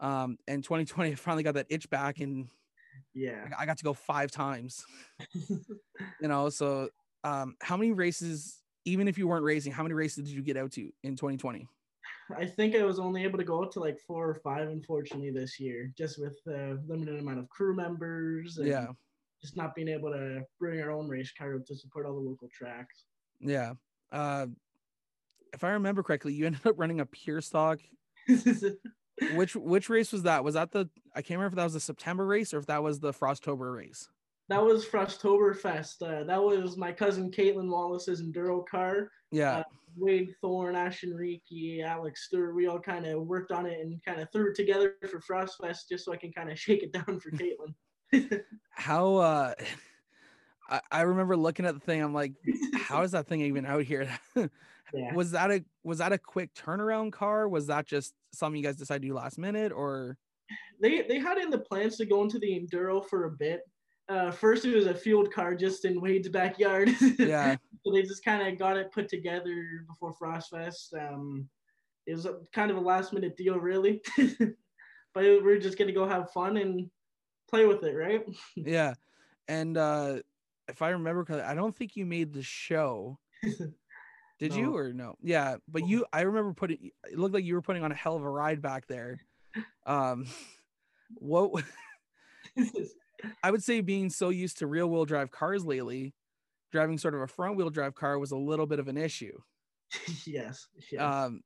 Um, 0.00 0.38
and 0.46 0.62
2020, 0.64 1.12
I 1.12 1.14
finally 1.14 1.42
got 1.42 1.54
that 1.54 1.66
itch 1.68 1.90
back, 1.90 2.20
and 2.20 2.48
yeah. 3.14 3.48
I 3.58 3.66
got 3.66 3.76
to 3.78 3.84
go 3.84 3.92
five 3.94 4.30
times. 4.30 4.84
You 6.20 6.28
know, 6.28 6.48
so 6.48 6.90
um, 7.24 7.56
how 7.60 7.76
many 7.76 7.92
races? 7.92 8.62
Even 8.84 9.08
if 9.08 9.18
you 9.18 9.26
weren't 9.28 9.44
racing, 9.44 9.72
how 9.72 9.82
many 9.82 9.94
races 9.94 10.24
did 10.24 10.32
you 10.32 10.42
get 10.42 10.56
out 10.56 10.70
to 10.72 10.90
in 11.02 11.16
2020? 11.16 11.66
I 12.36 12.46
think 12.46 12.74
I 12.76 12.84
was 12.84 12.98
only 12.98 13.24
able 13.24 13.38
to 13.38 13.44
go 13.44 13.64
to 13.64 13.80
like 13.80 13.98
four 14.06 14.28
or 14.30 14.34
five, 14.36 14.68
unfortunately, 14.68 15.30
this 15.30 15.58
year, 15.60 15.92
just 15.98 16.18
with 16.20 16.38
the 16.46 16.80
limited 16.86 17.18
amount 17.18 17.40
of 17.40 17.48
crew 17.48 17.74
members. 17.74 18.58
And 18.58 18.66
Yeah, 18.68 18.86
Just 19.42 19.56
not 19.56 19.74
being 19.74 19.88
able 19.88 20.10
to 20.12 20.42
bring 20.58 20.80
our 20.80 20.90
own 20.90 21.08
race 21.08 21.32
car 21.36 21.58
to 21.58 21.76
support 21.76 22.06
all 22.06 22.14
the 22.14 22.20
local 22.20 22.48
tracks. 22.52 23.04
yeah. 23.40 23.72
Uh, 24.12 24.46
if 25.52 25.64
I 25.64 25.70
remember 25.70 26.02
correctly, 26.02 26.32
you 26.34 26.46
ended 26.46 26.66
up 26.66 26.74
running 26.78 27.00
a 27.00 27.06
pure 27.06 27.40
stock. 27.40 27.80
Which 29.34 29.56
which 29.56 29.88
race 29.88 30.12
was 30.12 30.22
that? 30.22 30.44
Was 30.44 30.54
that 30.54 30.70
the? 30.70 30.88
I 31.14 31.22
can't 31.22 31.38
remember 31.40 31.54
if 31.54 31.56
that 31.56 31.64
was 31.64 31.72
the 31.72 31.80
September 31.80 32.24
race 32.24 32.54
or 32.54 32.58
if 32.58 32.66
that 32.66 32.82
was 32.84 33.00
the 33.00 33.12
Frosttober 33.12 33.74
race. 33.76 34.08
that 34.48 34.62
was 34.62 34.86
Frosttoberfest. 34.86 36.02
Uh, 36.02 36.22
that 36.24 36.40
was 36.40 36.76
my 36.76 36.92
cousin 36.92 37.28
Caitlin 37.32 37.68
Wallace's 37.68 38.22
enduro 38.22 38.64
car. 38.64 39.10
Yeah, 39.32 39.58
Uh, 39.58 39.62
Wade 39.96 40.34
Thorne, 40.40 40.76
Ashton 40.76 41.10
Reiki, 41.14 41.82
Alex 41.82 42.26
Stewart, 42.26 42.54
we 42.54 42.68
all 42.68 42.78
kind 42.78 43.06
of 43.06 43.26
worked 43.26 43.50
on 43.50 43.66
it 43.66 43.80
and 43.80 44.00
kind 44.04 44.20
of 44.20 44.30
threw 44.30 44.50
it 44.50 44.54
together 44.54 44.94
for 45.10 45.18
Frostfest 45.20 45.88
just 45.88 46.04
so 46.04 46.12
I 46.12 46.16
can 46.16 46.30
kind 46.32 46.50
of 46.52 46.56
shake 46.64 46.84
it 46.84 46.92
down 46.92 47.18
for 47.18 47.32
Caitlin. 47.32 47.74
how 48.70 49.16
uh 49.16 49.54
I, 50.70 50.80
I 50.92 51.00
remember 51.02 51.36
looking 51.36 51.66
at 51.66 51.74
the 51.74 51.80
thing 51.80 52.00
i'm 52.00 52.14
like 52.14 52.32
how 52.72 53.02
is 53.02 53.10
that 53.10 53.26
thing 53.26 53.42
even 53.42 53.66
out 53.66 53.82
here 53.82 54.08
Yeah. 54.92 55.12
was 55.14 55.32
that 55.32 55.50
a 55.50 55.64
was 55.84 55.98
that 55.98 56.12
a 56.12 56.18
quick 56.18 56.54
turnaround 56.54 57.12
car 57.12 57.48
was 57.48 57.66
that 57.66 57.86
just 57.86 58.14
something 58.32 58.56
you 58.56 58.66
guys 58.66 58.76
decided 58.76 59.02
to 59.02 59.08
do 59.08 59.14
last 59.14 59.38
minute 59.38 59.72
or 59.72 60.16
they 60.80 61.02
they 61.02 61.18
had 61.18 61.38
in 61.38 61.50
the 61.50 61.58
plans 61.58 61.96
to 61.98 62.06
go 62.06 62.22
into 62.22 62.38
the 62.38 62.48
enduro 62.48 63.04
for 63.04 63.24
a 63.24 63.30
bit. 63.30 63.62
Uh, 64.08 64.30
first, 64.30 64.64
it 64.64 64.74
was 64.74 64.86
a 64.86 64.94
field 64.94 65.30
car 65.30 65.54
just 65.54 65.84
in 65.84 66.00
Wade's 66.00 66.30
backyard. 66.30 66.90
yeah 67.18 67.56
so 67.84 67.92
they 67.92 68.02
just 68.02 68.24
kind 68.24 68.46
of 68.46 68.58
got 68.58 68.78
it 68.78 68.90
put 68.90 69.06
together 69.06 69.84
before 69.86 70.14
Frostfest. 70.14 70.94
Um, 70.98 71.46
it 72.06 72.14
was 72.14 72.24
a, 72.24 72.38
kind 72.54 72.70
of 72.70 72.78
a 72.78 72.80
last 72.80 73.12
minute 73.12 73.36
deal, 73.36 73.58
really. 73.58 74.00
but 74.16 75.22
we 75.22 75.42
we're 75.42 75.58
just 75.58 75.76
gonna 75.76 75.92
go 75.92 76.08
have 76.08 76.30
fun 76.30 76.56
and 76.56 76.88
play 77.50 77.66
with 77.66 77.82
it, 77.82 77.92
right? 77.92 78.24
yeah 78.56 78.94
and 79.48 79.76
uh 79.76 80.18
if 80.68 80.82
i 80.82 80.90
remember 80.90 81.24
correctly 81.24 81.48
i 81.50 81.54
don't 81.54 81.74
think 81.74 81.96
you 81.96 82.06
made 82.06 82.32
the 82.32 82.42
show 82.42 83.18
did 84.38 84.54
you 84.54 84.76
or 84.76 84.92
no 84.92 85.14
yeah 85.22 85.56
but 85.66 85.86
you 85.86 86.04
i 86.12 86.20
remember 86.20 86.52
putting 86.52 86.90
it 87.10 87.18
looked 87.18 87.34
like 87.34 87.44
you 87.44 87.54
were 87.54 87.62
putting 87.62 87.82
on 87.82 87.90
a 87.90 87.94
hell 87.94 88.16
of 88.16 88.22
a 88.22 88.30
ride 88.30 88.62
back 88.62 88.86
there 88.86 89.20
um 89.86 90.26
what 91.16 91.64
I 93.42 93.50
would 93.50 93.62
say 93.62 93.80
being 93.80 94.10
so 94.10 94.28
used 94.28 94.58
to 94.58 94.66
real 94.66 94.88
wheel 94.88 95.04
drive 95.04 95.30
cars 95.30 95.64
lately, 95.64 96.14
driving 96.72 96.98
sort 96.98 97.14
of 97.14 97.20
a 97.20 97.26
front 97.26 97.56
wheel 97.56 97.70
drive 97.70 97.94
car 97.94 98.18
was 98.18 98.30
a 98.30 98.36
little 98.36 98.66
bit 98.66 98.78
of 98.78 98.88
an 98.88 98.96
issue. 98.96 99.36
yes. 100.26 100.68
yes. 100.92 101.00
Um, 101.00 101.42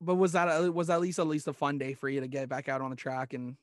but 0.00 0.16
was 0.16 0.32
that 0.32 0.48
a, 0.48 0.70
was 0.70 0.90
at 0.90 1.00
least 1.00 1.18
at 1.18 1.26
least 1.26 1.48
a 1.48 1.52
fun 1.52 1.78
day 1.78 1.94
for 1.94 2.08
you 2.08 2.20
to 2.20 2.28
get 2.28 2.48
back 2.48 2.68
out 2.68 2.80
on 2.80 2.90
the 2.90 2.96
track 2.96 3.32
and 3.32 3.56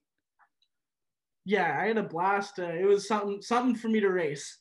Yeah, 1.46 1.78
I 1.80 1.88
had 1.88 1.98
a 1.98 2.04
blast. 2.04 2.60
Uh, 2.60 2.70
it 2.70 2.86
was 2.86 3.08
something 3.08 3.42
something 3.42 3.76
for 3.76 3.90
me 3.90 4.00
to 4.00 4.10
race. 4.10 4.58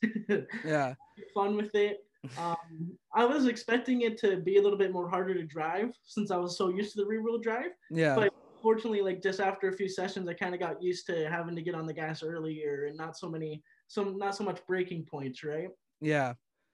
Yeah. 0.65 0.95
Fun 1.33 1.55
with 1.55 1.73
it. 1.75 1.99
Um, 2.37 2.97
I 3.13 3.25
was 3.25 3.47
expecting 3.47 4.01
it 4.01 4.17
to 4.19 4.37
be 4.37 4.57
a 4.57 4.61
little 4.61 4.77
bit 4.77 4.91
more 4.91 5.09
harder 5.09 5.33
to 5.33 5.43
drive 5.43 5.91
since 6.03 6.31
I 6.31 6.37
was 6.37 6.57
so 6.57 6.69
used 6.69 6.93
to 6.93 7.01
the 7.01 7.07
rear 7.07 7.23
wheel 7.23 7.39
drive. 7.39 7.71
Yeah. 7.89 8.15
But 8.15 8.33
fortunately, 8.61 9.01
like 9.01 9.21
just 9.21 9.39
after 9.39 9.69
a 9.69 9.75
few 9.75 9.89
sessions, 9.89 10.27
I 10.27 10.33
kind 10.33 10.53
of 10.53 10.59
got 10.59 10.81
used 10.81 11.07
to 11.07 11.29
having 11.29 11.55
to 11.55 11.61
get 11.61 11.75
on 11.75 11.85
the 11.85 11.93
gas 11.93 12.23
earlier 12.23 12.85
and 12.85 12.97
not 12.97 13.17
so 13.17 13.29
many, 13.29 13.63
some 13.87 14.17
not 14.17 14.35
so 14.35 14.43
much 14.43 14.59
braking 14.67 15.05
points, 15.05 15.43
right? 15.43 15.69
Yeah. 15.99 16.33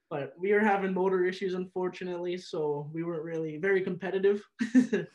But 0.09 0.33
we 0.37 0.53
were 0.53 0.59
having 0.59 0.93
motor 0.93 1.25
issues, 1.25 1.53
unfortunately, 1.53 2.37
so 2.37 2.89
we 2.93 3.03
weren't 3.03 3.23
really 3.23 3.57
very 3.57 3.81
competitive. 3.81 4.41
but 4.73 5.07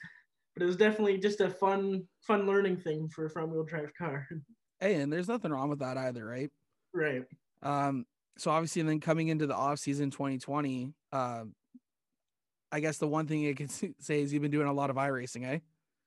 it 0.61 0.65
was 0.65 0.77
definitely 0.77 1.19
just 1.19 1.41
a 1.41 1.49
fun, 1.49 2.05
fun 2.21 2.47
learning 2.47 2.77
thing 2.79 3.09
for 3.09 3.27
a 3.27 3.31
front 3.31 3.51
wheel 3.51 3.65
drive 3.65 3.93
car. 3.97 4.29
Hey, 4.81 4.97
and 4.97 5.13
there's 5.13 5.29
nothing 5.29 5.53
wrong 5.53 5.69
with 5.69 5.79
that 5.79 5.97
either, 5.97 6.25
right? 6.25 6.51
right. 6.93 7.23
Um, 7.63 8.05
so 8.39 8.51
obviously, 8.51 8.81
and 8.81 8.89
then 8.89 9.01
coming 9.01 9.29
into 9.29 9.47
the 9.47 9.55
off 9.55 9.79
season 9.79 10.11
2020, 10.11 10.93
um, 11.13 11.55
I 12.73 12.81
guess 12.81 12.99
the 12.99 13.07
one 13.09 13.27
thing 13.27 13.49
I 13.49 13.53
can 13.53 13.69
say 14.01 14.23
is 14.23 14.33
you've 14.33 14.43
been 14.43 14.51
doing 14.51 14.69
a 14.69 14.73
lot 14.73 14.91
of 14.91 14.97
iRacing, 14.97 15.47
eh? 15.47 15.59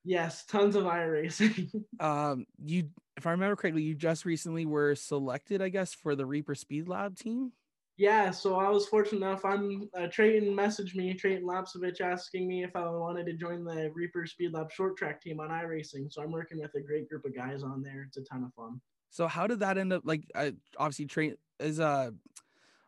Yes, 0.03 0.45
tons 0.45 0.75
of 0.75 0.83
iRacing. 0.83 1.71
Um, 1.99 2.45
you, 2.63 2.89
if 3.17 3.25
I 3.25 3.31
remember 3.31 3.55
correctly, 3.55 3.83
you 3.83 3.95
just 3.95 4.25
recently 4.25 4.65
were 4.65 4.93
selected, 4.95 5.61
I 5.61 5.69
guess, 5.69 5.93
for 5.93 6.15
the 6.15 6.25
Reaper 6.25 6.53
Speed 6.55 6.87
Lab 6.89 7.15
team. 7.17 7.53
yeah, 7.97 8.29
so 8.31 8.57
I 8.57 8.69
was 8.69 8.87
fortunate 8.87 9.25
enough. 9.25 9.45
I'm 9.45 9.89
uh, 9.97 10.07
Trayton 10.07 10.53
messaged 10.53 10.95
me, 10.95 11.13
Trayton 11.13 11.45
Lapsovich, 11.47 12.01
asking 12.01 12.47
me 12.47 12.63
if 12.63 12.75
I 12.75 12.87
wanted 12.89 13.25
to 13.27 13.33
join 13.33 13.63
the 13.63 13.89
Reaper 13.95 14.25
Speed 14.25 14.53
Lab 14.53 14.71
short 14.71 14.97
track 14.97 15.21
team 15.21 15.39
on 15.39 15.49
iRacing. 15.49 16.11
So 16.11 16.21
I'm 16.21 16.31
working 16.31 16.59
with 16.59 16.75
a 16.75 16.81
great 16.81 17.07
group 17.09 17.23
of 17.25 17.33
guys 17.35 17.63
on 17.63 17.81
there. 17.81 18.03
It's 18.07 18.17
a 18.17 18.23
ton 18.23 18.43
of 18.43 18.53
fun. 18.53 18.81
So 19.09 19.27
how 19.27 19.47
did 19.47 19.59
that 19.59 19.77
end 19.77 19.93
up? 19.93 20.03
Like, 20.05 20.23
I, 20.35 20.53
obviously, 20.77 21.05
train 21.05 21.35
is 21.59 21.79
uh, 21.79 22.11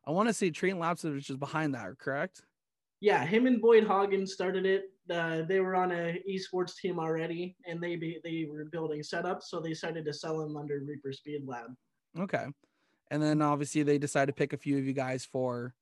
I 0.05 0.11
want 0.11 0.29
to 0.29 0.33
say 0.33 0.49
Train 0.49 0.75
Lapsovich 0.75 1.17
is 1.17 1.27
just 1.27 1.39
behind 1.39 1.75
that, 1.75 1.97
correct? 1.99 2.41
Yeah, 2.99 3.25
him 3.25 3.45
and 3.45 3.61
Boyd 3.61 3.87
Hagen 3.87 4.25
started 4.25 4.65
it. 4.65 4.85
Uh, 5.09 5.43
they 5.43 5.59
were 5.59 5.75
on 5.75 5.91
a 5.91 6.21
esports 6.29 6.75
team 6.75 6.99
already, 6.99 7.55
and 7.65 7.81
they 7.81 7.95
be, 7.95 8.19
they 8.23 8.47
were 8.49 8.65
building 8.65 9.01
setups, 9.01 9.43
so 9.43 9.59
they 9.59 9.69
decided 9.69 10.03
to 10.05 10.13
sell 10.13 10.39
them 10.39 10.57
under 10.57 10.79
Reaper 10.79 11.13
Speed 11.13 11.43
Lab. 11.45 11.75
Okay. 12.19 12.45
And 13.11 13.21
then 13.21 13.41
obviously 13.41 13.83
they 13.83 13.97
decided 13.97 14.27
to 14.27 14.33
pick 14.33 14.51
a 14.51 14.57
few 14.57 14.77
of 14.77 14.85
you 14.85 14.93
guys 14.93 15.23
for 15.23 15.73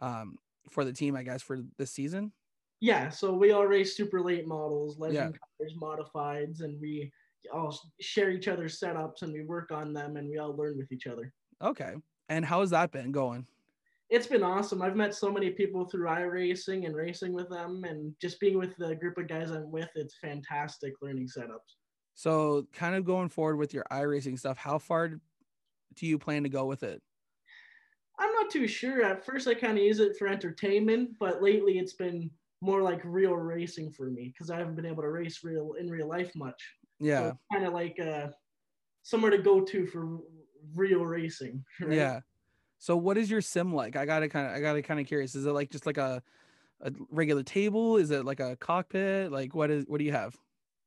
um 0.00 0.36
for 0.70 0.84
the 0.84 0.92
team, 0.92 1.16
I 1.16 1.24
guess, 1.24 1.42
for 1.42 1.58
this 1.78 1.90
season. 1.90 2.32
Yeah, 2.80 3.08
so 3.10 3.32
we 3.32 3.52
all 3.52 3.66
race 3.66 3.96
super 3.96 4.20
late 4.20 4.46
models, 4.46 4.96
Yeah. 4.98 5.06
legend 5.06 5.38
cars, 5.58 5.74
modifieds, 5.80 6.62
and 6.62 6.80
we 6.80 7.12
all 7.52 7.78
share 8.00 8.30
each 8.30 8.48
other's 8.48 8.78
setups 8.78 9.22
and 9.22 9.32
we 9.32 9.44
work 9.44 9.70
on 9.72 9.92
them 9.92 10.16
and 10.16 10.28
we 10.28 10.38
all 10.38 10.56
learn 10.56 10.76
with 10.76 10.92
each 10.92 11.06
other. 11.06 11.32
Okay. 11.62 11.94
And 12.28 12.44
how 12.44 12.60
has 12.60 12.70
that 12.70 12.92
been 12.92 13.12
going? 13.12 13.46
It's 14.10 14.26
been 14.26 14.42
awesome. 14.42 14.82
I've 14.82 14.96
met 14.96 15.14
so 15.14 15.32
many 15.32 15.50
people 15.50 15.86
through 15.86 16.06
iRacing 16.06 16.84
and 16.84 16.94
racing 16.94 17.32
with 17.32 17.48
them, 17.48 17.84
and 17.84 18.14
just 18.20 18.38
being 18.40 18.58
with 18.58 18.76
the 18.76 18.94
group 18.94 19.16
of 19.16 19.26
guys 19.26 19.50
I'm 19.50 19.70
with, 19.70 19.88
it's 19.94 20.18
fantastic 20.20 20.92
learning 21.00 21.28
setups. 21.28 21.78
So 22.14 22.66
kind 22.74 22.94
of 22.94 23.06
going 23.06 23.30
forward 23.30 23.56
with 23.56 23.72
your 23.72 23.84
iRacing 23.90 24.38
stuff, 24.38 24.58
how 24.58 24.78
far 24.78 25.08
do 25.08 26.06
you 26.06 26.18
plan 26.18 26.42
to 26.42 26.50
go 26.50 26.66
with 26.66 26.82
it? 26.82 27.00
I'm 28.18 28.32
not 28.34 28.50
too 28.50 28.68
sure. 28.68 29.02
At 29.02 29.24
first, 29.24 29.48
I 29.48 29.54
kind 29.54 29.78
of 29.78 29.84
use 29.84 29.98
it 29.98 30.18
for 30.18 30.28
entertainment, 30.28 31.12
but 31.18 31.42
lately 31.42 31.78
it's 31.78 31.94
been 31.94 32.30
more 32.60 32.82
like 32.82 33.00
real 33.04 33.32
racing 33.32 33.92
for 33.92 34.10
me 34.10 34.32
because 34.32 34.50
I 34.50 34.58
haven't 34.58 34.76
been 34.76 34.86
able 34.86 35.02
to 35.02 35.08
race 35.08 35.40
real 35.42 35.72
in 35.80 35.88
real 35.88 36.08
life 36.08 36.30
much. 36.36 36.62
Yeah. 37.02 37.32
kind 37.52 37.66
of 37.66 37.72
like 37.72 37.98
uh, 37.98 38.28
somewhere 39.02 39.30
to 39.30 39.38
go 39.38 39.64
to 39.64 39.86
for 39.86 40.20
real 40.74 41.04
racing. 41.04 41.64
right? 41.80 41.92
Yeah. 41.96 42.20
So 42.78 42.96
what 42.96 43.18
is 43.18 43.30
your 43.30 43.40
sim 43.40 43.74
like? 43.74 43.96
I 43.96 44.06
gotta 44.06 44.28
kind 44.28 44.48
of 44.48 44.54
I 44.54 44.60
gotta 44.60 44.82
kind 44.82 45.00
of 45.00 45.06
curious. 45.06 45.34
Is 45.34 45.46
it 45.46 45.52
like 45.52 45.70
just 45.70 45.86
like 45.86 45.98
a 45.98 46.22
a 46.80 46.92
regular 47.10 47.42
table? 47.44 47.96
Is 47.96 48.10
it 48.10 48.24
like 48.24 48.40
a 48.40 48.56
cockpit? 48.56 49.32
Like 49.32 49.54
what 49.54 49.70
is 49.70 49.84
what 49.86 49.98
do 49.98 50.04
you 50.04 50.12
have? 50.12 50.38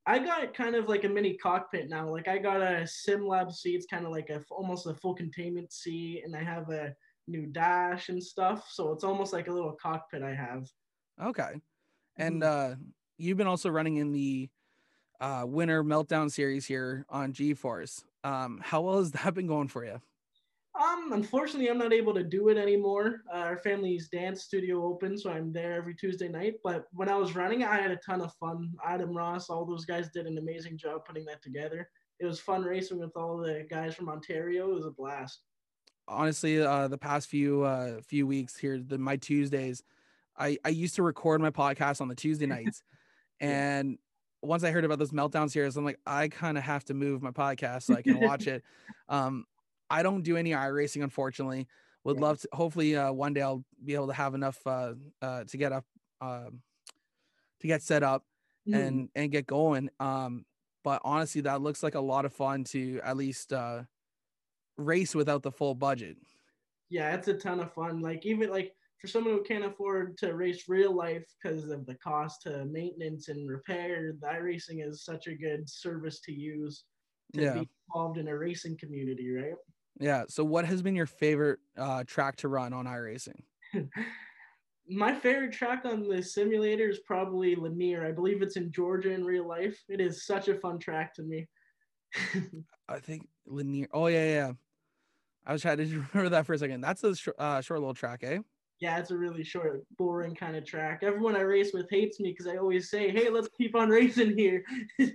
I 0.05 0.19
got 0.19 0.53
kind 0.53 0.75
of 0.75 0.87
like 0.87 1.03
a 1.03 1.09
mini 1.09 1.35
cockpit 1.37 1.89
now. 1.89 2.09
Like 2.09 2.27
I 2.27 2.37
got 2.37 2.61
a 2.61 2.85
sim 2.85 3.25
lab 3.27 3.51
seat. 3.51 3.75
It's 3.75 3.87
kind 3.87 4.05
of 4.05 4.11
like 4.11 4.29
a 4.29 4.43
almost 4.51 4.85
a 4.87 4.93
full 4.95 5.15
containment 5.15 5.71
seat, 5.73 6.23
and 6.25 6.35
I 6.35 6.43
have 6.43 6.69
a 6.69 6.95
new 7.27 7.47
dash 7.47 8.09
and 8.09 8.21
stuff. 8.23 8.69
So 8.69 8.91
it's 8.91 9.03
almost 9.03 9.33
like 9.33 9.47
a 9.47 9.51
little 9.53 9.73
cockpit 9.73 10.21
I 10.21 10.35
have. 10.35 10.67
Okay. 11.19 11.61
And 12.17 12.41
Mhm. 12.41 12.43
uh 12.43 12.75
you've 13.17 13.37
been 13.37 13.47
also 13.47 13.69
running 13.69 13.97
in 13.97 14.11
the 14.11 14.49
uh 15.25 15.43
winter 15.45 15.83
meltdown 15.83 16.29
series 16.31 16.65
here 16.65 17.05
on 17.09 17.33
GeForce. 17.33 18.03
Um 18.23 18.61
how 18.63 18.81
well 18.81 18.99
has 18.99 19.11
that 19.11 19.33
been 19.39 19.47
going 19.47 19.67
for 19.67 19.83
you? 19.85 19.99
Um, 20.77 21.13
unfortunately, 21.13 21.69
I'm 21.69 21.77
not 21.77 21.93
able 21.93 22.13
to 22.13 22.23
do 22.23 22.49
it 22.49 22.57
anymore. 22.57 23.21
Uh, 23.33 23.37
our 23.37 23.57
family's 23.59 24.09
dance 24.09 24.43
studio 24.43 24.83
open, 24.83 25.17
so 25.17 25.29
I'm 25.31 25.53
there 25.53 25.71
every 25.73 25.95
Tuesday 25.95 26.27
night. 26.27 26.55
But 26.65 26.87
when 26.91 27.07
I 27.07 27.15
was 27.15 27.33
running, 27.33 27.63
I 27.63 27.77
had 27.77 27.91
a 27.91 27.95
ton 28.05 28.19
of 28.21 28.33
fun. 28.33 28.73
Adam 28.85 29.15
Ross, 29.15 29.49
all 29.49 29.65
those 29.65 29.85
guys 29.85 30.09
did 30.13 30.27
an 30.27 30.37
amazing 30.37 30.77
job 30.77 31.05
putting 31.07 31.23
that 31.27 31.41
together. 31.41 31.89
It 32.19 32.25
was 32.25 32.41
fun 32.41 32.63
racing 32.63 32.99
with 32.99 33.15
all 33.15 33.37
the 33.37 33.65
guys 33.69 33.95
from 33.95 34.09
Ontario. 34.09 34.69
It 34.71 34.75
was 34.75 34.85
a 34.85 34.91
blast. 34.91 35.39
honestly 36.09 36.61
uh 36.61 36.87
the 36.89 36.97
past 36.97 37.27
few 37.27 37.63
uh 37.63 38.01
few 38.01 38.27
weeks 38.27 38.53
here 38.57 38.77
the 38.79 38.97
my 38.97 39.15
tuesdays 39.17 39.81
i 40.37 40.55
i 40.63 40.69
used 40.69 40.95
to 40.95 41.03
record 41.03 41.41
my 41.41 41.49
podcast 41.49 41.99
on 42.01 42.07
the 42.07 42.15
tuesday 42.15 42.45
nights 42.57 42.83
and 43.39 43.97
once 44.47 44.63
i 44.63 44.71
heard 44.71 44.85
about 44.85 44.99
this 44.99 45.11
meltdown 45.11 45.49
series 45.49 45.77
i'm 45.77 45.85
like 45.85 45.99
i 46.05 46.27
kind 46.27 46.57
of 46.57 46.63
have 46.63 46.83
to 46.85 46.93
move 46.93 47.21
my 47.21 47.31
podcast 47.31 47.83
so 47.83 47.93
i 47.93 48.01
can 48.01 48.19
watch 48.21 48.47
it 48.47 48.63
um 49.09 49.45
i 49.89 50.03
don't 50.03 50.23
do 50.23 50.37
any 50.37 50.53
racing, 50.53 51.03
unfortunately 51.03 51.67
would 52.03 52.17
Yeah. 52.17 52.21
love 52.21 52.39
to 52.39 52.49
hopefully 52.53 52.95
uh 52.95 53.11
one 53.11 53.33
day 53.33 53.41
i'll 53.41 53.65
be 53.83 53.95
able 53.95 54.07
to 54.07 54.13
have 54.13 54.33
enough 54.35 54.65
uh 54.65 54.93
uh 55.21 55.43
to 55.45 55.57
get 55.57 55.71
up 55.71 55.85
um 56.21 56.61
to 57.59 57.67
get 57.67 57.81
set 57.81 58.03
up 58.03 58.25
Mhm. 58.67 58.73
and 58.75 59.09
and 59.15 59.31
get 59.31 59.45
going 59.45 59.89
um 59.99 60.45
but 60.83 61.01
honestly 61.03 61.41
that 61.41 61.61
looks 61.61 61.83
like 61.83 61.95
a 61.95 61.99
lot 61.99 62.25
of 62.25 62.33
fun 62.33 62.63
to 62.63 62.99
at 63.03 63.17
least 63.17 63.53
uh 63.53 63.83
race 64.77 65.15
without 65.15 65.41
the 65.43 65.51
full 65.51 65.75
budget 65.75 66.17
yeah, 66.89 67.15
it's 67.15 67.27
a 67.27 67.33
ton 67.33 67.59
of 67.59 67.73
fun. 67.73 67.99
Like 68.01 68.25
even 68.25 68.49
like 68.49 68.74
for 68.99 69.07
someone 69.07 69.33
who 69.33 69.43
can't 69.43 69.65
afford 69.65 70.17
to 70.19 70.33
race 70.35 70.67
real 70.69 70.95
life 70.95 71.25
because 71.41 71.69
of 71.69 71.85
the 71.85 71.95
cost 71.95 72.41
to 72.43 72.65
maintenance 72.65 73.27
and 73.27 73.49
repair, 73.49 74.13
the 74.19 74.27
iRacing 74.27 74.87
is 74.87 75.03
such 75.03 75.27
a 75.27 75.35
good 75.35 75.69
service 75.69 76.19
to 76.21 76.31
use 76.31 76.85
to 77.33 77.41
Yeah. 77.41 77.53
be 77.53 77.69
involved 77.89 78.17
in 78.17 78.27
a 78.27 78.37
racing 78.37 78.77
community, 78.77 79.29
right? 79.31 79.55
Yeah. 79.99 80.25
So 80.27 80.43
what 80.43 80.65
has 80.65 80.81
been 80.81 80.95
your 80.95 81.05
favorite 81.05 81.59
uh 81.77 82.03
track 82.05 82.37
to 82.37 82.47
run 82.47 82.73
on 82.73 82.85
iRacing? 82.85 83.43
My 84.87 85.15
favorite 85.15 85.51
track 85.51 85.83
on 85.85 86.07
the 86.07 86.21
simulator 86.21 86.89
is 86.89 86.99
probably 86.99 87.55
Lanier. 87.55 88.05
I 88.05 88.11
believe 88.11 88.41
it's 88.43 88.55
in 88.55 88.71
Georgia 88.71 89.11
in 89.11 89.23
real 89.23 89.47
life. 89.47 89.83
It 89.89 89.99
is 89.99 90.25
such 90.25 90.47
a 90.47 90.55
fun 90.55 90.77
track 90.79 91.13
to 91.15 91.23
me. 91.23 91.47
I 92.87 92.99
think 92.99 93.27
Lanier. 93.47 93.87
Oh 93.91 94.07
yeah, 94.07 94.25
yeah. 94.25 94.47
yeah. 94.47 94.51
I 95.47 95.53
was 95.53 95.61
trying 95.61 95.77
to 95.77 95.83
remember 96.13 96.29
that 96.29 96.45
for 96.45 96.53
a 96.53 96.57
second. 96.57 96.81
That's 96.81 97.03
a 97.03 97.15
sh- 97.15 97.29
uh, 97.37 97.61
short 97.61 97.79
little 97.79 97.93
track, 97.95 98.23
eh? 98.23 98.39
Yeah, 98.79 98.97
it's 98.97 99.11
a 99.11 99.17
really 99.17 99.43
short, 99.43 99.83
boring 99.97 100.35
kind 100.35 100.55
of 100.55 100.65
track. 100.65 100.99
Everyone 101.01 101.35
I 101.35 101.41
race 101.41 101.71
with 101.73 101.89
hates 101.89 102.19
me 102.19 102.31
because 102.31 102.47
I 102.47 102.57
always 102.57 102.89
say, 102.89 103.09
"Hey, 103.09 103.29
let's 103.29 103.47
keep 103.57 103.75
on 103.75 103.89
racing 103.99 104.37
here." 104.37 104.63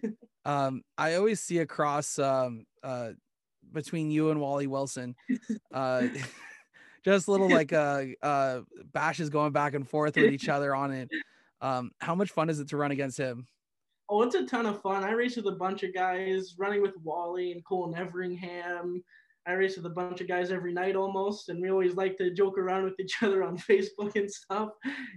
Um, 0.46 0.80
I 0.96 1.16
always 1.16 1.38
see 1.38 1.58
across 1.58 2.18
um 2.18 2.64
uh 2.82 3.10
between 3.72 4.10
you 4.10 4.30
and 4.30 4.40
Wally 4.40 4.66
Wilson, 4.66 5.14
uh, 5.70 6.06
just 7.04 7.28
little 7.28 7.50
like 7.50 7.74
uh 7.74 8.04
uh 8.22 8.62
bashes 8.94 9.28
going 9.28 9.52
back 9.52 9.74
and 9.74 9.86
forth 9.86 10.16
with 10.16 10.32
each 10.32 10.48
other 10.48 10.74
on 10.74 10.92
it. 10.92 11.10
Um, 11.60 11.90
how 12.00 12.14
much 12.14 12.30
fun 12.30 12.48
is 12.48 12.58
it 12.58 12.70
to 12.70 12.78
run 12.78 12.90
against 12.90 13.18
him? 13.18 13.46
oh, 14.10 14.22
it's 14.22 14.34
a 14.34 14.44
ton 14.44 14.66
of 14.66 14.82
fun. 14.82 15.04
I 15.04 15.12
race 15.12 15.36
with 15.36 15.46
a 15.46 15.52
bunch 15.52 15.84
of 15.84 15.94
guys, 15.94 16.56
running 16.58 16.82
with 16.82 16.94
Wally 17.02 17.52
and 17.52 17.64
Colin 17.64 17.96
Everingham. 17.96 19.02
I 19.46 19.52
race 19.52 19.76
with 19.76 19.86
a 19.86 19.90
bunch 19.90 20.20
of 20.20 20.28
guys 20.28 20.50
every 20.50 20.72
night 20.72 20.96
almost, 20.96 21.48
and 21.48 21.60
we 21.60 21.70
always 21.70 21.94
like 21.94 22.16
to 22.18 22.30
joke 22.30 22.58
around 22.58 22.84
with 22.84 23.00
each 23.00 23.16
other 23.22 23.42
on 23.42 23.56
Facebook 23.56 24.14
and 24.16 24.30
stuff. 24.30 24.70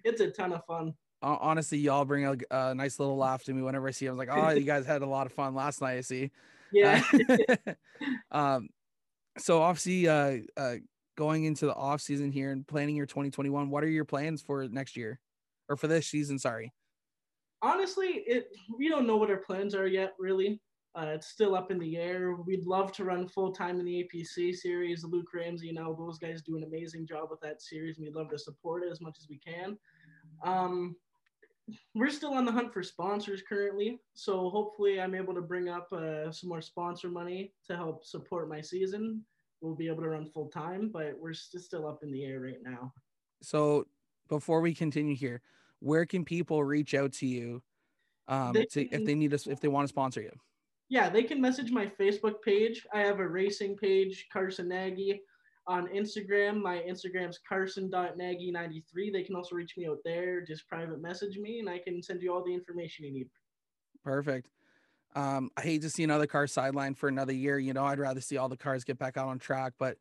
It's 0.04 0.22
a 0.22 0.32
ton 0.32 0.54
of 0.54 0.62
fun. 0.66 0.94
Honestly, 1.22 1.78
y'all 1.78 2.04
bring 2.04 2.26
a, 2.26 2.36
a 2.52 2.76
nice 2.76 3.00
little 3.00 3.16
laugh 3.16 3.44
to 3.46 3.54
me 3.54 3.62
whenever 3.62 3.88
I 3.88 3.92
see. 3.92 4.06
Him. 4.06 4.12
I 4.12 4.16
was 4.16 4.28
like, 4.28 4.38
oh, 4.38 4.50
you 4.50 4.66
guys 4.66 4.86
had 4.86 5.04
a 5.04 5.06
lot 5.06 5.26
of 5.26 5.32
fun 5.32 5.56
last 5.56 5.82
night. 5.82 5.98
I 5.98 6.02
see. 6.02 6.32
Yeah. 6.76 7.04
Um, 8.32 8.70
so 9.38 9.62
obviously, 9.62 10.08
uh, 10.08 10.40
uh, 10.58 10.76
going 11.16 11.44
into 11.44 11.68
the 11.68 11.76
off 11.76 12.02
season 12.02 12.32
here 12.32 12.52
and 12.52 12.68
planning 12.68 12.96
your 12.96 13.06
2021, 13.06 13.70
what 13.70 13.84
are 13.84 13.90
your 13.90 14.06
plans 14.06 14.42
for 14.42 14.68
next 14.68 14.98
year, 14.98 15.20
or 15.70 15.78
for 15.78 15.86
this 15.88 16.08
season? 16.08 16.40
Sorry. 16.40 16.74
honestly, 17.62 18.24
it 18.26 18.48
we 18.76 18.90
don't 18.90 19.06
know 19.06 19.18
what 19.18 19.30
our 19.30 19.38
plans 19.38 19.76
are 19.76 19.88
yet. 19.88 20.14
Really, 20.18 20.60
uh, 20.96 21.08
it's 21.08 21.28
still 21.28 21.56
up 21.56 21.72
in 21.72 21.80
the 21.80 21.98
air. 21.98 22.36
We'd 22.36 22.66
love 22.66 22.92
to 22.94 23.04
run 23.04 23.28
full 23.28 23.52
time 23.52 23.80
in 23.80 23.86
the 23.86 24.08
APC 24.08 24.56
series. 24.56 25.04
Luke 25.04 25.34
Ramsey, 25.34 25.68
you 25.68 25.74
know, 25.74 25.96
those 25.98 26.20
guys 26.20 26.42
do 26.42 26.56
an 26.56 26.64
amazing 26.64 27.08
job 27.08 27.30
with 27.32 27.40
that 27.42 27.62
series, 27.62 27.98
and 27.98 28.06
we'd 28.06 28.16
love 28.16 28.30
to 28.30 28.38
support 28.38 28.84
it 28.84 28.92
as 28.92 29.02
much 29.02 29.18
as 29.20 29.28
we 29.28 29.40
can. 29.40 29.78
Um, 30.44 30.96
we're 31.96 32.10
still 32.10 32.34
on 32.34 32.46
the 32.46 32.52
hunt 32.52 32.74
for 32.74 32.84
sponsors 32.84 33.42
currently. 33.48 34.00
So 34.14 34.50
hopefully, 34.50 35.02
I'm 35.02 35.16
able 35.16 35.34
to 35.34 35.42
bring 35.42 35.70
up 35.70 35.92
uh, 35.92 36.32
some 36.32 36.50
more 36.50 36.62
sponsor 36.62 37.10
money 37.10 37.54
to 37.68 37.76
help 37.76 38.06
support 38.06 38.50
my 38.50 38.62
season. 38.62 39.24
We'll 39.62 39.76
be 39.76 39.88
able 39.88 40.04
to 40.04 40.10
run 40.10 40.26
full 40.26 40.50
time, 40.50 40.90
but 40.94 41.14
we're 41.18 41.34
still 41.34 41.88
up 41.88 42.04
in 42.04 42.12
the 42.12 42.26
air 42.26 42.42
right 42.42 42.62
now. 42.62 42.94
So 43.42 43.88
before 44.28 44.62
we 44.62 44.74
continue 44.74 45.16
here, 45.16 45.42
where 45.80 46.06
can 46.06 46.24
people 46.24 46.64
reach 46.64 46.94
out 46.94 47.14
to 47.14 47.26
you 47.26 47.64
um, 48.28 48.54
to, 48.54 48.66
can, 48.66 48.90
if 48.92 49.06
they 49.06 49.16
need 49.16 49.34
us 49.34 49.48
if 49.48 49.60
they 49.60 49.70
want 49.70 49.86
to 49.86 49.90
sponsor 49.90 50.22
you? 50.22 50.32
Yeah, 50.94 51.10
they 51.10 51.24
can 51.24 51.42
message 51.42 51.72
my 51.72 51.88
Facebook 51.88 52.44
page. 52.44 52.86
I 52.94 53.00
have 53.00 53.20
a 53.20 53.28
racing 53.28 53.78
page, 53.78 54.28
Carson 54.32 54.68
Nagy. 54.68 55.24
On 55.66 55.88
Instagram, 55.88 56.62
my 56.62 56.84
Instagram's 56.88 57.40
carson.nagy93. 57.50 59.12
They 59.12 59.24
can 59.24 59.36
also 59.36 59.56
reach 59.56 59.76
me 59.76 59.88
out 59.88 59.98
there. 60.06 60.42
Just 60.42 60.68
private 60.68 61.02
message 61.02 61.40
me, 61.40 61.58
and 61.58 61.68
I 61.68 61.80
can 61.80 62.04
send 62.04 62.22
you 62.22 62.32
all 62.32 62.44
the 62.44 62.54
information 62.54 63.06
you 63.06 63.12
need. 63.12 63.28
Perfect. 64.04 64.52
Um, 65.16 65.50
I 65.58 65.62
hate 65.62 65.82
to 65.82 65.90
see 65.90 66.04
another 66.04 66.28
car 66.28 66.46
sideline 66.46 66.94
for 66.94 67.10
another 67.10 67.34
year. 67.34 67.58
You 67.58 67.74
know, 67.74 67.86
I'd 67.86 67.98
rather 67.98 68.22
see 68.22 68.38
all 68.38 68.48
the 68.48 68.56
cars 68.56 68.84
get 68.84 69.00
back 69.00 69.18
out 69.18 69.30
on 69.30 69.40
track, 69.40 69.74
but 69.80 69.98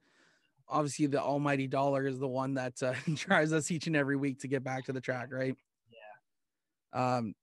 obviously 0.68 1.06
the 1.06 1.22
almighty 1.22 1.68
dollar 1.68 2.06
is 2.06 2.18
the 2.18 2.28
one 2.28 2.52
that 2.54 2.82
uh, 2.82 2.92
drives 3.14 3.54
us 3.54 3.70
each 3.70 3.86
and 3.86 3.96
every 3.96 4.16
week 4.16 4.40
to 4.40 4.46
get 4.46 4.62
back 4.62 4.84
to 4.84 4.92
the 4.92 5.00
track, 5.00 5.32
right? 5.32 5.56
Yeah. 5.90 7.16
Um, 7.16 7.34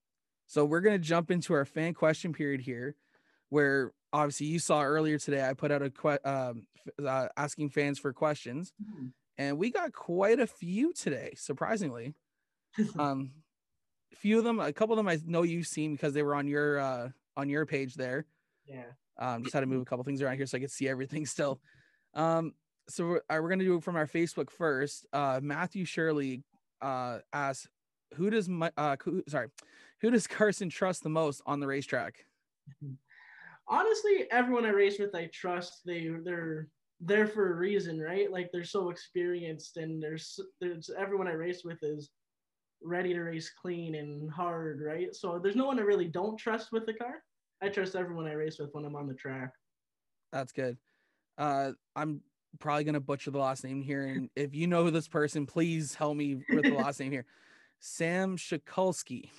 so 0.46 0.66
we're 0.66 0.82
gonna 0.82 1.00
jump 1.00 1.32
into 1.32 1.56
our 1.56 1.66
fan 1.66 1.96
question 1.96 2.32
period 2.32 2.62
here, 2.62 2.96
where 3.50 3.92
obviously 4.14 4.48
you 4.48 4.60
saw 4.60 4.82
earlier 4.82 5.18
today 5.18 5.48
I 5.48 5.54
put 5.54 5.72
out 5.72 5.82
a 5.82 5.90
que- 5.90 6.20
um, 6.26 6.68
uh, 7.06 7.28
asking 7.38 7.70
fans 7.70 8.00
for 8.00 8.14
questions, 8.14 8.74
mm-hmm. 8.82 9.08
and 9.38 9.58
we 9.58 9.72
got 9.72 9.94
quite 9.94 10.40
a 10.40 10.48
few 10.48 10.94
today, 10.94 11.34
surprisingly. 11.36 12.14
um, 13.00 13.32
a 14.14 14.16
few 14.16 14.38
of 14.38 14.44
them, 14.44 14.60
a 14.60 14.74
couple 14.74 14.94
of 14.94 14.98
them 14.98 15.08
I 15.08 15.20
know 15.26 15.44
you've 15.44 15.68
seen 15.68 15.94
because 15.94 16.14
they 16.14 16.24
were 16.24 16.36
on 16.36 16.48
your 16.48 16.80
uh, 16.80 17.10
on 17.38 17.50
your 17.50 17.66
page 17.66 17.96
there. 17.96 18.26
Yeah. 18.66 18.84
Um, 19.18 19.44
just 19.44 19.54
had 19.54 19.62
to 19.62 19.66
move 19.66 19.82
a 19.82 19.86
couple 19.86 20.04
things 20.06 20.22
around 20.22 20.38
here 20.38 20.46
so 20.46 20.58
I 20.58 20.62
could 20.62 20.72
see 20.72 20.88
everything 20.88 21.26
still. 21.26 21.60
Um, 22.16 22.56
so 22.90 23.06
we're, 23.06 23.18
uh, 23.18 23.38
we're 23.40 23.50
gonna 23.50 23.64
do 23.64 23.76
it 23.76 23.84
from 23.84 23.96
our 23.96 24.08
Facebook 24.08 24.50
first. 24.50 25.06
Uh, 25.14 25.40
Matthew 25.44 25.86
Shirley 25.86 26.42
uh 26.82 27.20
asks, 27.32 27.68
who 28.16 28.32
does 28.32 28.50
my 28.50 28.72
uh 28.78 28.96
who, 29.04 29.24
sorry, 29.28 29.50
who 30.02 30.10
does 30.10 30.26
Carson 30.26 30.70
trust 30.70 31.04
the 31.04 31.10
most 31.10 31.44
on 31.46 31.60
the 31.60 31.68
racetrack? 31.68 32.26
Honestly, 33.70 34.26
everyone 34.32 34.66
I 34.66 34.70
race 34.70 35.00
with, 35.00 35.14
I 35.14 35.30
trust. 35.32 35.82
They 35.86 36.10
they're 36.24 36.68
there 37.00 37.28
for 37.28 37.54
a 37.54 37.56
reason, 37.56 38.00
right? 38.00 38.32
Like 38.32 38.50
they're 38.52 38.64
so 38.64 38.90
experienced, 38.90 39.78
and 39.78 40.02
there's 40.02 40.40
there's 40.60 40.90
everyone 40.98 41.28
I 41.28 41.34
race 41.34 41.64
with 41.64 41.82
is 41.84 42.10
ready 42.82 43.14
to 43.14 43.22
race 43.22 43.52
clean 43.62 43.96
and 43.96 44.32
hard, 44.32 44.82
right? 44.82 45.14
So 45.16 45.40
there's 45.42 45.56
no 45.56 45.66
one 45.66 45.80
I 45.80 45.84
really 45.84 46.08
don't 46.08 46.38
trust 46.38 46.72
with 46.72 46.86
the 46.86 46.94
car. 46.94 47.16
I 47.62 47.70
trust 47.70 47.96
everyone 47.96 48.28
I 48.28 48.34
race 48.34 48.58
with 48.60 48.70
when 48.74 48.86
I'm 48.86 48.96
on 48.96 49.08
the 49.08 49.14
track. 49.14 49.52
That's 50.32 50.52
good. 50.52 50.78
Uh, 51.38 51.72
I'm 51.96 52.22
probably 52.60 52.84
gonna 52.84 53.00
butcher 53.00 53.32
the 53.32 53.40
last 53.40 53.64
name 53.64 53.82
here, 53.82 54.06
and 54.06 54.30
if 54.36 54.56
you 54.56 54.68
know 54.68 54.90
this 54.90 55.08
person, 55.08 55.46
please 55.46 55.94
help 55.94 56.18
me 56.18 56.38
with 56.50 56.66
the 56.66 56.74
last 56.74 57.00
name 57.00 57.12
here. 57.12 57.26
Sam 57.80 58.36
Shikulski. 58.36 59.30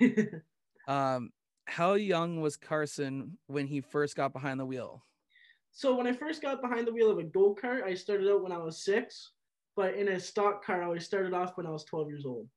um, 0.88 1.30
how 1.68 1.94
young 1.94 2.40
was 2.40 2.56
Carson 2.56 3.38
when 3.46 3.66
he 3.66 3.80
first 3.80 4.16
got 4.16 4.32
behind 4.32 4.58
the 4.58 4.66
wheel? 4.66 5.04
So 5.72 5.96
when 5.96 6.06
I 6.06 6.12
first 6.12 6.42
got 6.42 6.62
behind 6.62 6.86
the 6.86 6.92
wheel 6.92 7.10
of 7.10 7.18
a 7.18 7.24
go 7.24 7.54
kart, 7.54 7.84
I 7.84 7.94
started 7.94 8.28
out 8.28 8.42
when 8.42 8.52
I 8.52 8.58
was 8.58 8.82
six, 8.82 9.32
but 9.76 9.94
in 9.94 10.08
a 10.08 10.18
stock 10.18 10.64
car, 10.64 10.82
I 10.82 10.86
always 10.86 11.04
started 11.04 11.34
off 11.34 11.56
when 11.56 11.66
I 11.66 11.70
was 11.70 11.84
12 11.84 12.08
years 12.08 12.26
old. 12.26 12.48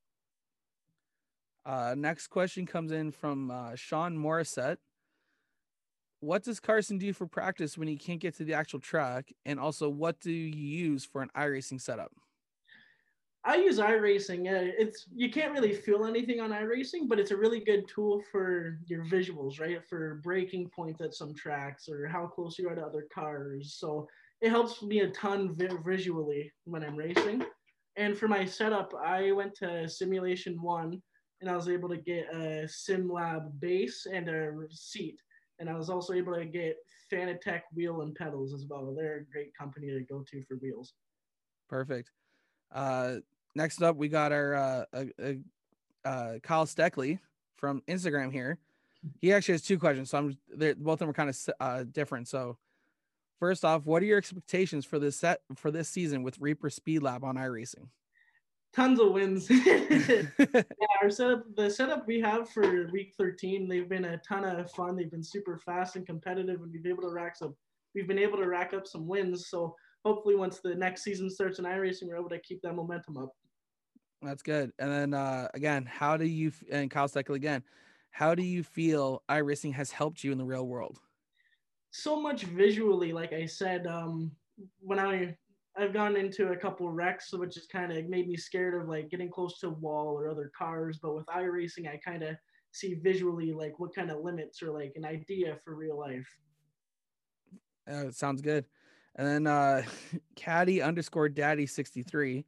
Uh, 1.65 1.93
next 1.95 2.27
question 2.27 2.65
comes 2.65 2.91
in 2.91 3.11
from 3.11 3.51
uh, 3.51 3.75
Sean 3.75 4.17
Morissette 4.17 4.77
what 6.21 6.43
does 6.43 6.59
Carson 6.59 6.99
do 6.99 7.11
for 7.13 7.25
practice 7.25 7.77
when 7.77 7.87
he 7.87 7.97
can't 7.97 8.19
get 8.19 8.37
to 8.37 8.43
the 8.43 8.53
actual 8.53 8.79
track? 8.79 9.33
And 9.45 9.59
also, 9.59 9.89
what 9.89 10.19
do 10.19 10.31
you 10.31 10.49
use 10.49 11.03
for 11.03 11.21
an 11.21 11.29
iRacing 11.35 11.81
setup? 11.81 12.11
I 13.43 13.55
use 13.55 13.79
iRacing. 13.79 14.45
It's 14.47 15.07
you 15.13 15.31
can't 15.31 15.51
really 15.51 15.73
feel 15.73 16.05
anything 16.05 16.39
on 16.39 16.51
iRacing, 16.51 17.07
but 17.07 17.19
it's 17.19 17.31
a 17.31 17.37
really 17.37 17.59
good 17.59 17.87
tool 17.87 18.21
for 18.31 18.77
your 18.85 19.03
visuals, 19.05 19.59
right? 19.59 19.79
For 19.89 20.21
braking 20.23 20.69
points 20.69 21.01
at 21.01 21.15
some 21.15 21.33
tracks 21.33 21.89
or 21.89 22.07
how 22.07 22.27
close 22.27 22.59
you 22.59 22.69
are 22.69 22.75
to 22.75 22.85
other 22.85 23.07
cars. 23.13 23.75
So 23.79 24.07
it 24.41 24.49
helps 24.51 24.83
me 24.83 24.99
a 24.99 25.09
ton 25.09 25.57
visually 25.83 26.51
when 26.65 26.83
I'm 26.83 26.95
racing. 26.95 27.43
And 27.97 28.15
for 28.15 28.27
my 28.27 28.45
setup, 28.45 28.93
I 29.03 29.31
went 29.31 29.55
to 29.55 29.89
Simulation 29.89 30.61
One, 30.61 31.01
and 31.41 31.49
I 31.49 31.55
was 31.55 31.67
able 31.67 31.89
to 31.89 31.97
get 31.97 32.27
a 32.31 32.67
SimLab 32.67 33.59
base 33.59 34.05
and 34.11 34.29
a 34.29 34.51
seat 34.69 35.19
and 35.61 35.69
I 35.69 35.75
was 35.75 35.89
also 35.91 36.13
able 36.13 36.33
to 36.33 36.43
get 36.43 36.77
Fanatec 37.13 37.61
wheel 37.73 38.01
and 38.01 38.15
pedals 38.15 38.51
as 38.51 38.65
well. 38.67 38.93
They're 38.97 39.17
a 39.17 39.31
great 39.31 39.55
company 39.55 39.87
to 39.91 40.01
go 40.01 40.25
to 40.31 40.43
for 40.43 40.55
wheels. 40.55 40.93
Perfect. 41.69 42.09
Uh, 42.71 43.15
next 43.55 43.81
up, 43.81 43.95
we 43.95 44.07
got 44.07 44.31
our 44.31 44.55
uh, 44.55 44.85
uh, 44.93 45.33
uh, 46.05 46.33
Kyle 46.43 46.65
Steckley 46.65 47.19
from 47.57 47.81
Instagram 47.87 48.31
here. 48.31 48.57
He 49.19 49.33
actually 49.33 49.53
has 49.53 49.61
two 49.63 49.79
questions, 49.79 50.09
so 50.09 50.17
I'm 50.17 50.37
both 50.77 50.93
of 50.93 50.99
them 50.99 51.09
are 51.09 51.13
kind 51.13 51.29
of 51.29 51.37
uh, 51.59 51.83
different. 51.91 52.27
So, 52.27 52.57
first 53.39 53.65
off, 53.65 53.85
what 53.85 54.03
are 54.03 54.05
your 54.05 54.19
expectations 54.19 54.85
for 54.85 54.99
this 54.99 55.17
set 55.17 55.41
for 55.55 55.71
this 55.71 55.89
season 55.89 56.21
with 56.21 56.39
Reaper 56.39 56.69
Speed 56.69 57.01
Lab 57.01 57.23
on 57.23 57.35
iRacing? 57.35 57.87
tons 58.73 58.99
of 58.99 59.11
wins. 59.11 59.49
yeah, 59.49 60.23
our 61.01 61.09
setup, 61.09 61.43
the 61.55 61.69
setup 61.69 62.07
we 62.07 62.19
have 62.19 62.49
for 62.49 62.87
week 62.91 63.13
13, 63.17 63.67
they've 63.67 63.89
been 63.89 64.05
a 64.05 64.17
ton 64.17 64.43
of 64.43 64.71
fun. 64.71 64.95
They've 64.95 65.11
been 65.11 65.23
super 65.23 65.57
fast 65.57 65.95
and 65.95 66.05
competitive, 66.05 66.61
and 66.61 66.71
we've 66.71 66.83
been 66.83 66.91
able 66.91 67.03
to 67.03 67.13
rack 67.13 67.35
some. 67.35 67.55
We've 67.93 68.07
been 68.07 68.19
able 68.19 68.37
to 68.37 68.47
rack 68.47 68.73
up 68.73 68.87
some 68.87 69.07
wins. 69.07 69.49
So 69.49 69.75
hopefully, 70.03 70.35
once 70.35 70.59
the 70.59 70.75
next 70.75 71.03
season 71.03 71.29
starts 71.29 71.59
in 71.59 71.65
iRacing, 71.65 72.07
we're 72.07 72.17
able 72.17 72.29
to 72.29 72.39
keep 72.39 72.61
that 72.61 72.75
momentum 72.75 73.17
up. 73.17 73.31
That's 74.21 74.43
good. 74.43 74.71
And 74.79 74.91
then 74.91 75.13
uh, 75.13 75.47
again, 75.53 75.85
how 75.85 76.15
do 76.17 76.25
you 76.25 76.51
and 76.71 76.91
Kyle 76.91 77.07
Steckel 77.07 77.35
again? 77.35 77.63
How 78.11 78.35
do 78.35 78.43
you 78.43 78.61
feel 78.61 79.23
iRacing 79.29 79.73
has 79.73 79.89
helped 79.89 80.23
you 80.23 80.31
in 80.31 80.37
the 80.37 80.45
real 80.45 80.67
world? 80.67 80.99
So 81.91 82.21
much 82.21 82.43
visually, 82.43 83.13
like 83.13 83.33
I 83.33 83.45
said, 83.45 83.87
um, 83.87 84.31
when 84.79 84.99
I 84.99 85.35
I've 85.77 85.93
gone 85.93 86.17
into 86.17 86.51
a 86.51 86.55
couple 86.55 86.89
wrecks, 86.91 87.33
which 87.33 87.55
has 87.55 87.65
kind 87.65 87.91
of 87.91 88.09
made 88.09 88.27
me 88.27 88.35
scared 88.35 88.79
of 88.81 88.89
like 88.89 89.09
getting 89.09 89.29
close 89.29 89.59
to 89.59 89.67
a 89.67 89.71
wall 89.71 90.19
or 90.19 90.29
other 90.29 90.51
cars. 90.57 90.99
But 91.01 91.15
with 91.15 91.25
iRacing, 91.27 91.89
I 91.89 91.97
kind 92.03 92.23
of 92.23 92.35
see 92.73 92.95
visually 92.95 93.53
like 93.53 93.79
what 93.79 93.95
kind 93.95 94.11
of 94.11 94.21
limits 94.21 94.61
or 94.61 94.71
like 94.71 94.93
an 94.95 95.05
idea 95.05 95.57
for 95.63 95.75
real 95.75 95.97
life. 95.97 96.27
Uh, 97.89 98.11
sounds 98.11 98.41
good. 98.41 98.65
And 99.15 99.27
then 99.27 99.47
uh, 99.47 99.83
caddy 100.35 100.81
underscore 100.81 101.29
daddy 101.29 101.65
63. 101.65 102.45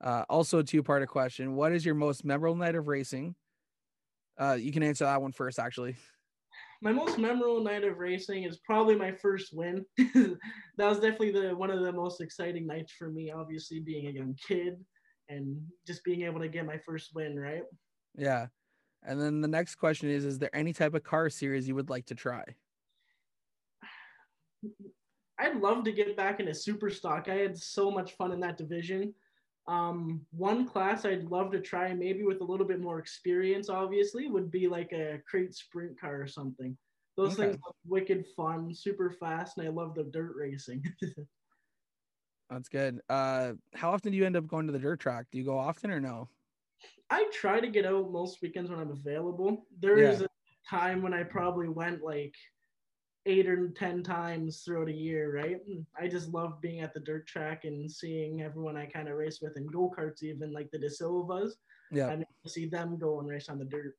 Uh, 0.00 0.24
also 0.28 0.58
a 0.58 0.64
two 0.64 0.82
part 0.82 1.06
question. 1.08 1.54
What 1.54 1.72
is 1.72 1.84
your 1.84 1.94
most 1.94 2.24
memorable 2.24 2.56
night 2.56 2.74
of 2.74 2.88
racing? 2.88 3.34
Uh, 4.38 4.54
you 4.54 4.72
can 4.72 4.82
answer 4.82 5.04
that 5.04 5.22
one 5.22 5.32
first, 5.32 5.58
actually 5.58 5.96
my 6.82 6.92
most 6.92 7.16
memorable 7.16 7.62
night 7.62 7.84
of 7.84 7.98
racing 7.98 8.42
is 8.42 8.58
probably 8.58 8.96
my 8.96 9.12
first 9.12 9.54
win. 9.54 9.86
that 9.96 10.38
was 10.78 10.98
definitely 10.98 11.30
the 11.30 11.54
one 11.56 11.70
of 11.70 11.80
the 11.80 11.92
most 11.92 12.20
exciting 12.20 12.66
nights 12.66 12.92
for 12.98 13.08
me. 13.08 13.30
Obviously, 13.30 13.78
being 13.78 14.08
a 14.08 14.10
young 14.10 14.34
kid 14.46 14.74
and 15.28 15.56
just 15.86 16.02
being 16.02 16.22
able 16.22 16.40
to 16.40 16.48
get 16.48 16.66
my 16.66 16.76
first 16.78 17.14
win, 17.14 17.38
right? 17.38 17.62
Yeah. 18.16 18.46
And 19.04 19.20
then 19.20 19.40
the 19.40 19.48
next 19.48 19.76
question 19.76 20.10
is: 20.10 20.24
Is 20.24 20.40
there 20.40 20.54
any 20.54 20.72
type 20.72 20.94
of 20.94 21.04
car 21.04 21.30
series 21.30 21.68
you 21.68 21.76
would 21.76 21.88
like 21.88 22.06
to 22.06 22.16
try? 22.16 22.42
I'd 25.38 25.60
love 25.60 25.84
to 25.84 25.92
get 25.92 26.16
back 26.16 26.40
into 26.40 26.54
super 26.54 26.90
stock. 26.90 27.28
I 27.28 27.34
had 27.34 27.58
so 27.58 27.90
much 27.90 28.12
fun 28.12 28.32
in 28.32 28.40
that 28.40 28.56
division. 28.56 29.14
Um, 29.68 30.26
one 30.32 30.66
class 30.66 31.04
I'd 31.04 31.24
love 31.24 31.52
to 31.52 31.60
try, 31.60 31.94
maybe 31.94 32.24
with 32.24 32.40
a 32.40 32.44
little 32.44 32.66
bit 32.66 32.80
more 32.80 32.98
experience, 32.98 33.68
obviously, 33.68 34.28
would 34.28 34.50
be 34.50 34.68
like 34.68 34.92
a 34.92 35.20
crate 35.28 35.54
sprint 35.54 36.00
car 36.00 36.20
or 36.20 36.26
something. 36.26 36.76
Those 37.16 37.34
okay. 37.34 37.50
things 37.50 37.58
look 37.64 37.76
wicked 37.86 38.24
fun, 38.36 38.74
super 38.74 39.10
fast, 39.10 39.58
and 39.58 39.66
I 39.66 39.70
love 39.70 39.94
the 39.94 40.04
dirt 40.04 40.34
racing. 40.36 40.84
That's 42.50 42.68
good. 42.68 43.00
Uh, 43.08 43.52
how 43.74 43.92
often 43.92 44.12
do 44.12 44.18
you 44.18 44.26
end 44.26 44.36
up 44.36 44.46
going 44.46 44.66
to 44.66 44.72
the 44.72 44.78
dirt 44.78 45.00
track? 45.00 45.26
Do 45.30 45.38
you 45.38 45.44
go 45.44 45.58
often 45.58 45.90
or 45.90 46.00
no? 46.00 46.28
I 47.10 47.26
try 47.32 47.60
to 47.60 47.68
get 47.68 47.86
out 47.86 48.10
most 48.10 48.42
weekends 48.42 48.70
when 48.70 48.80
I'm 48.80 48.90
available. 48.90 49.66
There 49.80 49.98
yeah. 49.98 50.10
is 50.10 50.22
a 50.22 50.28
time 50.68 51.02
when 51.02 51.14
I 51.14 51.22
probably 51.22 51.68
went 51.68 52.02
like 52.02 52.34
eight 53.26 53.46
or 53.46 53.68
ten 53.68 54.02
times 54.02 54.62
throughout 54.62 54.88
a 54.88 54.92
year, 54.92 55.34
right? 55.34 55.58
I 55.98 56.08
just 56.08 56.32
love 56.32 56.60
being 56.60 56.80
at 56.80 56.92
the 56.92 57.00
dirt 57.00 57.26
track 57.26 57.64
and 57.64 57.90
seeing 57.90 58.42
everyone 58.42 58.76
I 58.76 58.86
kind 58.86 59.08
of 59.08 59.16
race 59.16 59.40
with 59.40 59.56
in 59.56 59.66
go 59.66 59.92
karts, 59.96 60.22
even 60.22 60.52
like 60.52 60.70
the 60.70 60.78
De 60.78 60.90
Silvas. 60.90 61.56
Yeah, 61.90 62.14
to 62.16 62.50
see 62.50 62.66
them 62.66 62.98
go 62.98 63.20
and 63.20 63.28
race 63.28 63.48
on 63.48 63.58
the 63.58 63.64
dirt. 63.64 63.94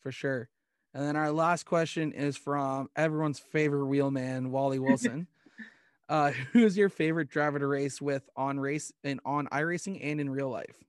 For 0.00 0.10
sure. 0.10 0.48
And 0.94 1.06
then 1.06 1.16
our 1.16 1.30
last 1.30 1.66
question 1.66 2.12
is 2.12 2.36
from 2.36 2.88
everyone's 2.96 3.38
favorite 3.38 3.86
wheelman, 3.86 4.50
Wally 4.50 4.78
Wilson. 4.78 5.26
uh, 6.08 6.30
who's 6.52 6.76
your 6.76 6.88
favorite 6.88 7.28
driver 7.28 7.58
to 7.58 7.66
race 7.66 8.00
with 8.00 8.28
on 8.34 8.58
race 8.58 8.90
and 9.04 9.20
on 9.24 9.46
iRacing 9.48 10.00
and 10.02 10.20
in 10.20 10.30
real 10.30 10.48
life? 10.48 10.82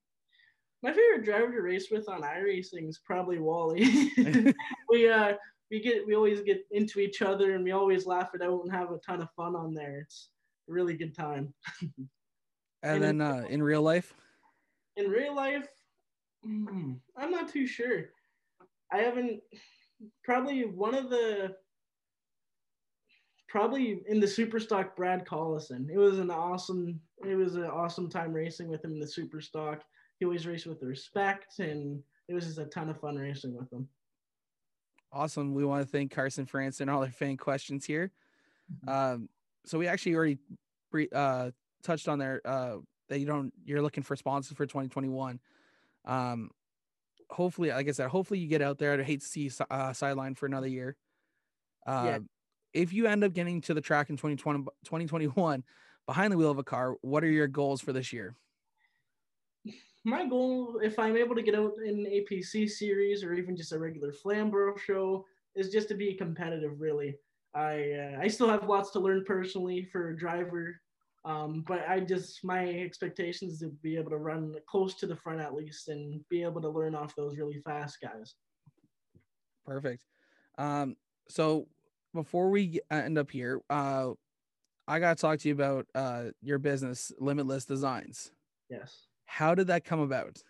my 0.81 0.91
favorite 0.91 1.25
driver 1.25 1.51
to 1.51 1.61
race 1.61 1.87
with 1.91 2.07
on 2.07 2.21
iRacing 2.21 2.87
is 2.87 2.99
probably 2.99 3.39
Wally. 3.39 4.11
we 4.89 5.09
uh 5.09 5.33
we 5.71 5.79
get 5.79 6.05
we 6.05 6.15
always 6.15 6.41
get 6.41 6.65
into 6.71 6.99
each 6.99 7.21
other 7.21 7.55
and 7.55 7.63
we 7.63 7.71
always 7.71 8.05
laugh 8.05 8.31
it 8.33 8.41
out 8.41 8.61
and 8.63 8.71
have 8.71 8.91
a 8.91 8.97
ton 8.97 9.21
of 9.21 9.29
fun 9.35 9.55
on 9.55 9.73
there. 9.73 9.99
It's 10.01 10.29
a 10.69 10.73
really 10.73 10.95
good 10.95 11.15
time. 11.15 11.53
and, 11.81 12.09
and 12.83 13.03
then 13.03 13.21
uh, 13.21 13.45
in 13.49 13.61
real 13.61 13.81
life? 13.81 14.13
In 14.95 15.09
real 15.09 15.35
life, 15.35 15.67
mm, 16.45 16.97
I'm 17.15 17.31
not 17.31 17.49
too 17.49 17.67
sure. 17.67 18.05
I 18.91 18.99
haven't 18.99 19.41
probably 20.23 20.63
one 20.63 20.95
of 20.95 21.09
the 21.09 21.55
probably 23.47 24.01
in 24.07 24.19
the 24.19 24.27
super 24.27 24.59
stock 24.59 24.95
Brad 24.95 25.25
Collison. 25.25 25.89
It 25.91 25.97
was 25.97 26.19
an 26.19 26.31
awesome 26.31 26.99
it 27.27 27.35
was 27.35 27.55
an 27.55 27.65
awesome 27.65 28.09
time 28.09 28.33
racing 28.33 28.69
with 28.69 28.83
him 28.83 28.93
in 28.93 28.99
the 28.99 29.07
super 29.07 29.41
stock. 29.41 29.83
He 30.17 30.25
always 30.25 30.47
raced 30.47 30.65
with 30.65 30.83
respect 30.83 31.59
and 31.59 32.01
it 32.27 32.33
was 32.33 32.45
just 32.45 32.59
a 32.59 32.65
ton 32.65 32.89
of 32.89 32.99
fun 32.99 33.15
racing 33.15 33.55
with 33.55 33.71
him. 33.71 33.87
Awesome. 35.11 35.53
We 35.53 35.65
want 35.65 35.83
to 35.83 35.91
thank 35.91 36.11
Carson 36.11 36.45
France 36.45 36.81
and 36.81 36.89
all 36.89 37.01
their 37.01 37.11
fan 37.11 37.37
questions 37.37 37.85
here. 37.85 38.11
Mm-hmm. 38.71 38.89
Um, 38.89 39.29
so 39.65 39.79
we 39.79 39.87
actually 39.87 40.15
already 40.15 40.37
uh, 41.13 41.51
touched 41.83 42.07
on 42.07 42.19
there 42.19 42.41
uh, 42.45 42.77
that 43.09 43.19
you 43.19 43.25
don't 43.25 43.51
you're 43.65 43.81
looking 43.81 44.03
for 44.03 44.15
sponsors 44.15 44.55
for 44.55 44.65
2021. 44.65 45.39
Um, 46.05 46.51
hopefully, 47.29 47.69
like 47.69 47.87
I 47.87 47.91
said, 47.91 48.09
hopefully 48.09 48.39
you 48.39 48.47
get 48.47 48.61
out 48.61 48.77
there. 48.77 48.99
I 48.99 49.03
hate 49.03 49.21
to 49.21 49.27
see 49.27 49.51
uh, 49.69 49.93
sideline 49.93 50.35
for 50.35 50.45
another 50.45 50.67
year. 50.67 50.95
Uh, 51.85 52.03
yeah. 52.05 52.17
If 52.73 52.93
you 52.93 53.07
end 53.07 53.23
up 53.23 53.33
getting 53.33 53.61
to 53.61 53.73
the 53.73 53.81
track 53.81 54.09
in 54.09 54.17
2020, 54.17 54.65
2021 54.85 55.63
behind 56.05 56.31
the 56.31 56.37
wheel 56.37 56.51
of 56.51 56.59
a 56.59 56.63
car, 56.63 56.95
what 57.01 57.23
are 57.23 57.29
your 57.29 57.47
goals 57.47 57.81
for 57.81 57.93
this 57.93 58.13
year? 58.13 58.35
My 60.09 60.25
goal, 60.27 60.79
if 60.83 60.97
I'm 60.97 61.15
able 61.15 61.35
to 61.35 61.41
get 61.41 61.55
out 61.55 61.73
in 61.85 62.05
an 62.05 62.05
APC 62.05 62.69
series 62.69 63.23
or 63.23 63.33
even 63.33 63.55
just 63.55 63.73
a 63.73 63.79
regular 63.79 64.11
Flamborough 64.11 64.77
show, 64.77 65.25
is 65.55 65.69
just 65.69 65.87
to 65.89 65.95
be 65.95 66.13
competitive. 66.13 66.79
Really, 66.79 67.15
I 67.53 67.91
uh, 67.91 68.19
I 68.21 68.27
still 68.27 68.49
have 68.49 68.67
lots 68.67 68.91
to 68.91 68.99
learn 68.99 69.23
personally 69.25 69.87
for 69.91 70.09
a 70.09 70.17
driver 70.17 70.79
um, 71.25 71.63
but 71.67 71.87
I 71.87 71.99
just 71.99 72.43
my 72.43 72.67
expectations 72.69 73.59
to 73.59 73.67
be 73.83 73.97
able 73.97 74.11
to 74.11 74.17
run 74.17 74.55
close 74.67 74.95
to 74.95 75.07
the 75.07 75.15
front 75.15 75.41
at 75.41 75.53
least 75.53 75.89
and 75.89 76.23
be 76.29 76.43
able 76.43 76.61
to 76.61 76.69
learn 76.69 76.95
off 76.95 77.15
those 77.15 77.37
really 77.37 77.59
fast 77.65 77.97
guys. 78.01 78.35
Perfect. 79.65 80.05
Um, 80.57 80.95
so 81.27 81.67
before 82.13 82.49
we 82.49 82.79
end 82.89 83.17
up 83.17 83.29
here, 83.29 83.61
uh, 83.69 84.11
I 84.87 84.99
got 84.99 85.17
to 85.17 85.21
talk 85.21 85.39
to 85.39 85.47
you 85.47 85.53
about 85.53 85.85
uh, 85.93 86.25
your 86.41 86.57
business, 86.57 87.11
Limitless 87.19 87.65
Designs. 87.65 88.31
Yes. 88.69 89.08
How 89.29 89.53
did 89.53 89.67
that 89.67 89.85
come 89.85 89.99
about? 89.99 90.41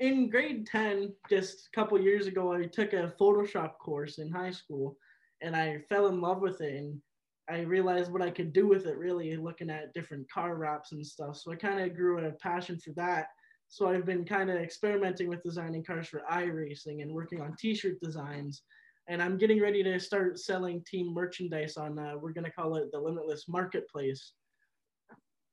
In 0.00 0.28
grade 0.28 0.66
10, 0.66 1.14
just 1.30 1.66
a 1.66 1.70
couple 1.74 1.98
years 1.98 2.26
ago, 2.26 2.52
I 2.52 2.66
took 2.66 2.92
a 2.92 3.14
Photoshop 3.18 3.78
course 3.78 4.18
in 4.18 4.30
high 4.30 4.50
school 4.50 4.98
and 5.40 5.56
I 5.56 5.78
fell 5.88 6.08
in 6.08 6.20
love 6.20 6.42
with 6.42 6.60
it. 6.60 6.74
And 6.74 7.00
I 7.48 7.60
realized 7.60 8.12
what 8.12 8.20
I 8.20 8.30
could 8.30 8.52
do 8.52 8.68
with 8.68 8.84
it 8.84 8.98
really 8.98 9.34
looking 9.36 9.70
at 9.70 9.94
different 9.94 10.30
car 10.30 10.56
wraps 10.56 10.92
and 10.92 11.04
stuff. 11.04 11.38
So 11.38 11.50
I 11.50 11.56
kind 11.56 11.80
of 11.80 11.96
grew 11.96 12.24
a 12.24 12.32
passion 12.32 12.78
for 12.78 12.92
that. 12.96 13.28
So 13.70 13.88
I've 13.88 14.04
been 14.04 14.26
kind 14.26 14.50
of 14.50 14.56
experimenting 14.56 15.28
with 15.28 15.42
designing 15.42 15.82
cars 15.82 16.06
for 16.06 16.22
iRacing 16.30 17.00
and 17.00 17.10
working 17.12 17.40
on 17.40 17.56
t-shirt 17.58 17.98
designs. 18.02 18.62
And 19.08 19.22
I'm 19.22 19.38
getting 19.38 19.60
ready 19.60 19.82
to 19.82 19.98
start 19.98 20.38
selling 20.38 20.84
team 20.84 21.14
merchandise 21.14 21.78
on, 21.78 21.98
uh, 21.98 22.12
we're 22.20 22.34
going 22.34 22.44
to 22.44 22.52
call 22.52 22.76
it 22.76 22.92
the 22.92 23.00
Limitless 23.00 23.46
Marketplace. 23.48 24.34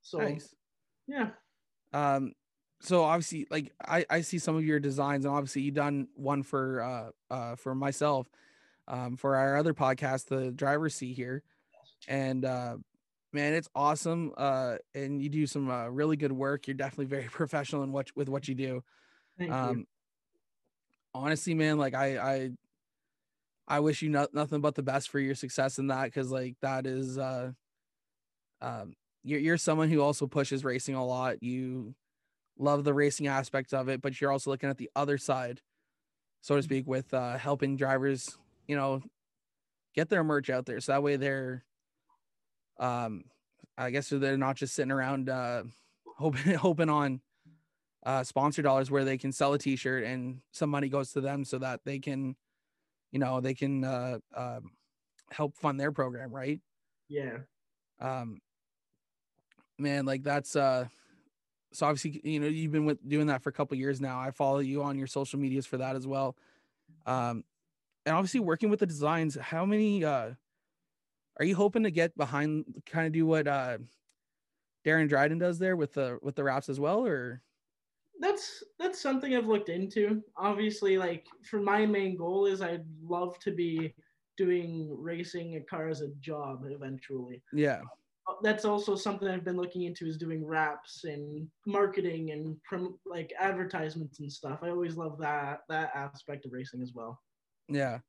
So, 0.01 0.17
nice. 0.17 0.53
yeah. 1.08 1.29
Um, 1.95 2.34
so 2.81 3.03
obviously 3.03 3.47
like 3.49 3.71
I, 3.84 4.05
I 4.10 4.21
see 4.21 4.38
some 4.38 4.55
of 4.55 4.65
your 4.65 4.79
designs 4.79 5.25
and 5.25 5.34
obviously 5.34 5.62
you've 5.63 5.75
done 5.75 6.08
one 6.15 6.43
for, 6.43 6.81
uh, 6.81 7.34
uh, 7.34 7.55
for 7.55 7.73
myself, 7.73 8.27
um, 8.88 9.15
for 9.15 9.36
our 9.36 9.58
other 9.58 9.73
podcast, 9.73 10.25
the 10.27 10.51
driver's 10.51 10.93
seat 10.93 11.15
here 11.15 11.41
and 12.08 12.45
uh, 12.45 12.75
man, 13.34 13.53
it's 13.53 13.69
awesome. 13.75 14.34
Uh, 14.38 14.77
and 14.93 15.21
you 15.21 15.29
do 15.29 15.45
some 15.45 15.69
uh, 15.69 15.88
really 15.88 16.17
good 16.17 16.31
work. 16.31 16.67
You're 16.67 16.75
definitely 16.75 17.05
very 17.05 17.23
professional 17.31 17.84
in 17.84 17.91
what 17.91 18.08
with 18.15 18.29
what 18.29 18.47
you 18.47 18.55
do. 18.55 18.84
Thank 19.38 19.51
um, 19.51 19.79
you. 19.79 19.86
honestly, 21.13 21.53
man, 21.53 21.77
like 21.77 21.93
I, 21.93 22.17
I, 22.17 22.49
I 23.67 23.79
wish 23.79 24.01
you 24.01 24.10
not, 24.10 24.34
nothing 24.34 24.62
but 24.62 24.75
the 24.75 24.84
best 24.84 25.10
for 25.10 25.19
your 25.19 25.36
success 25.36 25.77
in 25.77 25.88
that 25.88 26.05
because 26.05 26.31
like 26.31 26.55
that 26.62 26.88
is, 26.88 27.17
uh, 27.17 27.51
um, 28.62 28.93
you're 29.25 29.39
you're 29.39 29.57
someone 29.57 29.89
who 29.89 30.01
also 30.01 30.27
pushes 30.27 30.63
racing 30.63 30.95
a 30.95 31.05
lot. 31.05 31.41
You 31.43 31.95
love 32.57 32.83
the 32.83 32.93
racing 32.93 33.27
aspect 33.27 33.73
of 33.73 33.89
it, 33.89 34.01
but 34.01 34.19
you're 34.21 34.31
also 34.31 34.51
looking 34.51 34.69
at 34.69 34.77
the 34.77 34.89
other 34.95 35.17
side, 35.17 35.61
so 36.41 36.55
to 36.55 36.63
speak, 36.63 36.88
with 36.88 37.13
uh, 37.13 37.38
helping 37.38 37.75
drivers, 37.75 38.38
you 38.67 38.75
know, 38.75 39.01
get 39.95 40.09
their 40.09 40.23
merch 40.23 40.49
out 40.49 40.65
there. 40.65 40.79
So 40.79 40.93
that 40.93 41.03
way 41.03 41.17
they're 41.17 41.65
um 42.79 43.23
i 43.77 43.89
guess 43.89 44.09
they're 44.09 44.38
not 44.38 44.55
just 44.55 44.75
sitting 44.75 44.91
around 44.91 45.29
uh 45.29 45.63
hoping 46.17 46.53
hoping 46.55 46.89
on 46.89 47.21
uh 48.05 48.23
sponsor 48.23 48.61
dollars 48.61 48.91
where 48.91 49.05
they 49.05 49.17
can 49.17 49.31
sell 49.31 49.53
a 49.53 49.57
t-shirt 49.57 50.03
and 50.03 50.41
some 50.51 50.69
money 50.69 50.89
goes 50.89 51.11
to 51.11 51.21
them 51.21 51.43
so 51.45 51.57
that 51.57 51.79
they 51.85 51.99
can 51.99 52.35
you 53.11 53.19
know 53.19 53.39
they 53.39 53.53
can 53.53 53.83
uh, 53.83 54.17
uh 54.35 54.59
help 55.31 55.55
fund 55.55 55.79
their 55.79 55.91
program 55.91 56.31
right? 56.31 56.59
Yeah. 57.07 57.38
Um 57.99 58.39
man 59.77 60.05
like 60.05 60.23
that's 60.23 60.55
uh 60.55 60.85
so 61.73 61.85
obviously 61.85 62.21
you 62.23 62.39
know 62.39 62.47
you've 62.47 62.71
been 62.71 62.85
with 62.85 63.07
doing 63.07 63.27
that 63.27 63.41
for 63.41 63.49
a 63.49 63.53
couple 63.53 63.77
years 63.77 63.99
now 63.99 64.19
i 64.19 64.31
follow 64.31 64.59
you 64.59 64.81
on 64.81 64.97
your 64.97 65.07
social 65.07 65.39
medias 65.39 65.65
for 65.65 65.77
that 65.77 65.95
as 65.95 66.07
well 66.07 66.35
um 67.05 67.43
and 68.05 68.15
obviously 68.15 68.39
working 68.39 68.69
with 68.69 68.79
the 68.79 68.85
designs 68.85 69.35
how 69.35 69.65
many 69.65 70.03
uh 70.03 70.31
are 71.38 71.45
you 71.45 71.55
hoping 71.55 71.83
to 71.83 71.91
get 71.91 72.15
behind 72.17 72.63
kind 72.85 73.07
of 73.07 73.13
do 73.13 73.25
what 73.25 73.47
uh 73.47 73.77
Darren 74.85 75.09
Dryden 75.09 75.39
does 75.39 75.57
there 75.57 75.75
with 75.75 75.93
the 75.93 76.19
with 76.21 76.35
the 76.35 76.43
wraps 76.43 76.69
as 76.69 76.79
well 76.79 77.05
or 77.05 77.41
that's 78.19 78.63
that's 78.79 79.01
something 79.01 79.35
I've 79.35 79.47
looked 79.47 79.69
into. 79.69 80.23
Obviously, 80.38 80.97
like 80.97 81.25
for 81.43 81.59
my 81.59 81.85
main 81.85 82.15
goal 82.15 82.45
is 82.45 82.61
I'd 82.61 82.85
love 83.03 83.38
to 83.39 83.51
be 83.51 83.93
doing 84.38 84.95
racing 84.97 85.55
a 85.55 85.61
car 85.61 85.89
as 85.89 86.01
a 86.01 86.09
job 86.19 86.63
eventually. 86.65 87.41
Yeah. 87.53 87.81
That's 88.41 88.65
also 88.65 88.95
something 88.95 89.28
I've 89.28 89.45
been 89.45 89.58
looking 89.58 89.84
into 89.84 90.06
is 90.06 90.17
doing 90.17 90.45
wraps 90.45 91.04
and 91.04 91.48
marketing 91.65 92.32
and 92.32 92.58
from 92.67 92.98
like 93.06 93.34
advertisements 93.39 94.19
and 94.19 94.32
stuff. 94.32 94.60
I 94.62 94.69
always 94.69 94.98
love 94.98 95.17
that 95.19 95.62
that 95.69 95.91
aspect 95.95 96.45
of 96.45 96.54
racing 96.54 96.82
as 96.82 96.93
well. 96.93 97.19
Yeah. 97.67 98.00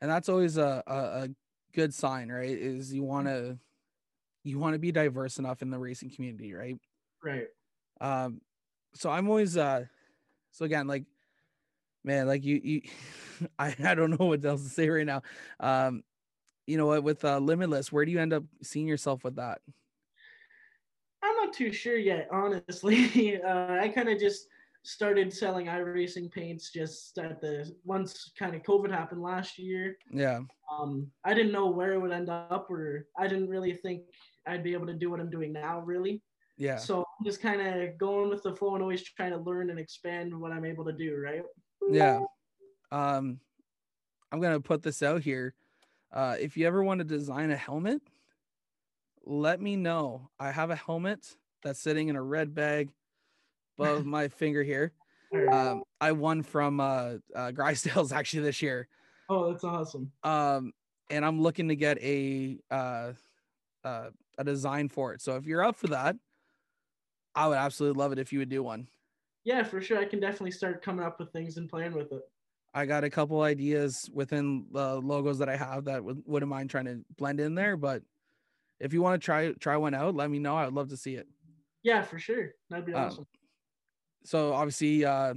And 0.00 0.10
that's 0.10 0.28
always 0.28 0.56
a, 0.56 0.82
a, 0.86 0.94
a 0.94 1.28
good 1.74 1.92
sign, 1.92 2.30
right? 2.30 2.48
Is 2.48 2.92
you 2.92 3.02
want 3.02 3.26
to 3.26 3.58
you 4.42 4.58
want 4.58 4.74
to 4.74 4.78
be 4.78 4.92
diverse 4.92 5.38
enough 5.38 5.62
in 5.62 5.70
the 5.70 5.78
racing 5.78 6.10
community, 6.10 6.54
right? 6.54 6.78
Right. 7.22 7.46
Um, 8.00 8.40
so 8.94 9.10
I'm 9.10 9.28
always 9.28 9.56
uh, 9.56 9.84
so 10.52 10.64
again, 10.64 10.86
like, 10.86 11.04
man, 12.04 12.26
like 12.26 12.44
you, 12.44 12.60
you, 12.62 12.82
I, 13.58 13.74
I 13.84 13.94
don't 13.94 14.18
know 14.18 14.26
what 14.26 14.44
else 14.44 14.62
to 14.62 14.68
say 14.68 14.88
right 14.88 15.06
now. 15.06 15.22
Um, 15.58 16.02
you 16.70 16.76
know 16.76 16.86
what, 16.86 17.02
with 17.02 17.24
uh, 17.24 17.38
Limitless, 17.38 17.90
where 17.90 18.04
do 18.04 18.12
you 18.12 18.20
end 18.20 18.32
up 18.32 18.44
seeing 18.62 18.86
yourself 18.86 19.24
with 19.24 19.36
that? 19.36 19.60
I'm 21.22 21.34
not 21.36 21.52
too 21.52 21.72
sure 21.72 21.98
yet, 21.98 22.28
honestly. 22.30 23.42
uh, 23.44 23.78
I 23.80 23.88
kind 23.88 24.08
of 24.08 24.20
just 24.20 24.46
started 24.82 25.32
selling 25.32 25.66
iRacing 25.66 26.30
paints 26.30 26.70
just 26.70 27.18
at 27.18 27.40
the 27.40 27.70
once 27.84 28.30
kind 28.38 28.54
of 28.54 28.62
COVID 28.62 28.90
happened 28.90 29.20
last 29.20 29.58
year. 29.58 29.98
Yeah. 30.12 30.40
Um, 30.72 31.08
I 31.24 31.34
didn't 31.34 31.52
know 31.52 31.68
where 31.68 31.92
it 31.92 32.00
would 32.00 32.12
end 32.12 32.30
up, 32.30 32.70
or 32.70 33.06
I 33.18 33.26
didn't 33.26 33.48
really 33.48 33.74
think 33.74 34.02
I'd 34.46 34.62
be 34.62 34.72
able 34.72 34.86
to 34.86 34.94
do 34.94 35.10
what 35.10 35.20
I'm 35.20 35.28
doing 35.28 35.52
now, 35.52 35.80
really. 35.80 36.22
Yeah. 36.56 36.76
So 36.76 37.00
I'm 37.00 37.26
just 37.26 37.42
kind 37.42 37.60
of 37.60 37.98
going 37.98 38.30
with 38.30 38.44
the 38.44 38.54
flow 38.54 38.74
and 38.74 38.82
always 38.82 39.02
trying 39.02 39.32
to 39.32 39.38
learn 39.38 39.70
and 39.70 39.78
expand 39.78 40.38
what 40.38 40.52
I'm 40.52 40.64
able 40.64 40.84
to 40.84 40.92
do, 40.92 41.16
right? 41.16 41.42
Yeah. 41.90 42.20
Um, 42.92 43.40
I'm 44.30 44.40
gonna 44.40 44.60
put 44.60 44.82
this 44.82 45.02
out 45.02 45.22
here. 45.22 45.54
Uh, 46.12 46.36
if 46.40 46.56
you 46.56 46.66
ever 46.66 46.82
want 46.82 46.98
to 46.98 47.04
design 47.04 47.50
a 47.50 47.56
helmet, 47.56 48.02
let 49.24 49.60
me 49.60 49.76
know. 49.76 50.30
I 50.38 50.50
have 50.50 50.70
a 50.70 50.76
helmet 50.76 51.36
that's 51.62 51.80
sitting 51.80 52.08
in 52.08 52.16
a 52.16 52.22
red 52.22 52.54
bag 52.54 52.90
above 53.78 54.04
my 54.06 54.28
finger 54.28 54.62
here. 54.62 54.92
Um, 55.52 55.84
I 56.00 56.12
won 56.12 56.42
from 56.42 56.80
uh, 56.80 57.14
uh 57.34 57.52
actually 58.12 58.42
this 58.42 58.62
year. 58.62 58.88
Oh, 59.28 59.50
that's 59.50 59.62
awesome. 59.62 60.10
Um, 60.24 60.72
and 61.08 61.24
I'm 61.24 61.40
looking 61.40 61.68
to 61.68 61.76
get 61.76 61.98
a 62.02 62.58
uh, 62.70 63.12
uh 63.84 64.10
a 64.38 64.44
design 64.44 64.88
for 64.88 65.12
it. 65.12 65.20
So 65.20 65.36
if 65.36 65.46
you're 65.46 65.62
up 65.62 65.76
for 65.76 65.88
that, 65.88 66.16
I 67.34 67.46
would 67.46 67.58
absolutely 67.58 67.98
love 67.98 68.12
it 68.12 68.18
if 68.18 68.32
you 68.32 68.40
would 68.40 68.48
do 68.48 68.62
one. 68.62 68.88
Yeah, 69.44 69.62
for 69.62 69.80
sure. 69.80 69.98
I 69.98 70.04
can 70.04 70.20
definitely 70.20 70.50
start 70.50 70.82
coming 70.82 71.04
up 71.04 71.18
with 71.18 71.32
things 71.32 71.56
and 71.56 71.68
playing 71.68 71.92
with 71.92 72.12
it. 72.12 72.22
I 72.72 72.86
got 72.86 73.04
a 73.04 73.10
couple 73.10 73.42
ideas 73.42 74.08
within 74.12 74.66
the 74.72 75.00
logos 75.00 75.38
that 75.38 75.48
I 75.48 75.56
have 75.56 75.86
that 75.86 76.04
would, 76.04 76.22
wouldn't 76.26 76.50
mind 76.50 76.70
trying 76.70 76.84
to 76.84 77.04
blend 77.16 77.40
in 77.40 77.54
there. 77.54 77.76
But 77.76 78.02
if 78.78 78.92
you 78.92 79.02
want 79.02 79.20
to 79.20 79.24
try 79.24 79.52
try 79.52 79.76
one 79.76 79.94
out, 79.94 80.14
let 80.14 80.30
me 80.30 80.38
know. 80.38 80.56
I 80.56 80.64
would 80.66 80.74
love 80.74 80.88
to 80.90 80.96
see 80.96 81.14
it. 81.14 81.26
Yeah, 81.82 82.02
for 82.02 82.18
sure. 82.18 82.52
That'd 82.68 82.86
be 82.86 82.94
um, 82.94 83.06
awesome. 83.06 83.26
so 84.24 84.52
obviously, 84.52 85.04
uh, 85.04 85.34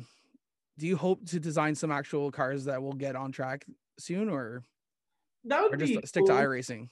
do 0.77 0.87
you 0.87 0.97
hope 0.97 1.25
to 1.29 1.39
design 1.39 1.75
some 1.75 1.91
actual 1.91 2.31
cars 2.31 2.65
that 2.65 2.81
will 2.81 2.93
get 2.93 3.15
on 3.15 3.31
track 3.31 3.65
soon, 3.97 4.29
or 4.29 4.63
That 5.45 5.63
would 5.63 5.73
or 5.73 5.77
be 5.77 5.95
just 5.95 6.07
stick 6.09 6.25
to 6.25 6.31
cool. 6.31 6.41
iRacing? 6.41 6.89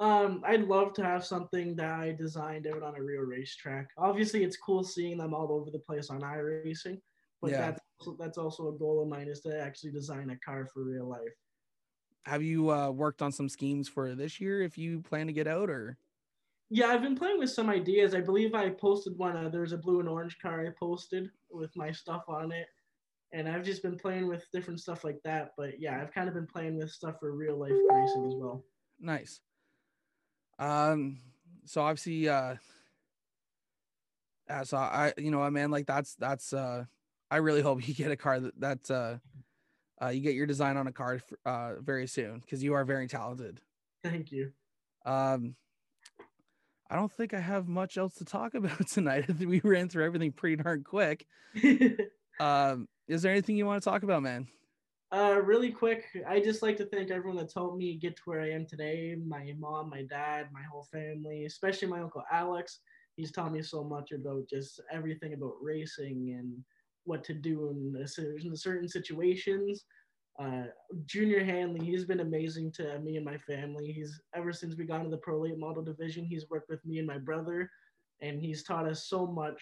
Um, 0.00 0.42
I'd 0.46 0.62
love 0.64 0.92
to 0.94 1.04
have 1.04 1.24
something 1.24 1.74
that 1.76 1.90
I 1.90 2.12
designed 2.12 2.68
out 2.68 2.82
on 2.84 2.94
a 2.94 3.02
real 3.02 3.22
racetrack. 3.22 3.88
Obviously, 3.98 4.44
it's 4.44 4.56
cool 4.56 4.84
seeing 4.84 5.18
them 5.18 5.34
all 5.34 5.50
over 5.52 5.70
the 5.70 5.80
place 5.80 6.08
on 6.08 6.20
iRacing, 6.20 7.00
but 7.40 7.50
Yeah. 7.52 7.70
that's 7.70 7.80
also, 8.00 8.16
that's 8.18 8.38
also 8.38 8.68
a 8.68 8.78
goal 8.78 9.02
of 9.02 9.08
mine 9.08 9.28
is 9.28 9.40
to 9.42 9.60
actually 9.60 9.92
design 9.92 10.30
a 10.30 10.38
car 10.38 10.66
for 10.66 10.84
real 10.84 11.08
life. 11.08 11.34
Have 12.24 12.42
you 12.42 12.70
uh, 12.70 12.90
worked 12.90 13.22
on 13.22 13.32
some 13.32 13.48
schemes 13.48 13.88
for 13.88 14.14
this 14.14 14.40
year? 14.40 14.60
If 14.60 14.76
you 14.76 15.00
plan 15.00 15.26
to 15.28 15.32
get 15.32 15.46
out, 15.46 15.70
or 15.70 15.98
Yeah, 16.70 16.88
I've 16.88 17.02
been 17.02 17.16
playing 17.16 17.38
with 17.38 17.50
some 17.50 17.70
ideas. 17.70 18.14
I 18.14 18.20
believe 18.20 18.54
I 18.54 18.70
posted 18.70 19.16
one. 19.16 19.36
Uh, 19.36 19.48
there's 19.48 19.72
a 19.72 19.78
blue 19.78 20.00
and 20.00 20.08
orange 20.08 20.38
car 20.38 20.66
I 20.66 20.70
posted 20.78 21.30
with 21.50 21.74
my 21.76 21.90
stuff 21.90 22.24
on 22.28 22.52
it, 22.52 22.66
and 23.32 23.48
I've 23.48 23.64
just 23.64 23.82
been 23.82 23.96
playing 23.98 24.28
with 24.28 24.50
different 24.52 24.80
stuff 24.80 25.04
like 25.04 25.20
that. 25.24 25.52
But 25.56 25.80
yeah, 25.80 26.00
I've 26.00 26.12
kind 26.12 26.28
of 26.28 26.34
been 26.34 26.46
playing 26.46 26.76
with 26.76 26.90
stuff 26.90 27.16
for 27.20 27.32
real 27.32 27.56
life 27.58 27.72
racing 27.72 28.26
as 28.26 28.34
well. 28.36 28.64
nice. 29.00 29.40
Um, 30.58 31.20
so 31.64 31.82
obviously, 31.82 32.28
uh, 32.28 32.56
yeah, 34.48 34.62
so 34.62 34.76
I, 34.76 35.12
you 35.18 35.30
know, 35.30 35.48
man, 35.50 35.70
like 35.70 35.86
that's 35.86 36.14
that's 36.14 36.52
uh, 36.52 36.84
I 37.30 37.36
really 37.36 37.62
hope 37.62 37.86
you 37.86 37.94
get 37.94 38.10
a 38.10 38.16
car 38.16 38.40
that 38.40 38.60
that 38.60 38.90
uh, 38.90 39.16
uh, 40.02 40.08
you 40.08 40.20
get 40.20 40.34
your 40.34 40.46
design 40.46 40.76
on 40.76 40.86
a 40.86 40.92
car 40.92 41.14
f- 41.14 41.38
uh 41.44 41.80
very 41.80 42.06
soon 42.06 42.40
because 42.40 42.62
you 42.62 42.74
are 42.74 42.84
very 42.84 43.06
talented. 43.06 43.60
Thank 44.02 44.32
you. 44.32 44.52
Um, 45.04 45.54
I 46.90 46.96
don't 46.96 47.12
think 47.12 47.34
I 47.34 47.40
have 47.40 47.68
much 47.68 47.98
else 47.98 48.14
to 48.14 48.24
talk 48.24 48.54
about 48.54 48.88
tonight. 48.88 49.28
We 49.38 49.60
ran 49.60 49.88
through 49.88 50.04
everything 50.04 50.32
pretty 50.32 50.62
darn 50.62 50.84
quick. 50.84 51.26
Um, 52.40 52.86
is 53.08 53.22
there 53.22 53.32
anything 53.32 53.56
you 53.56 53.66
want 53.66 53.82
to 53.82 53.90
talk 53.90 54.02
about, 54.02 54.22
man? 54.22 54.46
Uh, 55.10 55.40
really 55.42 55.72
quick, 55.72 56.04
I 56.28 56.38
just 56.38 56.62
like 56.62 56.76
to 56.76 56.86
thank 56.86 57.10
everyone 57.10 57.36
that's 57.36 57.54
helped 57.54 57.78
me 57.78 57.96
get 57.96 58.16
to 58.16 58.22
where 58.26 58.42
I 58.42 58.50
am 58.50 58.66
today. 58.66 59.16
My 59.26 59.54
mom, 59.58 59.88
my 59.88 60.02
dad, 60.02 60.48
my 60.52 60.62
whole 60.70 60.86
family, 60.92 61.46
especially 61.46 61.88
my 61.88 62.00
uncle 62.00 62.22
Alex. 62.30 62.80
He's 63.16 63.32
taught 63.32 63.52
me 63.52 63.62
so 63.62 63.82
much 63.82 64.12
about 64.12 64.48
just 64.48 64.80
everything 64.92 65.32
about 65.32 65.54
racing 65.60 66.36
and 66.38 66.62
what 67.08 67.24
to 67.24 67.34
do 67.34 67.70
in, 67.70 68.06
in 68.44 68.56
certain 68.56 68.88
situations. 68.88 69.84
Uh, 70.38 70.64
Junior 71.06 71.42
Hanley, 71.42 71.84
he's 71.84 72.04
been 72.04 72.20
amazing 72.20 72.70
to 72.72 72.98
me 73.00 73.16
and 73.16 73.24
my 73.24 73.38
family. 73.38 73.90
He's 73.90 74.20
ever 74.36 74.52
since 74.52 74.76
we 74.76 74.84
got 74.84 75.00
into 75.00 75.10
the 75.10 75.16
pro 75.16 75.40
late 75.40 75.58
model 75.58 75.82
division, 75.82 76.24
he's 76.24 76.48
worked 76.48 76.68
with 76.68 76.84
me 76.84 76.98
and 76.98 77.06
my 77.06 77.18
brother, 77.18 77.68
and 78.22 78.40
he's 78.40 78.62
taught 78.62 78.86
us 78.86 79.08
so 79.08 79.26
much. 79.26 79.60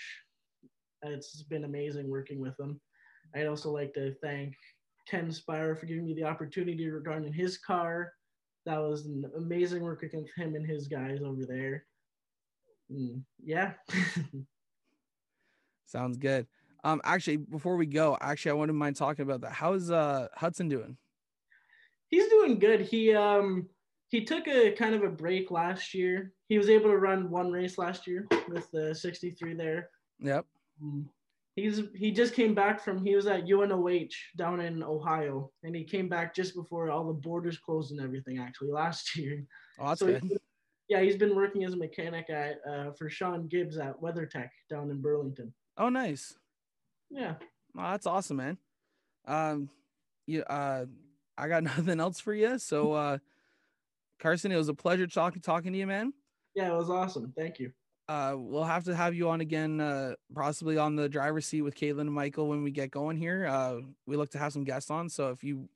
It's 1.03 1.43
been 1.45 1.65
amazing 1.65 2.11
working 2.11 2.41
with 2.41 2.59
him. 2.61 2.79
I'd 3.35 3.47
also 3.47 3.71
like 3.71 3.95
to 3.95 4.15
thank 4.23 4.55
Ken 5.09 5.31
Spire 5.31 5.75
for 5.75 5.87
giving 5.87 6.05
me 6.05 6.15
the 6.15 6.25
opportunity 6.25 6.89
regarding 6.91 7.33
his 7.33 7.59
car. 7.59 8.13
That 8.67 8.79
was 8.79 9.07
an 9.07 9.25
amazing 9.37 9.83
working 9.83 10.11
with 10.15 10.31
him 10.37 10.57
and 10.57 10.67
his 10.67 10.89
guys 10.89 11.21
over 11.25 11.47
there. 11.47 11.85
Mm, 12.93 13.23
yeah. 13.43 13.73
Sounds 15.87 16.17
good. 16.17 16.47
Um, 16.87 17.01
actually, 17.03 17.39
before 17.39 17.77
we 17.77 17.85
go, 17.85 18.17
actually, 18.21 18.53
I 18.53 18.55
wouldn't 18.55 18.79
mind 18.79 18.95
talking 18.95 19.25
about 19.25 19.41
that. 19.41 19.51
How's 19.51 19.91
uh 19.91 20.29
Hudson 20.37 20.69
doing? 20.69 20.97
He's 22.11 22.29
doing 22.29 22.61
good. 22.61 22.83
He 22.83 23.13
um 23.13 23.69
he 24.09 24.25
took 24.25 24.47
a 24.47 24.71
kind 24.71 24.95
of 24.95 25.03
a 25.03 25.09
break 25.09 25.51
last 25.51 25.95
year. 25.95 26.33
He 26.49 26.59
was 26.59 26.71
able 26.71 26.91
to 26.91 26.97
run 26.97 27.29
one 27.29 27.51
race 27.51 27.77
last 27.77 28.07
year 28.07 28.29
with 28.49 28.71
the 28.71 28.95
63 28.95 29.55
there. 29.55 29.91
Yep. 30.21 30.47
Mm. 30.81 31.07
He's 31.57 31.83
he 31.97 32.13
just 32.13 32.35
came 32.35 32.55
back 32.55 32.81
from 32.81 33.05
he 33.05 33.17
was 33.17 33.27
at 33.27 33.47
UNOH 33.47 34.13
down 34.37 34.61
in 34.61 34.85
Ohio, 34.85 35.51
and 35.65 35.75
he 35.75 35.83
came 35.83 36.09
back 36.09 36.37
just 36.37 36.55
before 36.55 36.89
all 36.91 37.09
the 37.09 37.15
borders 37.15 37.59
closed 37.59 37.91
and 37.91 38.01
everything. 38.01 38.39
Actually, 38.39 38.71
last 38.71 39.17
year. 39.19 39.45
Oh, 39.81 39.89
that's 39.89 39.99
So 39.99 40.07
good. 40.07 40.39
yeah, 40.89 41.01
he's 41.01 41.17
been 41.17 41.35
working 41.35 41.65
as 41.65 41.73
a 41.73 41.77
mechanic 41.77 42.31
at 42.31 42.59
uh, 42.71 42.93
for 42.93 43.11
Sean 43.11 43.49
Gibbs 43.49 43.77
at 43.77 44.01
WeatherTech 44.01 44.51
down 44.71 44.93
in 44.93 45.01
Burlington. 45.01 45.53
Oh, 45.79 45.89
nice. 45.89 46.37
Yeah, 47.11 47.35
Oh, 47.79 47.83
that's 47.91 48.07
awesome, 48.07 48.37
man. 48.39 48.59
Um, 49.27 49.69
you 50.27 50.43
uh, 50.43 50.87
I 51.37 51.49
got 51.49 51.63
nothing 51.65 52.01
else 52.01 52.21
for 52.21 52.33
you. 52.35 52.59
So, 52.59 52.93
uh, 52.93 53.19
Carson, 54.19 54.51
it 54.53 54.57
was 54.57 54.69
a 54.69 54.75
pleasure 54.75 55.07
talking 55.07 55.43
talking 55.43 55.73
to 55.73 55.79
you, 55.79 55.87
man. 55.87 56.13
yeah, 56.55 56.73
it 56.73 56.77
was 56.77 56.91
awesome. 56.91 57.33
Thank 57.37 57.59
you. 57.59 57.73
Uh, 58.09 58.35
we'll 58.37 58.63
have 58.65 58.85
to 58.85 58.95
have 58.95 59.15
you 59.15 59.29
on 59.29 59.41
again, 59.41 59.81
uh, 59.81 60.15
possibly 60.33 60.79
on 60.79 60.95
the 60.95 61.09
driver's 61.09 61.45
seat 61.45 61.63
with 61.63 61.75
Caitlin 61.75 62.03
and 62.03 62.13
Michael 62.13 62.49
when 62.49 62.63
we 62.63 62.71
get 62.71 62.91
going 62.91 63.17
here. 63.17 63.47
Uh, 63.47 63.81
we 64.07 64.17
look 64.17 64.31
to 64.31 64.39
have 64.39 64.53
some 64.53 64.63
guests 64.65 64.91
on, 64.91 65.09
so 65.09 65.31
if 65.31 65.43
you 65.43 65.69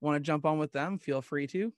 want 0.00 0.14
to 0.16 0.20
jump 0.20 0.46
on 0.46 0.58
with 0.58 0.70
them, 0.72 0.98
feel 0.98 1.20
free 1.20 1.48
to. 1.48 1.72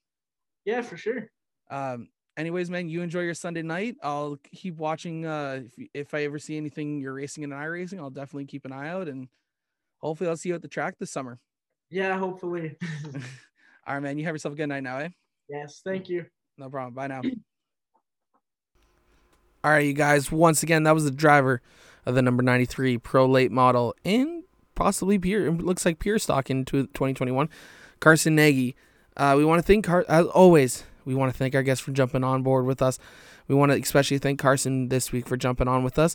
Yeah, 0.66 0.82
for 0.82 0.98
sure. 0.98 1.30
Um, 1.70 2.10
anyways, 2.38 2.70
man, 2.70 2.88
you 2.88 3.02
enjoy 3.02 3.20
your 3.20 3.34
Sunday 3.34 3.62
night. 3.62 3.96
I'll 4.02 4.38
keep 4.54 4.76
watching. 4.76 5.26
Uh, 5.26 5.62
if 5.66 5.88
if 5.92 6.14
I 6.14 6.24
ever 6.24 6.38
see 6.38 6.56
anything 6.56 7.00
you're 7.00 7.12
racing 7.14 7.44
and 7.44 7.52
iRacing, 7.52 7.98
I'll 7.98 8.08
definitely 8.10 8.46
keep 8.46 8.64
an 8.64 8.72
eye 8.72 8.88
out, 8.88 9.08
and 9.08 9.28
hopefully 9.98 10.30
I'll 10.30 10.36
see 10.36 10.48
you 10.48 10.54
at 10.54 10.62
the 10.62 10.68
track 10.68 10.94
this 10.98 11.10
summer. 11.10 11.38
Yeah, 11.90 12.16
hopefully. 12.18 12.76
All 13.86 13.94
right, 13.94 14.00
man. 14.00 14.18
You 14.18 14.24
have 14.24 14.34
yourself 14.34 14.54
a 14.54 14.56
good 14.56 14.68
night 14.68 14.82
now, 14.82 14.98
eh? 14.98 15.08
yes, 15.48 15.80
thank 15.84 16.08
you. 16.08 16.24
No 16.56 16.70
problem. 16.70 16.94
Bye 16.94 17.08
now. 17.08 17.22
All 19.64 19.72
right, 19.72 19.84
you 19.84 19.92
guys. 19.92 20.30
Once 20.30 20.62
again, 20.62 20.84
that 20.84 20.94
was 20.94 21.04
the 21.04 21.10
driver 21.10 21.60
of 22.06 22.14
the 22.14 22.22
number 22.22 22.42
93 22.42 22.98
Pro 22.98 23.26
Late 23.26 23.50
model 23.50 23.94
in 24.04 24.44
possibly 24.74 25.18
pure. 25.18 25.46
It 25.46 25.58
looks 25.58 25.84
like 25.84 25.98
pure 25.98 26.18
stock 26.18 26.48
in 26.48 26.64
2021. 26.64 27.48
Carson 28.00 28.36
Nagy. 28.36 28.76
Uh, 29.16 29.34
we 29.36 29.44
want 29.44 29.58
to 29.58 29.66
thank 29.66 29.84
Car- 29.84 30.06
as 30.08 30.26
always. 30.26 30.84
We 31.08 31.14
want 31.14 31.32
to 31.32 31.38
thank 31.38 31.54
our 31.54 31.62
guests 31.62 31.82
for 31.82 31.90
jumping 31.90 32.22
on 32.22 32.42
board 32.42 32.66
with 32.66 32.82
us. 32.82 32.98
We 33.48 33.54
want 33.54 33.72
to 33.72 33.80
especially 33.80 34.18
thank 34.18 34.38
Carson 34.38 34.90
this 34.90 35.10
week 35.10 35.26
for 35.26 35.38
jumping 35.38 35.66
on 35.66 35.82
with 35.82 35.98
us. 35.98 36.14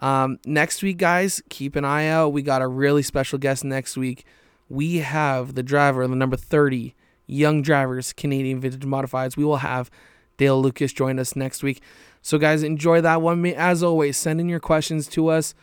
Um, 0.00 0.40
next 0.44 0.82
week, 0.82 0.98
guys, 0.98 1.40
keep 1.48 1.76
an 1.76 1.84
eye 1.84 2.08
out. 2.08 2.32
We 2.32 2.42
got 2.42 2.60
a 2.60 2.66
really 2.66 3.04
special 3.04 3.38
guest 3.38 3.62
next 3.62 3.96
week. 3.96 4.26
We 4.68 4.98
have 4.98 5.54
the 5.54 5.62
driver 5.62 6.04
the 6.08 6.16
number 6.16 6.36
30 6.36 6.96
Young 7.28 7.62
Drivers 7.62 8.12
Canadian 8.12 8.58
Vintage 8.58 8.82
Modifieds. 8.82 9.36
We 9.36 9.44
will 9.44 9.58
have 9.58 9.92
Dale 10.38 10.60
Lucas 10.60 10.92
join 10.92 11.20
us 11.20 11.36
next 11.36 11.62
week. 11.62 11.80
So, 12.20 12.36
guys, 12.36 12.64
enjoy 12.64 13.00
that 13.00 13.22
one. 13.22 13.46
As 13.46 13.80
always, 13.80 14.16
send 14.16 14.40
in 14.40 14.48
your 14.48 14.58
questions 14.58 15.06
to 15.10 15.28
us. 15.28 15.54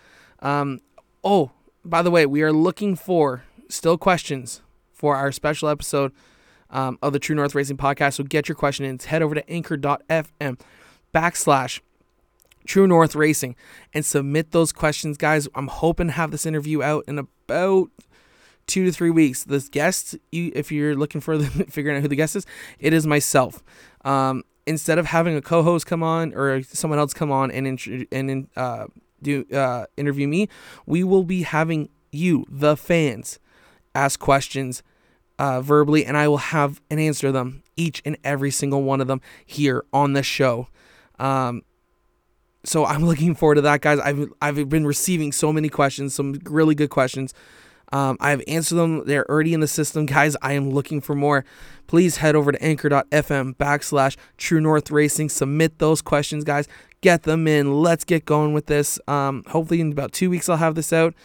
Um, 0.42 0.80
oh, 1.22 1.52
by 1.84 2.02
the 2.02 2.12
way, 2.12 2.26
we 2.26 2.44
are 2.44 2.54
looking 2.54 2.96
for 2.96 3.44
still 3.68 3.98
questions 3.98 4.62
for 4.94 5.18
our 5.18 5.34
special 5.34 5.68
episode 5.68 6.14
um, 6.70 6.98
of 7.02 7.14
the 7.14 7.20
True 7.20 7.36
North 7.36 7.56
Racing 7.56 7.78
Podcast. 7.78 8.16
So, 8.16 8.24
get 8.24 8.48
your 8.48 8.56
question 8.56 8.86
in. 8.86 9.00
Head 9.00 9.22
over 9.22 9.36
to 9.36 9.50
anchor.fm 9.50 10.60
backslash 11.14 11.80
True 12.66 12.88
North 12.88 13.16
Racing 13.16 13.56
and 13.94 14.06
submit 14.06 14.52
those 14.52 14.72
questions, 14.72 15.18
guys. 15.18 15.48
I'm 15.56 15.68
hoping 15.68 16.08
to 16.08 16.14
have 16.14 16.32
this 16.32 16.46
interview 16.46 16.84
out 16.84 17.06
in 17.08 17.18
about 17.18 17.90
two 18.68 18.86
to 18.86 18.92
three 18.92 19.10
weeks. 19.10 19.44
This 19.44 19.68
guest, 19.68 20.16
you, 20.32 20.52
if 20.54 20.72
you're 20.72 20.96
looking 20.96 21.22
for 21.22 21.38
the, 21.40 21.48
figuring 21.66 21.98
out 21.98 22.04
who 22.04 22.08
the 22.08 22.16
guest 22.16 22.36
is, 22.36 22.46
it 22.80 22.94
is 22.94 23.08
myself. 23.08 23.64
Um, 24.06 24.44
instead 24.66 25.00
of 25.00 25.08
having 25.08 25.36
a 25.36 25.42
co-host 25.42 25.88
come 25.88 26.04
on 26.04 26.34
or 26.36 26.62
someone 26.62 27.00
else 27.00 27.14
come 27.14 27.32
on 27.32 27.50
and 27.52 28.08
and 28.12 28.48
uh, 28.56 28.86
do 29.22 29.46
uh, 29.52 29.86
interview 29.98 30.28
me, 30.28 30.48
we 30.86 31.04
will 31.04 31.24
be 31.24 31.42
having 31.42 31.90
you, 32.12 32.46
the 32.50 32.78
fans, 32.78 33.40
ask 33.96 34.20
questions 34.20 34.84
uh, 35.40 35.62
verbally, 35.62 36.06
and 36.06 36.18
I 36.18 36.28
will 36.28 36.38
have 36.38 36.82
and 36.92 37.00
answer 37.00 37.32
them 37.32 37.64
each 37.78 38.02
and 38.06 38.18
every 38.24 38.52
single 38.52 38.84
one 38.84 39.00
of 39.02 39.08
them 39.08 39.22
here 39.46 39.86
on 39.94 40.14
the 40.14 40.22
show. 40.22 40.68
Um, 41.18 41.64
so 42.66 42.86
I'm 42.86 43.06
looking 43.06 43.34
forward 43.34 43.56
to 43.56 43.62
that, 43.62 43.82
guys. 43.82 44.00
I've 44.00 44.32
I've 44.42 44.70
been 44.70 44.86
receiving 44.86 45.32
so 45.32 45.52
many 45.52 45.70
questions, 45.70 46.14
some 46.14 46.40
really 46.44 46.76
good 46.76 46.90
questions. 46.90 47.34
Um, 47.92 48.18
I've 48.20 48.44
answered 48.48 48.76
them. 48.76 49.06
They're 49.06 49.28
already 49.32 49.54
in 49.54 49.62
the 49.62 49.68
system, 49.68 50.06
guys. 50.06 50.36
I 50.44 50.54
am 50.54 50.70
looking 50.70 51.02
for 51.02 51.16
more. 51.16 51.44
Please 51.88 52.18
head 52.18 52.36
over 52.36 52.52
to 52.52 52.64
anchor.fm 52.64 53.56
backslash 53.56 54.16
True 54.38 54.62
North 54.62 54.92
Racing. 54.92 55.30
Submit 55.30 55.80
those 55.80 56.02
questions, 56.04 56.44
guys. 56.44 56.68
Get 57.02 57.24
them 57.24 57.48
in. 57.48 57.82
Let's 57.82 58.04
get 58.04 58.26
going 58.26 58.54
with 58.54 58.68
this. 58.68 59.00
Um, 59.08 59.44
hopefully, 59.48 59.82
in 59.82 59.92
about 59.92 60.12
two 60.12 60.30
weeks, 60.30 60.50
I'll 60.50 60.58
have 60.58 60.76
this 60.76 60.94
out. 60.94 61.16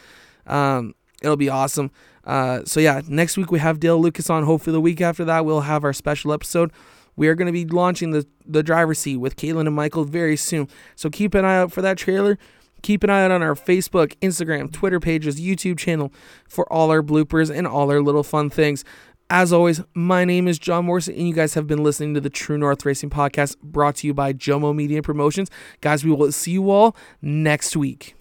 Um, 0.46 0.94
it'll 1.20 1.36
be 1.36 1.50
awesome. 1.50 1.90
Uh, 2.26 2.62
so 2.64 2.80
yeah, 2.80 3.02
next 3.08 3.36
week 3.36 3.50
we 3.50 3.58
have 3.58 3.80
Dale 3.80 4.00
Lucas 4.00 4.30
on. 4.30 4.44
Hopefully, 4.44 4.72
the 4.72 4.80
week 4.80 5.00
after 5.00 5.24
that 5.24 5.44
we'll 5.44 5.62
have 5.62 5.84
our 5.84 5.92
special 5.92 6.32
episode. 6.32 6.72
We 7.16 7.28
are 7.28 7.34
going 7.34 7.46
to 7.46 7.52
be 7.52 7.64
launching 7.64 8.10
the 8.10 8.26
the 8.46 8.62
driver's 8.62 8.98
seat 8.98 9.18
with 9.18 9.36
Caitlin 9.36 9.66
and 9.66 9.74
Michael 9.74 10.04
very 10.04 10.36
soon. 10.36 10.68
So 10.96 11.10
keep 11.10 11.34
an 11.34 11.44
eye 11.44 11.56
out 11.56 11.72
for 11.72 11.82
that 11.82 11.98
trailer. 11.98 12.38
Keep 12.82 13.02
an 13.02 13.08
eye 13.08 13.24
out 13.24 13.30
on 13.30 13.42
our 13.42 13.54
Facebook, 13.54 14.14
Instagram, 14.20 14.70
Twitter 14.70 15.00
pages, 15.00 15.40
YouTube 15.40 15.78
channel 15.78 16.12
for 16.46 16.70
all 16.70 16.90
our 16.90 17.02
bloopers 17.02 17.54
and 17.54 17.66
all 17.66 17.90
our 17.90 18.02
little 18.02 18.22
fun 18.22 18.50
things. 18.50 18.84
As 19.30 19.54
always, 19.54 19.80
my 19.94 20.26
name 20.26 20.46
is 20.46 20.58
John 20.58 20.84
Morrison, 20.84 21.14
and 21.14 21.26
you 21.26 21.34
guys 21.34 21.54
have 21.54 21.66
been 21.66 21.82
listening 21.82 22.12
to 22.12 22.20
the 22.20 22.28
True 22.28 22.58
North 22.58 22.84
Racing 22.84 23.08
Podcast 23.08 23.56
brought 23.62 23.96
to 23.96 24.06
you 24.06 24.12
by 24.12 24.34
Jomo 24.34 24.74
Media 24.74 25.00
Promotions. 25.02 25.50
Guys, 25.80 26.04
we 26.04 26.10
will 26.10 26.30
see 26.30 26.52
you 26.52 26.70
all 26.70 26.94
next 27.22 27.74
week. 27.74 28.14